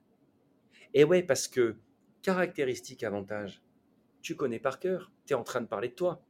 Et 0.93 1.06
ouais, 1.06 1.23
parce 1.23 1.47
que 1.47 1.78
caractéristique, 2.21 3.04
avantage, 3.04 3.62
tu 4.26 4.36
connais 4.36 4.58
par 4.58 4.80
cœur, 4.80 5.12
tu 5.28 5.34
es 5.34 5.36
en 5.36 5.44
train 5.44 5.62
de 5.62 5.68
parler 5.68 5.90
de 5.90 5.94
toi. 5.94 6.26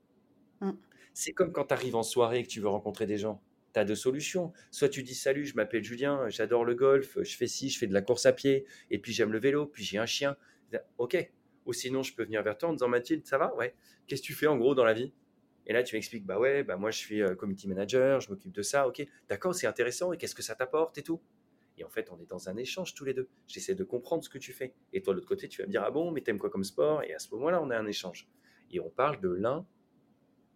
Mm. 0.59 0.71
C'est 1.13 1.31
comme 1.31 1.53
quand 1.53 1.67
tu 1.67 1.73
arrives 1.73 1.95
en 1.95 2.03
soirée 2.03 2.39
et 2.39 2.43
que 2.43 2.49
tu 2.49 2.59
veux 2.59 2.67
rencontrer 2.67 3.05
des 3.05 3.17
gens. 3.17 3.41
Tu 3.73 3.79
as 3.79 3.85
deux 3.85 3.95
solutions. 3.95 4.51
Soit 4.69 4.89
tu 4.89 5.01
dis 5.01 5.15
salut, 5.15 5.45
je 5.45 5.55
m'appelle 5.55 5.81
Julien, 5.81 6.27
j'adore 6.27 6.65
le 6.65 6.75
golf, 6.75 7.17
je 7.23 7.37
fais 7.37 7.47
ci, 7.47 7.69
je 7.69 7.79
fais 7.79 7.87
de 7.87 7.93
la 7.93 8.01
course 8.01 8.25
à 8.25 8.33
pied, 8.33 8.65
et 8.91 8.99
puis 8.99 9.13
j'aime 9.13 9.31
le 9.31 9.39
vélo, 9.39 9.65
puis 9.65 9.85
j'ai 9.85 9.97
un 9.97 10.05
chien. 10.05 10.35
Ok. 10.97 11.31
Ou 11.65 11.71
sinon, 11.71 12.03
je 12.03 12.13
peux 12.13 12.25
venir 12.25 12.43
vers 12.43 12.57
toi 12.57 12.67
en 12.67 12.73
disant 12.73 12.89
Mathilde, 12.89 13.25
ça 13.25 13.37
va? 13.37 13.55
Ouais. 13.55 13.73
Qu'est-ce 14.07 14.21
que 14.21 14.27
tu 14.27 14.33
fais 14.33 14.47
en 14.47 14.57
gros 14.57 14.75
dans 14.75 14.83
la 14.83 14.93
vie? 14.93 15.13
Et 15.65 15.71
là, 15.71 15.81
tu 15.81 15.95
m'expliques 15.95 16.25
Bah 16.25 16.37
ouais, 16.37 16.63
bah 16.63 16.75
moi 16.75 16.91
je 16.91 16.97
suis 16.97 17.21
euh, 17.21 17.33
community 17.33 17.69
manager, 17.69 18.19
je 18.19 18.29
m'occupe 18.29 18.51
de 18.51 18.61
ça. 18.61 18.89
Ok. 18.89 19.07
D'accord, 19.29 19.55
c'est 19.55 19.67
intéressant. 19.67 20.11
Et 20.11 20.17
qu'est-ce 20.17 20.35
que 20.35 20.43
ça 20.43 20.53
t'apporte 20.53 20.97
et 20.97 21.01
tout? 21.01 21.21
Et 21.77 21.83
en 21.83 21.89
fait, 21.89 22.09
on 22.11 22.19
est 22.19 22.29
dans 22.29 22.49
un 22.49 22.57
échange 22.57 22.93
tous 22.93 23.05
les 23.05 23.13
deux. 23.13 23.27
J'essaie 23.47 23.75
de 23.75 23.83
comprendre 23.83 24.23
ce 24.23 24.29
que 24.29 24.37
tu 24.37 24.53
fais. 24.53 24.73
Et 24.93 25.01
toi, 25.01 25.13
de 25.13 25.17
l'autre 25.17 25.27
côté, 25.27 25.49
tu 25.49 25.61
vas 25.61 25.67
me 25.67 25.71
dire 25.71 25.83
Ah 25.83 25.91
bon, 25.91 26.11
mais 26.11 26.21
t'aimes 26.21 26.39
quoi 26.39 26.49
comme 26.49 26.63
sport? 26.63 27.03
Et 27.03 27.13
à 27.13 27.19
ce 27.19 27.29
moment-là, 27.35 27.61
on 27.61 27.69
a 27.69 27.77
un 27.77 27.85
échange. 27.85 28.29
Et 28.71 28.79
on 28.79 28.89
parle 28.89 29.19
de 29.19 29.29
l'un, 29.29 29.67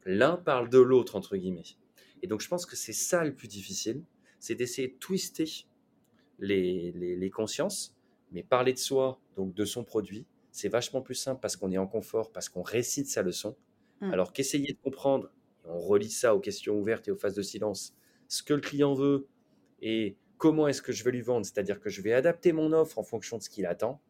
l'un 0.06 0.38
parle 0.38 0.70
de 0.70 0.80
l'autre, 0.80 1.16
entre 1.16 1.36
guillemets. 1.36 1.76
Et 2.22 2.28
donc, 2.28 2.42
je 2.42 2.48
pense 2.48 2.66
que 2.66 2.76
c'est 2.76 2.94
ça 2.94 3.24
le 3.24 3.34
plus 3.34 3.48
difficile 3.48 4.04
c'est 4.40 4.56
d'essayer 4.56 4.88
de 4.88 4.96
twister 4.96 5.46
les, 6.40 6.92
les, 6.94 7.16
les 7.16 7.30
consciences, 7.30 7.96
mais 8.32 8.44
parler 8.44 8.74
de 8.74 8.78
soi, 8.78 9.20
donc 9.36 9.54
de 9.54 9.66
son 9.66 9.84
produit, 9.84 10.26
c'est 10.52 10.70
vachement 10.70 11.02
plus 11.02 11.16
simple 11.16 11.42
parce 11.42 11.56
qu'on 11.56 11.72
est 11.72 11.78
en 11.78 11.88
confort, 11.88 12.32
parce 12.32 12.50
qu'on 12.50 12.62
récite 12.62 13.08
sa 13.08 13.22
leçon. 13.22 13.56
Mm. 14.02 14.14
Alors 14.14 14.34
qu'essayer 14.34 14.74
de 14.74 14.80
comprendre, 14.82 15.30
et 15.66 15.70
on 15.70 15.80
relie 15.80 16.10
ça 16.10 16.36
aux 16.36 16.40
questions 16.40 16.80
ouvertes 16.80 17.08
et 17.08 17.12
aux 17.12 17.18
phases 17.18 17.36
de 17.36 17.42
silence, 17.42 17.96
ce 18.28 18.42
que 18.42 18.54
le 18.54 18.62
client 18.62 18.94
veut 18.94 19.28
et 19.82 20.16
comment 20.40 20.68
est-ce 20.68 20.82
que 20.82 20.92
je 20.92 21.04
vais 21.04 21.12
lui 21.12 21.22
vendre, 21.22 21.46
c'est-à-dire 21.46 21.80
que 21.80 21.92
je 21.92 22.02
vais 22.02 22.14
adapter 22.14 22.54
mon 22.54 22.72
offre 22.72 22.98
en 22.98 23.04
fonction 23.04 23.38
de 23.38 23.44
ce 23.44 23.50
qu'il 23.50 23.68
attend, 23.68 24.02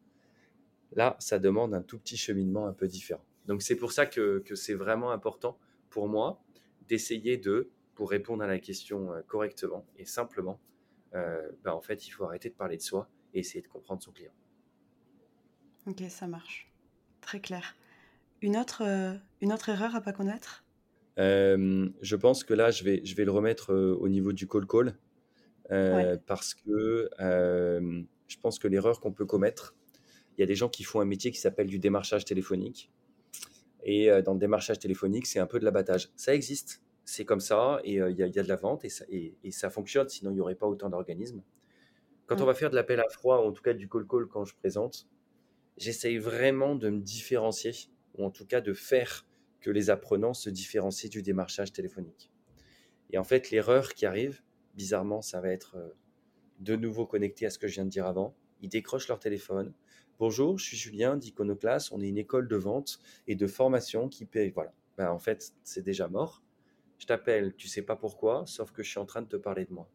là, 0.92 1.16
ça 1.18 1.38
demande 1.38 1.74
un 1.74 1.82
tout 1.82 1.98
petit 1.98 2.16
cheminement 2.16 2.66
un 2.66 2.72
peu 2.72 2.86
différent. 2.86 3.24
Donc 3.46 3.60
c'est 3.62 3.76
pour 3.76 3.92
ça 3.92 4.06
que, 4.06 4.38
que 4.38 4.54
c'est 4.54 4.74
vraiment 4.74 5.10
important 5.10 5.58
pour 5.90 6.08
moi 6.08 6.40
d'essayer 6.88 7.36
de, 7.36 7.68
pour 7.94 8.10
répondre 8.10 8.42
à 8.42 8.46
la 8.46 8.60
question 8.60 9.12
euh, 9.12 9.22
correctement 9.26 9.84
et 9.96 10.04
simplement, 10.04 10.60
euh, 11.14 11.50
bah, 11.64 11.74
en 11.74 11.80
fait, 11.80 12.06
il 12.06 12.10
faut 12.10 12.24
arrêter 12.24 12.48
de 12.48 12.54
parler 12.54 12.76
de 12.76 12.82
soi 12.82 13.10
et 13.34 13.40
essayer 13.40 13.60
de 13.60 13.68
comprendre 13.68 14.02
son 14.02 14.12
client. 14.12 14.32
Ok, 15.86 16.02
ça 16.08 16.28
marche. 16.28 16.72
Très 17.20 17.40
clair. 17.40 17.76
Une 18.40 18.56
autre, 18.56 18.82
euh, 18.84 19.14
une 19.40 19.52
autre 19.52 19.68
erreur 19.68 19.96
à 19.96 20.00
pas 20.00 20.12
connaître? 20.12 20.64
Euh, 21.18 21.88
je 22.00 22.16
pense 22.16 22.44
que 22.44 22.54
là, 22.54 22.70
je 22.70 22.84
vais, 22.84 23.00
je 23.04 23.16
vais 23.16 23.24
le 23.24 23.32
remettre 23.32 23.74
au 23.74 24.08
niveau 24.08 24.32
du 24.32 24.46
call 24.46 24.66
euh, 25.70 26.16
parce 26.26 26.54
que 26.54 27.08
euh, 27.20 28.02
je 28.28 28.36
pense 28.38 28.58
que 28.58 28.68
l'erreur 28.68 29.00
qu'on 29.00 29.12
peut 29.12 29.26
commettre, 29.26 29.74
il 30.36 30.40
y 30.40 30.44
a 30.44 30.46
des 30.46 30.54
gens 30.54 30.68
qui 30.68 30.84
font 30.84 31.00
un 31.00 31.04
métier 31.04 31.30
qui 31.30 31.38
s'appelle 31.38 31.66
du 31.66 31.78
démarchage 31.78 32.24
téléphonique. 32.24 32.90
Et 33.82 34.10
euh, 34.10 34.22
dans 34.22 34.34
le 34.34 34.38
démarchage 34.38 34.78
téléphonique, 34.78 35.26
c'est 35.26 35.38
un 35.38 35.46
peu 35.46 35.58
de 35.58 35.64
l'abattage. 35.64 36.10
Ça 36.16 36.34
existe, 36.34 36.82
c'est 37.04 37.24
comme 37.24 37.40
ça, 37.40 37.80
et 37.84 38.00
euh, 38.00 38.10
il 38.10 38.18
y, 38.18 38.22
a- 38.22 38.26
il 38.26 38.34
y 38.34 38.38
a 38.38 38.42
de 38.42 38.48
la 38.48 38.56
vente, 38.56 38.84
et 38.84 38.88
ça, 38.88 39.04
et- 39.08 39.34
et 39.42 39.50
ça 39.50 39.70
fonctionne, 39.70 40.08
sinon 40.08 40.30
il 40.30 40.34
n'y 40.34 40.40
aurait 40.40 40.54
pas 40.54 40.66
autant 40.66 40.90
d'organismes. 40.90 41.42
Quand 42.26 42.36
on 42.42 42.46
va 42.46 42.54
faire 42.54 42.70
de 42.70 42.76
l'appel 42.76 43.00
à 43.00 43.08
froid, 43.08 43.38
ou 43.38 43.48
en 43.48 43.52
tout 43.52 43.62
cas 43.62 43.72
du 43.74 43.88
call 43.88 44.06
call 44.06 44.26
quand 44.26 44.44
je 44.44 44.54
présente, 44.54 45.08
j'essaye 45.76 46.18
vraiment 46.18 46.74
de 46.76 46.88
me 46.90 47.00
différencier, 47.00 47.72
ou 48.16 48.24
en 48.24 48.30
tout 48.30 48.46
cas 48.46 48.60
de 48.60 48.72
faire 48.72 49.26
que 49.60 49.70
les 49.70 49.90
apprenants 49.90 50.34
se 50.34 50.48
différencient 50.50 51.10
du 51.10 51.22
démarchage 51.22 51.72
téléphonique. 51.72 52.30
Et 53.10 53.18
en 53.18 53.24
fait, 53.24 53.50
l'erreur 53.50 53.94
qui 53.94 54.06
arrive, 54.06 54.42
bizarrement, 54.74 55.22
ça 55.22 55.40
va 55.40 55.50
être 55.50 55.76
euh, 55.76 55.88
de 56.60 56.76
nouveau 56.76 57.06
connecté 57.06 57.46
à 57.46 57.50
ce 57.50 57.58
que 57.58 57.68
je 57.68 57.74
viens 57.74 57.84
de 57.84 57.90
dire 57.90 58.06
avant. 58.06 58.34
Ils 58.62 58.68
décrochent 58.68 59.08
leur 59.08 59.18
téléphone. 59.18 59.72
Bonjour, 60.18 60.58
je 60.58 60.64
suis 60.64 60.76
Julien 60.76 61.16
d'Iconoclass. 61.16 61.90
On 61.92 62.00
est 62.00 62.08
une 62.08 62.18
école 62.18 62.46
de 62.46 62.56
vente 62.56 63.00
et 63.26 63.34
de 63.34 63.46
formation 63.46 64.08
qui 64.08 64.26
paye. 64.26 64.50
Voilà. 64.50 64.72
Ben, 64.98 65.10
en 65.10 65.18
fait, 65.18 65.54
c'est 65.64 65.82
déjà 65.82 66.08
mort. 66.08 66.42
Je 66.98 67.06
t'appelle, 67.06 67.54
tu 67.56 67.68
sais 67.68 67.82
pas 67.82 67.96
pourquoi, 67.96 68.44
sauf 68.46 68.72
que 68.72 68.82
je 68.82 68.90
suis 68.90 68.98
en 68.98 69.06
train 69.06 69.22
de 69.22 69.28
te 69.28 69.36
parler 69.36 69.64
de 69.64 69.72
moi. 69.72 69.88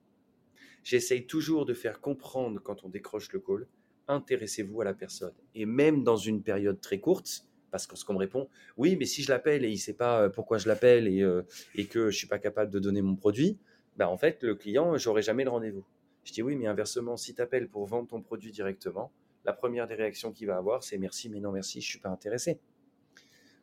J'essaye 0.83 1.27
toujours 1.27 1.65
de 1.65 1.75
faire 1.75 2.01
comprendre 2.01 2.59
quand 2.59 2.83
on 2.83 2.89
décroche 2.89 3.31
le 3.31 3.39
call, 3.39 3.67
intéressez-vous 4.07 4.81
à 4.81 4.85
la 4.85 4.95
personne. 4.95 5.33
Et 5.53 5.65
même 5.65 6.03
dans 6.03 6.17
une 6.17 6.41
période 6.41 6.81
très 6.81 6.99
courte, 6.99 7.45
Parce 7.71 7.85
qu'on 7.87 8.13
me 8.13 8.19
répond, 8.19 8.47
oui, 8.77 8.95
mais 8.95 9.05
si 9.05 9.21
je 9.21 9.29
l'appelle 9.29 9.65
et 9.65 9.67
il 9.67 9.73
ne 9.73 9.79
sait 9.79 9.93
pas 9.93 10.29
pourquoi 10.29 10.57
je 10.57 10.67
l'appelle 10.67 11.07
et, 11.07 11.23
et 11.75 11.85
que 11.87 12.03
je 12.03 12.05
ne 12.05 12.11
suis 12.11 12.27
pas 12.27 12.39
capable 12.39 12.71
de 12.71 12.79
donner 12.79 13.01
mon 13.01 13.15
produit, 13.15 13.59
bah 13.97 14.09
en 14.09 14.17
fait, 14.17 14.43
le 14.43 14.55
client, 14.55 14.97
j'aurai 14.97 15.21
jamais 15.21 15.43
le 15.43 15.49
rendez-vous. 15.49 15.85
Je 16.23 16.33
dis 16.33 16.41
oui, 16.41 16.55
mais 16.55 16.67
inversement, 16.67 17.17
si 17.17 17.35
tu 17.35 17.41
appelles 17.41 17.69
pour 17.69 17.85
vendre 17.85 18.07
ton 18.07 18.21
produit 18.21 18.51
directement, 18.51 19.11
la 19.45 19.53
première 19.53 19.87
des 19.87 19.95
réactions 19.95 20.31
qu'il 20.31 20.47
va 20.47 20.57
avoir, 20.57 20.83
c'est 20.83 20.97
merci, 20.97 21.29
mais 21.29 21.39
non 21.39 21.51
merci, 21.51 21.81
je 21.81 21.87
ne 21.87 21.89
suis 21.91 21.99
pas 21.99 22.09
intéressé. 22.09 22.59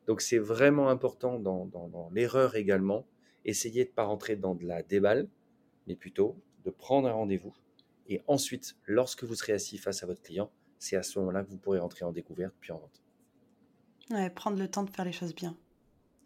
Donc 0.06 0.20
c'est 0.20 0.38
vraiment 0.38 0.88
important 0.88 1.38
dans, 1.38 1.66
dans 1.66 2.10
l'erreur 2.12 2.56
également, 2.56 3.06
essayez 3.44 3.84
de 3.84 3.90
ne 3.90 3.94
pas 3.94 4.04
rentrer 4.04 4.36
dans 4.36 4.54
de 4.54 4.64
la 4.64 4.82
déballe, 4.82 5.28
mais 5.86 5.96
plutôt 5.96 6.36
de 6.64 6.70
prendre 6.70 7.08
un 7.08 7.12
rendez-vous. 7.12 7.52
Et 8.08 8.20
ensuite, 8.26 8.76
lorsque 8.86 9.24
vous 9.24 9.34
serez 9.34 9.52
assis 9.52 9.78
face 9.78 10.02
à 10.02 10.06
votre 10.06 10.22
client, 10.22 10.50
c'est 10.78 10.96
à 10.96 11.02
ce 11.02 11.18
moment-là 11.18 11.44
que 11.44 11.50
vous 11.50 11.56
pourrez 11.56 11.78
entrer 11.78 12.04
en 12.04 12.12
découverte 12.12 12.54
puis 12.60 12.72
en 12.72 12.78
vente. 12.78 13.02
Ouais, 14.10 14.30
prendre 14.30 14.58
le 14.58 14.68
temps 14.68 14.82
de 14.82 14.90
faire 14.90 15.04
les 15.04 15.12
choses 15.12 15.34
bien. 15.34 15.56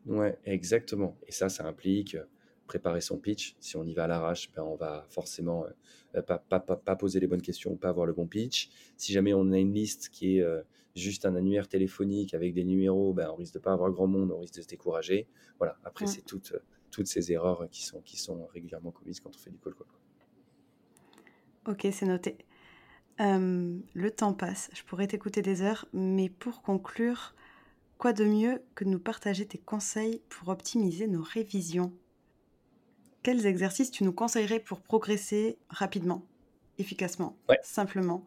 Ouais, 0.07 0.38
exactement. 0.45 1.16
Et 1.27 1.33
ça, 1.33 1.49
ça 1.49 1.66
implique 1.66 2.14
euh, 2.14 2.25
préparer 2.67 3.01
son 3.01 3.19
pitch. 3.19 3.57
Si 3.61 3.77
on 3.77 3.85
y 3.85 3.95
va 3.95 4.05
à 4.05 4.07
l'arrache, 4.07 4.51
ben 4.55 4.63
on 4.63 4.77
va 4.77 5.07
forcément 5.09 5.67
euh, 6.15 6.23
pas, 6.23 6.39
pas, 6.39 6.61
pas, 6.61 6.97
poser 6.97 7.21
les 7.21 7.27
bonnes 7.27 7.43
questions, 7.43 7.77
pas 7.77 7.89
avoir 7.89 8.07
le 8.07 8.13
bon 8.13 8.27
pitch. 8.27 8.71
Si 8.97 9.13
jamais 9.13 9.35
on 9.35 9.53
a 9.53 9.59
une 9.59 9.73
liste 9.73 10.11
qui 10.11 10.39
est 10.39 10.43
euh, 10.43 10.63
juste 10.95 11.27
un 11.27 11.35
annuaire 11.35 11.69
téléphonique 11.69 12.35
avec 12.35 12.55
des 12.55 12.65
numéros, 12.65 13.13
ben 13.13 13.31
on 13.31 13.37
risque 13.37 13.55
de 13.55 13.59
pas 13.59 13.73
avoir 13.73 13.91
grand 13.91 14.07
monde, 14.07 14.33
on 14.33 14.41
risque 14.41 14.57
de 14.57 14.63
se 14.63 14.69
décourager. 14.69 15.27
Voilà. 15.59 15.77
Après, 15.85 16.07
c'est 16.07 16.23
toutes, 16.23 16.55
toutes 16.91 17.07
ces 17.07 17.33
erreurs 17.33 17.69
qui 17.71 17.85
sont, 17.85 18.01
qui 18.01 18.17
sont 18.17 18.47
régulièrement 18.47 18.91
commises 18.91 19.21
quand 19.21 19.35
on 19.35 19.39
fait 19.39 19.51
du 19.51 19.59
call 19.59 19.75
call. 19.75 19.87
Ok, 21.73 21.89
c'est 21.93 22.07
noté. 22.07 22.37
le 23.19 24.09
temps 24.11 24.35
passe, 24.35 24.71
je 24.73 24.83
pourrais 24.85 25.07
t'écouter 25.07 25.43
des 25.43 25.63
heures, 25.63 25.87
mais 25.93 26.29
pour 26.29 26.63
conclure, 26.63 27.35
quoi 27.99 28.13
de 28.13 28.25
mieux 28.25 28.63
que 28.75 28.85
de 28.85 28.91
nous 28.91 29.01
partager 29.01 29.47
tes 29.47 29.59
conseils 29.59 30.23
pour 30.29 30.49
optimiser 30.49 31.07
nos 31.09 31.23
révisions? 31.23 31.93
Quels 33.27 33.45
exercices 33.45 33.91
tu 33.91 34.05
nous 34.05 34.12
conseillerais 34.12 34.61
pour 34.61 34.81
progresser 34.81 35.59
rapidement, 35.69 36.25
efficacement, 36.79 37.37
simplement? 37.61 38.25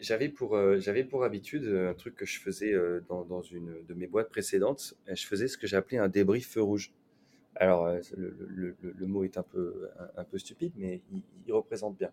J'avais 0.00 0.30
pour, 0.30 0.58
j'avais 0.80 1.04
pour 1.04 1.22
habitude 1.22 1.66
un 1.66 1.92
truc 1.92 2.16
que 2.16 2.24
je 2.24 2.40
faisais 2.40 2.72
dans, 3.10 3.22
dans, 3.24 3.42
une 3.42 3.84
de 3.86 3.92
mes 3.92 4.06
boîtes 4.06 4.30
précédentes. 4.30 4.94
Je 5.06 5.26
faisais 5.26 5.46
ce 5.46 5.58
que 5.58 5.66
j'appelais 5.66 5.98
un 5.98 6.08
débrief 6.08 6.52
feu 6.52 6.62
rouge. 6.62 6.90
Alors, 7.56 7.84
euh, 7.84 8.00
le, 8.16 9.06
mot 9.06 9.24
est 9.24 9.36
un 9.36 9.42
peu, 9.42 9.90
un, 10.16 10.24
peu 10.24 10.38
stupide, 10.38 10.72
mais 10.76 11.02
il, 11.46 11.52
représente 11.52 11.98
bien. 11.98 12.12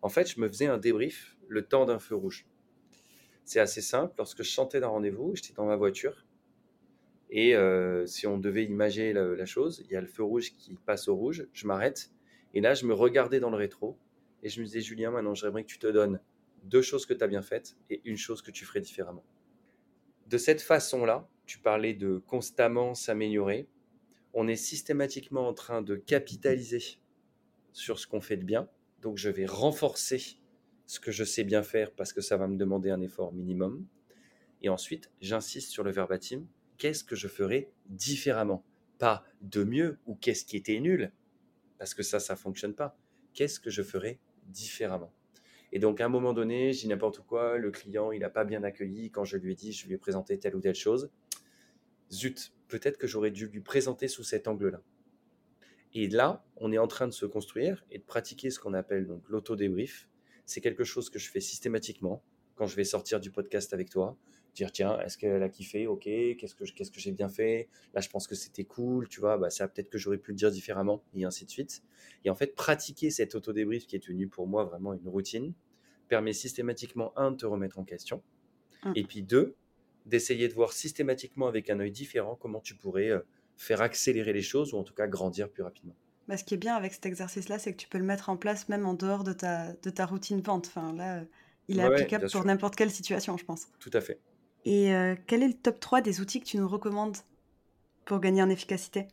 En 0.00 0.08
fait, 0.08 0.32
je 0.32 0.40
me 0.40 0.48
faisais 0.48 0.66
un 0.66 0.78
débrief 0.78 1.36
le 1.46 1.60
temps 1.60 1.84
d'un 1.84 1.98
feu 1.98 2.14
rouge. 2.14 2.46
C'est 3.44 3.60
assez 3.60 3.82
simple. 3.82 4.14
Lorsque 4.16 4.42
je 4.42 4.48
chantais 4.48 4.80
d'un 4.80 4.88
rendez-vous, 4.88 5.36
j'étais 5.36 5.52
dans 5.52 5.66
ma 5.66 5.76
voiture. 5.76 6.24
Et 7.30 7.54
euh, 7.54 8.06
si 8.06 8.26
on 8.26 8.38
devait 8.38 8.64
imaginer 8.64 9.12
la, 9.12 9.46
chose, 9.46 9.84
il 9.86 9.92
y 9.92 9.96
a 9.96 10.00
le 10.00 10.06
feu 10.06 10.22
rouge 10.22 10.54
qui 10.56 10.74
passe 10.86 11.08
au 11.08 11.14
rouge, 11.14 11.46
je 11.52 11.66
m'arrête. 11.66 12.10
Et 12.54 12.60
là, 12.60 12.74
je 12.74 12.86
me 12.86 12.94
regardais 12.94 13.40
dans 13.40 13.50
le 13.50 13.56
rétro. 13.56 13.98
Et 14.42 14.48
je 14.48 14.60
me 14.60 14.64
disais, 14.64 14.80
Julien, 14.80 15.10
maintenant, 15.10 15.34
j'aimerais 15.34 15.64
que 15.64 15.68
tu 15.68 15.78
te 15.78 15.86
donnes 15.86 16.20
deux 16.64 16.82
choses 16.82 17.06
que 17.06 17.14
tu 17.14 17.22
as 17.22 17.26
bien 17.26 17.42
faites 17.42 17.76
et 17.90 18.00
une 18.04 18.16
chose 18.16 18.40
que 18.40 18.50
tu 18.50 18.64
ferais 18.64 18.80
différemment. 18.80 19.24
De 20.26 20.38
cette 20.38 20.62
façon-là, 20.62 21.28
tu 21.46 21.58
parlais 21.58 21.94
de 21.94 22.22
constamment 22.26 22.94
s'améliorer 22.94 23.68
on 24.34 24.46
est 24.46 24.56
systématiquement 24.56 25.48
en 25.48 25.54
train 25.54 25.82
de 25.82 25.96
capitaliser 25.96 27.00
sur 27.72 27.98
ce 27.98 28.06
qu'on 28.06 28.20
fait 28.20 28.36
de 28.36 28.44
bien. 28.44 28.68
Donc 29.00 29.16
je 29.16 29.30
vais 29.30 29.46
renforcer 29.46 30.20
ce 30.86 31.00
que 31.00 31.10
je 31.10 31.24
sais 31.24 31.44
bien 31.44 31.62
faire 31.62 31.92
parce 31.92 32.12
que 32.12 32.20
ça 32.20 32.36
va 32.36 32.46
me 32.46 32.56
demander 32.56 32.90
un 32.90 33.00
effort 33.00 33.32
minimum. 33.32 33.86
Et 34.62 34.68
ensuite, 34.68 35.10
j'insiste 35.20 35.70
sur 35.70 35.84
le 35.84 35.90
verbatim. 35.90 36.46
Qu'est-ce 36.78 37.04
que 37.04 37.16
je 37.16 37.28
ferai 37.28 37.70
différemment? 37.86 38.64
Pas 38.98 39.24
de 39.40 39.64
mieux 39.64 39.98
ou 40.06 40.14
qu'est-ce 40.14 40.44
qui 40.44 40.56
était 40.56 40.78
nul? 40.80 41.12
Parce 41.78 41.92
que 41.92 42.02
ça, 42.02 42.20
ça 42.20 42.34
ne 42.34 42.38
fonctionne 42.38 42.74
pas. 42.74 42.96
Qu'est-ce 43.34 43.60
que 43.60 43.70
je 43.70 43.82
ferai 43.82 44.20
différemment? 44.46 45.12
Et 45.72 45.78
donc, 45.78 46.00
à 46.00 46.06
un 46.06 46.08
moment 46.08 46.32
donné, 46.32 46.70
dis 46.70 46.88
n'importe 46.88 47.20
quoi, 47.20 47.58
le 47.58 47.70
client, 47.70 48.12
il 48.12 48.20
n'a 48.20 48.30
pas 48.30 48.44
bien 48.44 48.62
accueilli 48.62 49.10
quand 49.10 49.24
je 49.24 49.36
lui 49.36 49.52
ai 49.52 49.54
dit, 49.54 49.72
je 49.72 49.86
lui 49.86 49.94
ai 49.94 49.98
présenté 49.98 50.38
telle 50.38 50.56
ou 50.56 50.60
telle 50.60 50.74
chose. 50.74 51.10
Zut, 52.10 52.54
peut-être 52.68 52.96
que 52.96 53.06
j'aurais 53.06 53.30
dû 53.30 53.48
lui 53.48 53.60
présenter 53.60 54.08
sous 54.08 54.24
cet 54.24 54.48
angle-là. 54.48 54.80
Et 55.94 56.08
là, 56.08 56.44
on 56.56 56.72
est 56.72 56.78
en 56.78 56.86
train 56.86 57.06
de 57.06 57.12
se 57.12 57.26
construire 57.26 57.84
et 57.90 57.98
de 57.98 58.04
pratiquer 58.04 58.50
ce 58.50 58.60
qu'on 58.60 58.74
appelle 58.74 59.06
donc 59.06 59.28
l'auto-débrief. 59.28 60.08
C'est 60.46 60.60
quelque 60.60 60.84
chose 60.84 61.10
que 61.10 61.18
je 61.18 61.30
fais 61.30 61.40
systématiquement 61.40 62.22
quand 62.54 62.66
je 62.66 62.76
vais 62.76 62.84
sortir 62.84 63.20
du 63.20 63.30
podcast 63.30 63.74
avec 63.74 63.90
toi. 63.90 64.16
Dire, 64.58 64.72
tiens, 64.72 64.98
est-ce 65.02 65.16
qu'elle 65.16 65.40
a 65.40 65.48
kiffé? 65.48 65.86
Ok, 65.86 66.02
qu'est-ce 66.02 66.56
que, 66.56 66.64
qu'est-ce 66.64 66.90
que 66.90 66.98
j'ai 66.98 67.12
bien 67.12 67.28
fait? 67.28 67.68
Là, 67.94 68.00
je 68.00 68.08
pense 68.08 68.26
que 68.26 68.34
c'était 68.34 68.64
cool, 68.64 69.06
tu 69.06 69.20
vois, 69.20 69.38
bah, 69.38 69.50
ça 69.50 69.68
peut-être 69.68 69.88
que 69.88 69.98
j'aurais 69.98 70.18
pu 70.18 70.32
le 70.32 70.36
dire 70.36 70.50
différemment, 70.50 71.04
et 71.14 71.24
ainsi 71.24 71.44
de 71.44 71.50
suite. 71.50 71.84
Et 72.24 72.30
en 72.30 72.34
fait, 72.34 72.56
pratiquer 72.56 73.12
cet 73.12 73.36
auto-débrief 73.36 73.86
qui 73.86 73.94
est 73.94 74.00
devenu 74.00 74.26
pour 74.26 74.48
moi 74.48 74.64
vraiment 74.64 74.94
une 74.94 75.06
routine 75.06 75.54
permet 76.08 76.32
systématiquement, 76.32 77.16
un, 77.16 77.30
de 77.30 77.36
te 77.36 77.46
remettre 77.46 77.78
en 77.78 77.84
question, 77.84 78.20
mmh. 78.84 78.92
et 78.96 79.04
puis 79.04 79.22
deux, 79.22 79.54
d'essayer 80.06 80.48
de 80.48 80.54
voir 80.54 80.72
systématiquement 80.72 81.46
avec 81.46 81.70
un 81.70 81.78
œil 81.78 81.92
différent 81.92 82.34
comment 82.34 82.60
tu 82.60 82.74
pourrais 82.74 83.10
euh, 83.10 83.20
faire 83.56 83.80
accélérer 83.80 84.32
les 84.32 84.42
choses 84.42 84.74
ou 84.74 84.78
en 84.78 84.82
tout 84.82 84.94
cas 84.94 85.06
grandir 85.06 85.48
plus 85.48 85.62
rapidement. 85.62 85.94
Bah, 86.26 86.36
ce 86.36 86.42
qui 86.42 86.54
est 86.54 86.58
bien 86.58 86.74
avec 86.74 86.94
cet 86.94 87.06
exercice-là, 87.06 87.60
c'est 87.60 87.70
que 87.74 87.78
tu 87.78 87.88
peux 87.88 87.98
le 87.98 88.04
mettre 88.04 88.28
en 88.28 88.36
place 88.36 88.68
même 88.68 88.86
en 88.86 88.94
dehors 88.94 89.22
de 89.22 89.32
ta, 89.32 89.72
de 89.74 89.90
ta 89.90 90.04
routine 90.04 90.40
vente. 90.40 90.66
Enfin, 90.66 90.92
là, 90.94 91.22
il 91.68 91.78
est 91.78 91.84
applicable 91.84 92.28
pour 92.28 92.44
n'importe 92.44 92.74
quelle 92.74 92.90
situation, 92.90 93.36
je 93.36 93.44
pense. 93.44 93.68
Tout 93.78 93.90
à 93.92 94.00
fait. 94.00 94.18
Et 94.64 94.92
euh, 94.92 95.14
quel 95.26 95.42
est 95.42 95.48
le 95.48 95.54
top 95.54 95.80
3 95.80 96.00
des 96.00 96.20
outils 96.20 96.40
que 96.40 96.46
tu 96.46 96.56
nous 96.56 96.68
recommandes 96.68 97.16
pour 98.04 98.20
gagner 98.20 98.42
en 98.42 98.50
efficacité? 98.50 99.06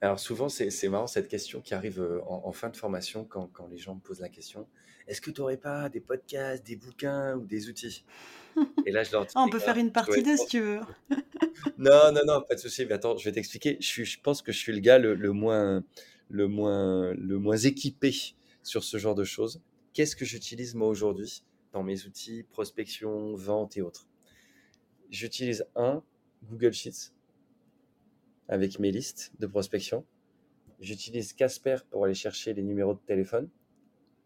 Alors 0.00 0.20
souvent, 0.20 0.48
c'est 0.48 0.88
marrant 0.88 1.08
cette 1.08 1.28
question 1.28 1.60
qui 1.60 1.74
arrive 1.74 2.00
euh, 2.00 2.20
en, 2.28 2.52
fin 2.52 2.68
de 2.68 2.76
formation 2.76 3.24
quand, 3.24 3.48
quand, 3.52 3.66
les 3.66 3.78
gens 3.78 3.96
me 3.96 4.00
posent 4.00 4.20
la 4.20 4.28
question. 4.28 4.68
Est-ce 5.08 5.20
que 5.20 5.30
tu 5.30 5.40
n'aurais 5.40 5.56
pas 5.56 5.88
des 5.88 6.00
podcasts, 6.00 6.64
des 6.64 6.76
bouquins 6.76 7.34
ou 7.34 7.46
des 7.46 7.68
outils? 7.68 8.04
Et 8.86 8.92
là, 8.92 9.02
je 9.02 9.10
leur 9.10 9.26
dis. 9.26 9.32
Ah, 9.34 9.42
on 9.44 9.48
peut 9.48 9.58
faire 9.58 9.76
une 9.76 9.90
partie 9.90 10.22
de 10.22 10.36
si 10.36 10.46
tu 10.46 10.60
veux. 10.60 10.80
non, 11.78 12.12
non, 12.12 12.20
non, 12.26 12.42
pas 12.42 12.54
de 12.54 12.60
souci. 12.60 12.86
Mais 12.86 12.92
attends, 12.92 13.16
je 13.16 13.24
vais 13.24 13.32
t'expliquer. 13.32 13.76
Je, 13.80 14.04
je, 14.04 14.20
pense 14.20 14.42
que 14.42 14.52
je 14.52 14.58
suis 14.58 14.72
le 14.72 14.80
gars 14.80 14.98
le, 14.98 15.14
le, 15.14 15.32
moins, 15.32 15.82
le, 16.28 16.46
moins, 16.46 17.12
le 17.14 17.38
moins 17.38 17.56
équipé 17.56 18.14
sur 18.62 18.84
ce 18.84 18.98
genre 18.98 19.14
de 19.16 19.24
choses. 19.24 19.60
Qu'est-ce 19.94 20.14
que 20.14 20.24
j'utilise 20.24 20.74
moi 20.76 20.88
aujourd'hui 20.88 21.42
dans 21.72 21.82
mes 21.82 22.04
outils 22.04 22.44
prospection, 22.44 23.34
vente 23.34 23.76
et 23.76 23.82
autres? 23.82 24.07
J'utilise 25.10 25.66
un 25.74 26.02
Google 26.44 26.72
Sheets 26.72 27.12
avec 28.48 28.78
mes 28.78 28.90
listes 28.90 29.32
de 29.38 29.46
prospection. 29.46 30.04
J'utilise 30.80 31.32
Casper 31.32 31.76
pour 31.90 32.04
aller 32.04 32.14
chercher 32.14 32.54
les 32.54 32.62
numéros 32.62 32.94
de 32.94 33.00
téléphone 33.00 33.48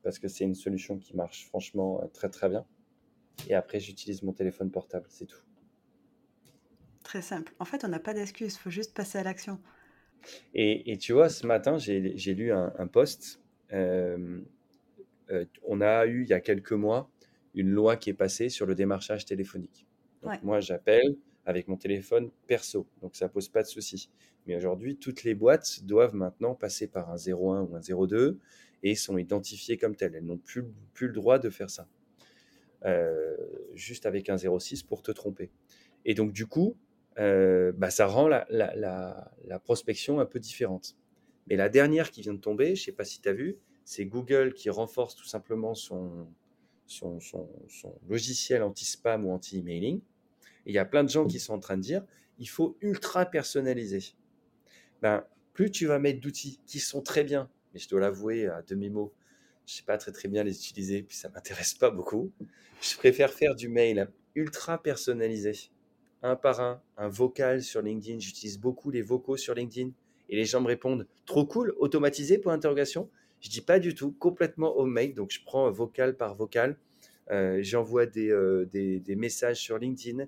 parce 0.03 0.18
que 0.18 0.29
c'est 0.29 0.45
une 0.45 0.55
solution 0.55 0.99
qui 0.99 1.16
marche 1.16 1.47
franchement 1.47 2.03
euh, 2.03 2.07
très 2.09 2.29
très 2.29 2.49
bien. 2.49 2.64
Et 3.49 3.55
après, 3.55 3.81
j'utilise 3.81 4.23
mon 4.23 4.33
téléphone 4.33 4.71
portable, 4.71 5.07
c'est 5.09 5.27
tout. 5.27 5.42
Très 7.03 7.23
simple. 7.23 7.53
En 7.59 7.64
fait, 7.64 7.85
on 7.85 7.88
n'a 7.88 7.99
pas 7.99 8.14
d'excuse, 8.14 8.55
il 8.55 8.59
faut 8.59 8.71
juste 8.71 8.95
passer 8.95 9.18
à 9.18 9.23
l'action. 9.23 9.61
Et, 10.55 10.97
tu 10.99 11.12
vois, 11.12 11.29
ce 11.29 11.47
matin, 11.47 11.79
j'ai 11.79 12.35
lu 12.35 12.53
un, 12.53 12.87
post. 12.87 13.40
Euh, 13.73 14.40
euh, 15.31 15.45
on 15.66 15.81
a 15.81 16.07
eu, 16.07 16.23
il 16.23 16.29
y 16.29 16.33
a 16.33 16.40
quelques 16.40 16.73
mois, 16.73 17.11
une 17.55 17.71
loi 17.71 17.97
qui 17.97 18.11
est 18.11 18.14
passée 18.14 18.49
sur 18.49 18.66
le 18.66 18.77
démarchage 18.77 19.25
téléphonique. 19.25 19.87
Moi, 20.42 20.61
j'appelle, 20.61 21.16
avec 21.46 21.68
mon 21.68 21.76
téléphone 21.76 22.30
perso. 22.46 22.87
Donc 23.00 23.16
ça 23.16 23.28
pose 23.28 23.48
pas 23.48 23.62
de 23.62 23.68
souci. 23.68 24.11
Mais 24.46 24.56
aujourd'hui, 24.56 24.96
toutes 24.96 25.24
les 25.24 25.35
boîtes 25.35 25.85
doivent 25.85 26.14
maintenant 26.14 26.54
passer 26.54 26.87
par 26.87 27.11
un 27.11 27.16
01 27.16 27.62
ou 27.62 27.76
un 27.76 28.06
02 28.06 28.38
et 28.82 28.94
sont 28.94 29.18
identifiées 29.18 29.76
comme 29.76 29.96
telles. 29.96 30.14
Elles 30.14 30.24
n'ont 30.24 30.38
plus, 30.38 30.64
plus 30.94 31.08
le 31.08 31.12
droit 31.12 31.38
de 31.38 31.50
faire 31.50 31.70
ça. 31.70 31.88
Euh, 32.85 33.37
juste 33.74 34.06
avec 34.06 34.28
un 34.28 34.37
06 34.37 34.82
pour 34.82 35.03
te 35.03 35.12
tromper. 35.12 35.51
Et 36.05 36.14
donc 36.14 36.32
du 36.32 36.47
coup, 36.47 36.76
euh, 37.18 37.72
bah, 37.72 37.90
ça 37.90 38.07
rend 38.07 38.26
la, 38.26 38.47
la, 38.51 39.30
la, 39.44 39.59
prospection 39.61 40.18
un 40.18 40.26
peu 40.26 40.40
différente. 40.40 40.97
Mais 41.49 41.57
la 41.57 41.68
dernière 41.68 42.11
qui 42.11 42.22
vient 42.22 42.34
de 42.34 42.40
tomber, 42.40 42.74
je 42.74 42.82
ne 42.82 42.84
sais 42.86 42.92
pas 42.92 43.05
si 43.05 43.20
tu 43.20 43.28
as 43.28 43.32
vu, 43.32 43.57
c'est 43.84 44.05
Google 44.05 44.55
qui 44.55 44.70
renforce 44.70 45.14
tout 45.14 45.26
simplement 45.26 45.74
son, 45.74 46.26
son, 46.86 47.20
son, 47.20 47.49
son 47.68 47.94
logiciel 48.09 48.62
anti-spam 48.62 49.26
ou 49.26 49.30
anti-emailing 49.30 50.01
il 50.66 50.74
y 50.74 50.78
a 50.78 50.84
plein 50.84 51.04
de 51.04 51.08
gens 51.08 51.26
qui 51.26 51.40
sont 51.40 51.54
en 51.54 51.58
train 51.58 51.76
de 51.76 51.82
dire, 51.82 52.04
il 52.38 52.48
faut 52.48 52.76
ultra 52.80 53.26
personnaliser. 53.26 54.14
Ben, 55.00 55.24
plus 55.52 55.70
tu 55.70 55.86
vas 55.86 55.98
mettre 55.98 56.20
d'outils 56.20 56.60
qui 56.66 56.78
sont 56.78 57.02
très 57.02 57.24
bien, 57.24 57.50
mais 57.72 57.80
je 57.80 57.88
dois 57.88 58.00
l'avouer 58.00 58.46
à 58.46 58.62
demi-mot, 58.62 59.12
je 59.66 59.74
ne 59.74 59.76
sais 59.78 59.82
pas 59.84 59.98
très 59.98 60.12
très 60.12 60.28
bien 60.28 60.44
les 60.44 60.56
utiliser, 60.56 61.02
puis 61.02 61.16
ça 61.16 61.28
m'intéresse 61.28 61.74
pas 61.74 61.90
beaucoup. 61.90 62.32
Je 62.80 62.96
préfère 62.96 63.32
faire 63.32 63.54
du 63.54 63.68
mail 63.68 64.08
ultra 64.34 64.82
personnalisé, 64.82 65.52
un 66.22 66.36
par 66.36 66.60
un, 66.60 66.82
un 66.96 67.08
vocal 67.08 67.62
sur 67.62 67.82
LinkedIn. 67.82 68.18
J'utilise 68.18 68.58
beaucoup 68.58 68.90
les 68.90 69.02
vocaux 69.02 69.36
sur 69.36 69.54
LinkedIn 69.54 69.90
et 70.28 70.36
les 70.36 70.44
gens 70.44 70.60
me 70.60 70.66
répondent 70.66 71.06
trop 71.26 71.46
cool, 71.46 71.74
automatisé 71.76 72.38
pour 72.38 72.52
interrogation. 72.52 73.08
Je 73.40 73.50
dis 73.50 73.60
pas 73.60 73.78
du 73.78 73.94
tout, 73.94 74.12
complètement 74.12 74.76
au 74.76 74.86
mail. 74.86 75.14
Donc 75.14 75.30
je 75.30 75.40
prends 75.44 75.70
vocal 75.70 76.16
par 76.16 76.34
vocal 76.34 76.76
j'envoie 77.60 78.06
des, 78.06 78.30
des, 78.70 79.00
des, 79.00 79.16
messages 79.16 79.58
sur 79.58 79.78
LinkedIn, 79.78 80.26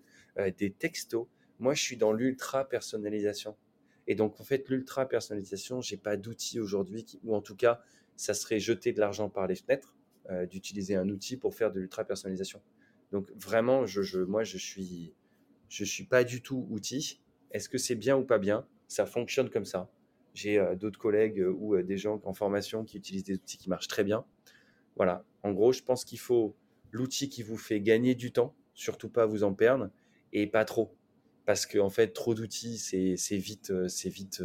des 0.57 0.71
textos. 0.71 1.27
Moi, 1.59 1.75
je 1.75 1.83
suis 1.83 1.97
dans 1.97 2.13
l'ultra 2.13 2.69
personnalisation. 2.69 3.57
Et 4.07 4.15
donc, 4.15 4.41
en 4.41 4.45
fait, 4.45 4.69
l'ultra 4.69 5.09
personnalisation, 5.09 5.81
j'ai 5.81 5.97
pas 5.97 6.17
d'outil 6.17 6.61
aujourd'hui, 6.61 7.07
ou 7.25 7.35
en 7.35 7.41
tout 7.41 7.57
cas, 7.57 7.81
ça 8.17 8.35
serait 8.35 8.61
jeter 8.61 8.93
de 8.93 9.01
l'argent 9.01 9.29
par 9.29 9.47
les 9.47 9.55
fenêtres 9.55 9.97
d'utiliser 10.51 10.97
un 10.97 11.09
outil 11.09 11.37
pour 11.37 11.55
faire 11.55 11.71
de 11.71 11.81
l'ultra 11.81 12.05
personnalisation. 12.05 12.61
Donc, 13.13 13.31
vraiment, 13.37 13.85
moi, 14.27 14.45
je 14.45 14.59
suis, 14.59 15.15
suis 15.69 16.05
pas 16.05 16.25
du 16.25 16.43
tout 16.43 16.67
outil. 16.71 17.21
Est-ce 17.51 17.69
que 17.69 17.79
c'est 17.79 17.95
bien 17.95 18.17
ou 18.17 18.25
pas 18.25 18.39
bien? 18.39 18.67
Ça 18.89 19.07
fonctionne 19.07 19.49
comme 19.49 19.65
ça. 19.65 19.91
J'ai 20.35 20.61
d'autres 20.77 20.99
collègues 20.99 21.45
ou 21.57 21.81
des 21.81 21.97
gens 21.97 22.21
en 22.25 22.35
formation 22.35 22.85
qui 22.85 22.97
utilisent 22.97 23.25
des 23.25 23.35
outils 23.35 23.59
qui 23.59 23.69
marchent 23.69 23.89
très 23.89 24.03
bien. 24.03 24.25
Voilà. 24.97 25.25
En 25.43 25.53
gros, 25.53 25.73
je 25.73 25.83
pense 25.83 26.05
qu'il 26.05 26.19
faut 26.19 26.57
l'outil 26.91 27.29
qui 27.29 27.43
vous 27.43 27.57
fait 27.57 27.81
gagner 27.81 28.15
du 28.15 28.33
temps, 28.33 28.55
surtout 28.75 29.09
pas 29.09 29.27
vous 29.27 29.45
en 29.45 29.55
perdre, 29.55 29.91
et 30.35 30.47
pas 30.47 30.65
trop. 30.67 30.95
Parce 31.47 31.67
que 31.67 31.79
en 31.79 31.91
fait, 31.91 32.09
trop 32.09 32.35
d'outils, 32.35 32.79
c'est 32.79 33.37
vite, 33.37 33.73
c'est 33.89 34.09
vite. 34.09 34.43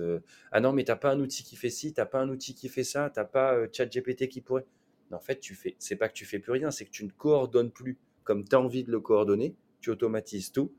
ah 0.52 0.60
non, 0.60 0.74
mais 0.74 0.84
t'as 0.84 0.96
pas 0.96 1.12
un 1.12 1.20
outil 1.20 1.44
qui 1.44 1.56
fait 1.56 1.70
ci, 1.70 1.94
t'as 1.94 2.06
pas 2.06 2.20
un 2.20 2.30
outil 2.30 2.56
qui 2.56 2.70
fait 2.70 2.84
ça, 2.84 3.10
t'as 3.10 3.26
pas 3.26 3.58
ChatGPT 3.72 4.28
qui 4.28 4.42
pourrait. 4.42 4.66
Non, 5.12 5.18
en 5.18 5.22
fait, 5.22 5.40
tu 5.40 5.56
fais. 5.56 5.76
C'est 5.80 5.96
pas 5.96 6.10
que 6.10 6.14
tu 6.14 6.26
fais 6.26 6.40
plus 6.40 6.52
rien, 6.52 6.72
c'est 6.72 6.86
que 6.86 6.92
tu 6.92 7.06
ne 7.06 7.10
coordonnes 7.10 7.72
plus 7.72 7.98
comme 8.24 8.44
tu 8.48 8.56
as 8.56 8.60
envie 8.60 8.84
de 8.84 8.92
le 8.92 9.00
coordonner. 9.00 9.56
Tu 9.82 9.90
automatises 9.90 10.52
tout. 10.52 10.74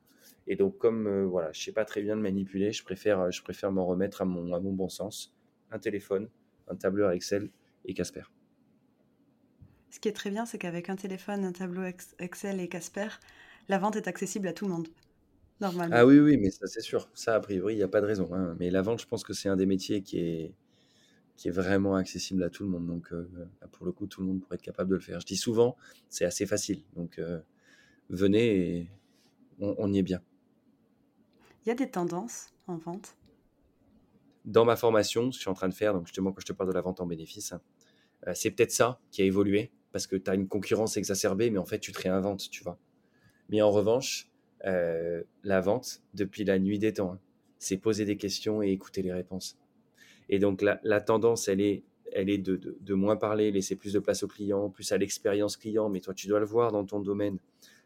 Et 0.46 0.56
donc, 0.56 0.78
comme 0.78 1.24
voilà, 1.24 1.52
je 1.52 1.62
sais 1.62 1.72
pas 1.72 1.84
très 1.84 2.02
bien 2.02 2.14
le 2.14 2.20
manipuler, 2.22 2.70
je 2.70 2.84
préfère, 2.84 3.30
je 3.30 3.42
préfère 3.42 3.72
m'en 3.72 3.86
remettre 3.86 4.22
à 4.22 4.24
mon, 4.24 4.52
à 4.52 4.60
mon 4.60 4.72
bon 4.72 4.88
sens. 4.88 5.34
Un 5.70 5.78
téléphone, 5.78 6.28
un 6.68 6.76
tableur 6.76 7.10
Excel 7.12 7.50
et 7.86 7.94
Casper. 7.94 8.24
Ce 9.90 9.98
qui 9.98 10.08
est 10.08 10.12
très 10.12 10.30
bien, 10.30 10.46
c'est 10.46 10.58
qu'avec 10.58 10.88
un 10.88 10.96
téléphone, 10.96 11.44
un 11.44 11.52
tableau 11.52 11.82
Excel 12.18 12.60
et 12.60 12.68
Casper, 12.68 13.08
la 13.70 13.78
vente 13.78 13.94
est 13.96 14.08
accessible 14.08 14.48
à 14.48 14.52
tout 14.52 14.66
le 14.66 14.72
monde. 14.72 14.88
Normalement. 15.60 15.94
Ah 15.96 16.04
oui, 16.04 16.18
oui, 16.18 16.36
mais 16.38 16.50
ça 16.50 16.66
c'est 16.66 16.80
sûr. 16.80 17.08
Ça, 17.14 17.36
a 17.36 17.40
priori, 17.40 17.74
il 17.74 17.76
n'y 17.76 17.82
a 17.82 17.88
pas 17.88 18.00
de 18.00 18.06
raison. 18.06 18.34
Hein. 18.34 18.56
Mais 18.58 18.68
la 18.70 18.82
vente, 18.82 19.00
je 19.00 19.06
pense 19.06 19.22
que 19.22 19.32
c'est 19.32 19.48
un 19.48 19.56
des 19.56 19.66
métiers 19.66 20.02
qui 20.02 20.18
est, 20.18 20.54
qui 21.36 21.48
est 21.48 21.52
vraiment 21.52 21.94
accessible 21.94 22.42
à 22.42 22.50
tout 22.50 22.64
le 22.64 22.70
monde. 22.70 22.86
Donc, 22.86 23.12
euh, 23.12 23.28
pour 23.72 23.86
le 23.86 23.92
coup, 23.92 24.06
tout 24.06 24.22
le 24.22 24.26
monde 24.26 24.40
pourrait 24.40 24.56
être 24.56 24.62
capable 24.62 24.90
de 24.90 24.96
le 24.96 25.00
faire. 25.00 25.20
Je 25.20 25.26
dis 25.26 25.36
souvent, 25.36 25.76
c'est 26.08 26.24
assez 26.24 26.46
facile. 26.46 26.82
Donc, 26.96 27.18
euh, 27.18 27.40
venez 28.08 28.78
et 28.78 28.90
on, 29.60 29.92
y 29.92 29.98
est 29.98 30.02
bien. 30.02 30.20
Il 31.64 31.68
y 31.68 31.72
a 31.72 31.74
des 31.76 31.90
tendances 31.90 32.48
en 32.66 32.76
vente? 32.76 33.14
Dans 34.46 34.64
ma 34.64 34.74
formation, 34.74 35.30
je 35.30 35.38
suis 35.38 35.50
en 35.50 35.54
train 35.54 35.68
de 35.68 35.74
faire, 35.74 35.92
donc 35.92 36.06
justement, 36.06 36.32
quand 36.32 36.40
je 36.40 36.46
te 36.46 36.52
parle 36.54 36.70
de 36.70 36.74
la 36.74 36.80
vente 36.80 37.00
en 37.00 37.06
bénéfice, 37.06 37.52
euh, 38.26 38.32
c'est 38.34 38.50
peut-être 38.50 38.72
ça 38.72 38.98
qui 39.10 39.20
a 39.20 39.26
évolué 39.26 39.70
parce 39.92 40.06
que 40.06 40.16
tu 40.16 40.30
as 40.30 40.34
une 40.34 40.48
concurrence 40.48 40.96
exacerbée, 40.96 41.50
mais 41.50 41.58
en 41.58 41.66
fait, 41.66 41.78
tu 41.78 41.92
te 41.92 42.00
réinventes, 42.00 42.48
tu 42.50 42.64
vois. 42.64 42.78
Mais 43.50 43.62
en 43.62 43.70
revanche, 43.70 44.28
euh, 44.64 45.22
la 45.42 45.60
vente, 45.60 46.02
depuis 46.14 46.44
la 46.44 46.58
nuit 46.58 46.78
des 46.78 46.92
temps, 46.92 47.12
hein, 47.12 47.18
c'est 47.58 47.76
poser 47.76 48.04
des 48.04 48.16
questions 48.16 48.62
et 48.62 48.70
écouter 48.70 49.02
les 49.02 49.12
réponses. 49.12 49.58
Et 50.28 50.38
donc, 50.38 50.62
la, 50.62 51.00
tendance, 51.00 51.48
elle 51.48 51.60
est, 51.60 51.82
elle 52.12 52.30
est 52.30 52.38
de, 52.38 52.56
de, 52.80 52.94
moins 52.94 53.16
parler, 53.16 53.50
laisser 53.50 53.74
plus 53.74 53.92
de 53.92 53.98
place 53.98 54.22
au 54.22 54.28
client, 54.28 54.70
plus 54.70 54.92
à 54.92 54.98
l'expérience 54.98 55.56
client, 55.56 55.88
mais 55.88 56.00
toi, 56.00 56.14
tu 56.14 56.28
dois 56.28 56.38
le 56.38 56.46
voir 56.46 56.70
dans 56.70 56.84
ton 56.84 57.00
domaine. 57.00 57.38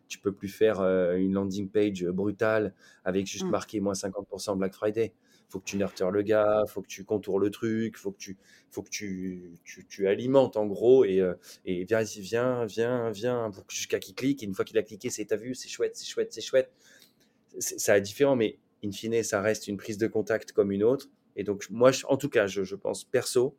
Tu 0.08 0.18
peux 0.18 0.32
plus 0.32 0.48
faire 0.48 0.80
euh, 0.80 1.16
une 1.16 1.32
landing 1.32 1.68
page 1.68 2.04
brutale 2.04 2.74
avec 3.04 3.26
juste 3.26 3.46
mmh. 3.46 3.50
marqué 3.50 3.80
moins 3.80 3.94
50% 3.94 4.58
Black 4.58 4.74
Friday 4.74 5.12
faut 5.54 5.60
que 5.60 5.66
tu 5.66 5.76
nurtures 5.76 6.10
le 6.10 6.22
gars, 6.22 6.64
faut 6.66 6.82
que 6.82 6.88
tu 6.88 7.04
contours 7.04 7.38
le 7.38 7.48
truc, 7.48 7.96
faut 7.96 8.10
que 8.10 8.18
tu, 8.18 8.36
faut 8.72 8.82
que 8.82 8.88
tu, 8.88 9.52
tu, 9.88 10.08
alimentes 10.08 10.56
en 10.56 10.66
gros 10.66 11.04
et, 11.04 11.20
euh, 11.20 11.34
et 11.64 11.84
viens, 11.84 12.02
viens, 12.02 12.64
viens, 12.64 13.10
viens, 13.12 13.52
jusqu'à 13.68 14.00
qu'il 14.00 14.16
clique. 14.16 14.42
Et 14.42 14.46
une 14.46 14.54
fois 14.54 14.64
qu'il 14.64 14.76
a 14.78 14.82
cliqué, 14.82 15.10
c'est 15.10 15.24
t'as 15.26 15.36
vu, 15.36 15.54
c'est 15.54 15.68
chouette, 15.68 15.94
c'est 15.94 16.06
chouette, 16.06 16.32
c'est 16.32 16.40
chouette. 16.40 16.72
Ça 17.60 17.96
est 17.96 18.00
différent, 18.00 18.34
mais 18.34 18.58
in 18.84 18.90
fine, 18.90 19.22
ça 19.22 19.40
reste 19.40 19.68
une 19.68 19.76
prise 19.76 19.96
de 19.96 20.08
contact 20.08 20.50
comme 20.50 20.72
une 20.72 20.82
autre. 20.82 21.08
Et 21.36 21.44
donc, 21.44 21.70
moi, 21.70 21.92
en 22.08 22.16
tout 22.16 22.28
cas, 22.28 22.48
je, 22.48 22.64
je 22.64 22.74
pense 22.74 23.04
perso 23.04 23.56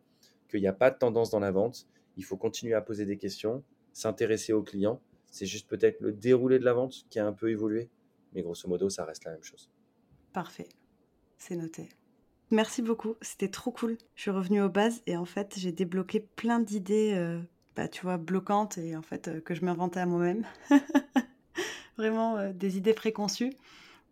qu'il 0.49 0.59
n'y 0.59 0.67
a 0.67 0.73
pas 0.73 0.91
de 0.91 0.97
tendance 0.97 1.29
dans 1.29 1.39
la 1.39 1.51
vente. 1.51 1.87
Il 2.17 2.25
faut 2.25 2.35
continuer 2.35 2.73
à 2.73 2.81
poser 2.81 3.05
des 3.05 3.17
questions, 3.17 3.63
s'intéresser 3.93 4.51
aux 4.51 4.63
clients. 4.63 4.99
C'est 5.31 5.45
juste 5.45 5.69
peut-être 5.69 6.01
le 6.01 6.11
déroulé 6.11 6.59
de 6.59 6.65
la 6.65 6.73
vente 6.73 7.05
qui 7.09 7.19
a 7.19 7.25
un 7.25 7.33
peu 7.33 7.49
évolué. 7.51 7.89
Mais 8.33 8.41
grosso 8.41 8.67
modo, 8.67 8.89
ça 8.89 9.05
reste 9.05 9.23
la 9.23 9.31
même 9.31 9.43
chose. 9.43 9.69
Parfait 10.33 10.67
noté. 11.53 11.89
Merci 12.51 12.83
beaucoup, 12.83 13.15
c'était 13.21 13.47
trop 13.47 13.71
cool. 13.71 13.97
Je 14.15 14.21
suis 14.21 14.31
revenue 14.31 14.61
aux 14.61 14.69
bases 14.69 15.01
et 15.07 15.17
en 15.17 15.25
fait, 15.25 15.55
j'ai 15.57 15.71
débloqué 15.71 16.19
plein 16.19 16.59
d'idées, 16.59 17.13
euh, 17.15 17.39
bah, 17.75 17.87
tu 17.87 18.03
vois, 18.03 18.17
bloquantes 18.17 18.77
et 18.77 18.95
en 18.95 19.01
fait, 19.01 19.27
euh, 19.27 19.41
que 19.41 19.55
je 19.55 19.65
m'inventais 19.65 19.99
à 19.99 20.05
moi-même. 20.05 20.45
Vraiment 21.97 22.37
euh, 22.37 22.53
des 22.53 22.77
idées 22.77 22.93
préconçues. 22.93 23.53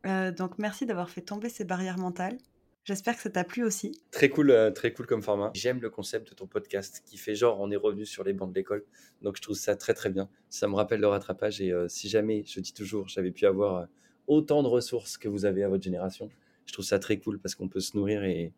donc, 0.03 0.57
merci 0.57 0.85
d'avoir 0.85 1.09
fait 1.09 1.21
tomber 1.21 1.49
ces 1.49 1.63
barrières 1.63 1.99
mentales. 1.99 2.37
J'espère 2.85 3.15
que 3.15 3.21
ça 3.21 3.29
t'a 3.29 3.43
plu 3.43 3.63
aussi. 3.63 3.97
Très 4.11 4.29
cool, 4.29 4.71
très 4.75 4.91
cool 4.91 5.05
comme 5.05 5.21
format. 5.21 5.51
J'aime 5.53 5.79
le 5.79 5.89
concept 5.89 6.31
de 6.31 6.35
ton 6.35 6.47
podcast 6.47 7.01
qui 7.05 7.17
fait 7.17 7.35
genre 7.35 7.61
on 7.61 7.71
est 7.71 7.77
revenu 7.77 8.05
sur 8.05 8.25
les 8.25 8.33
bancs 8.33 8.49
de 8.49 8.55
l'école. 8.55 8.83
Donc 9.21 9.37
je 9.37 9.41
trouve 9.41 9.55
ça 9.55 9.77
très 9.77 9.93
très 9.93 10.09
bien. 10.09 10.27
Ça 10.49 10.67
me 10.67 10.75
rappelle 10.75 10.99
le 10.99 11.07
rattrapage 11.07 11.61
et 11.61 11.73
si 11.87 12.09
jamais, 12.09 12.43
je 12.45 12.59
dis 12.59 12.73
toujours, 12.73 13.07
j'avais 13.07 13.31
pu 13.31 13.45
avoir 13.45 13.87
autant 14.27 14.63
de 14.63 14.67
ressources 14.67 15.17
que 15.17 15.29
vous 15.29 15.45
avez 15.45 15.63
à 15.63 15.69
votre 15.69 15.83
génération, 15.83 16.29
je 16.65 16.73
trouve 16.73 16.85
ça 16.85 16.99
très 16.99 17.17
cool 17.17 17.39
parce 17.39 17.55
qu'on 17.55 17.67
peut 17.67 17.79
se 17.79 17.97
nourrir 17.97 18.23
et 18.23 18.53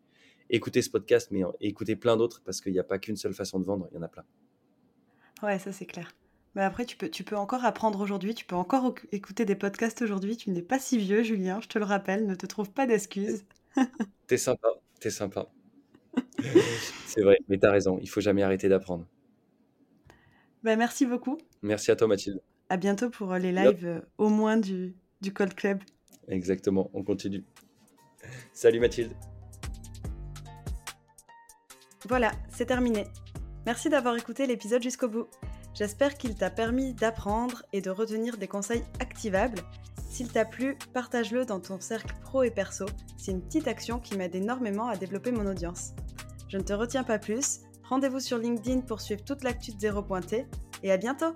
écouter 0.50 0.82
ce 0.82 0.90
podcast, 0.90 1.28
mais 1.30 1.42
écouter 1.60 1.96
plein 1.96 2.16
d'autres 2.16 2.42
parce 2.44 2.60
qu'il 2.60 2.72
n'y 2.72 2.78
a 2.78 2.84
pas 2.84 2.98
qu'une 2.98 3.16
seule 3.16 3.34
façon 3.34 3.58
de 3.58 3.64
vendre, 3.64 3.88
il 3.90 3.94
y 3.94 3.98
en 3.98 4.02
a 4.02 4.08
plein. 4.08 4.24
Ouais, 5.42 5.58
ça 5.58 5.72
c'est 5.72 5.86
clair. 5.86 6.12
Mais 6.54 6.62
après, 6.62 6.86
tu 6.86 6.96
peux, 6.96 7.10
tu 7.10 7.22
peux 7.22 7.36
encore 7.36 7.66
apprendre 7.66 8.00
aujourd'hui, 8.00 8.34
tu 8.34 8.46
peux 8.46 8.56
encore 8.56 8.94
écouter 9.12 9.44
des 9.44 9.56
podcasts 9.56 10.00
aujourd'hui. 10.00 10.38
Tu 10.38 10.50
n'es 10.50 10.62
pas 10.62 10.78
si 10.78 10.96
vieux, 10.96 11.22
Julien, 11.22 11.60
je 11.60 11.68
te 11.68 11.78
le 11.78 11.84
rappelle, 11.84 12.26
ne 12.26 12.34
te 12.34 12.46
trouve 12.46 12.70
pas 12.70 12.86
d'excuses. 12.86 13.44
t'es 14.26 14.38
sympa, 14.38 14.68
t'es 14.98 15.10
sympa. 15.10 15.50
c'est 17.06 17.20
vrai, 17.20 17.38
mais 17.48 17.58
t'as 17.58 17.70
raison, 17.70 17.98
il 18.00 18.08
faut 18.08 18.22
jamais 18.22 18.42
arrêter 18.42 18.70
d'apprendre. 18.70 19.06
Bah, 20.62 20.76
merci 20.76 21.04
beaucoup. 21.04 21.36
Merci 21.60 21.90
à 21.90 21.96
toi, 21.96 22.08
Mathilde. 22.08 22.40
À 22.70 22.78
bientôt 22.78 23.10
pour 23.10 23.34
les 23.34 23.52
lives, 23.52 23.86
euh, 23.86 24.00
au 24.16 24.30
moins 24.30 24.56
du, 24.56 24.94
du 25.20 25.34
Cold 25.34 25.54
Club. 25.54 25.80
Exactement, 26.26 26.90
on 26.94 27.04
continue. 27.04 27.44
Salut 28.52 28.80
Mathilde. 28.80 29.12
Voilà, 32.08 32.30
c'est 32.50 32.66
terminé. 32.66 33.06
Merci 33.66 33.88
d'avoir 33.88 34.16
écouté 34.16 34.46
l'épisode 34.46 34.82
jusqu'au 34.82 35.08
bout. 35.08 35.26
J'espère 35.74 36.16
qu'il 36.16 36.34
t'a 36.36 36.50
permis 36.50 36.94
d'apprendre 36.94 37.64
et 37.72 37.80
de 37.80 37.90
retenir 37.90 38.38
des 38.38 38.48
conseils 38.48 38.84
activables. 39.00 39.60
S'il 40.08 40.32
t'a 40.32 40.44
plu, 40.44 40.78
partage-le 40.94 41.44
dans 41.44 41.60
ton 41.60 41.80
cercle 41.80 42.14
pro 42.22 42.42
et 42.42 42.50
perso. 42.50 42.86
C'est 43.18 43.32
une 43.32 43.42
petite 43.42 43.68
action 43.68 43.98
qui 43.98 44.16
m'aide 44.16 44.34
énormément 44.34 44.88
à 44.88 44.96
développer 44.96 45.32
mon 45.32 45.46
audience. 45.46 45.92
Je 46.48 46.56
ne 46.56 46.62
te 46.62 46.72
retiens 46.72 47.04
pas 47.04 47.18
plus. 47.18 47.60
Rendez-vous 47.88 48.20
sur 48.20 48.38
LinkedIn 48.38 48.80
pour 48.80 49.00
suivre 49.00 49.22
toute 49.24 49.44
l'actu 49.44 49.72
de 49.72 49.80
Zéro 49.80 50.04
et 50.82 50.92
à 50.92 50.96
bientôt 50.96 51.34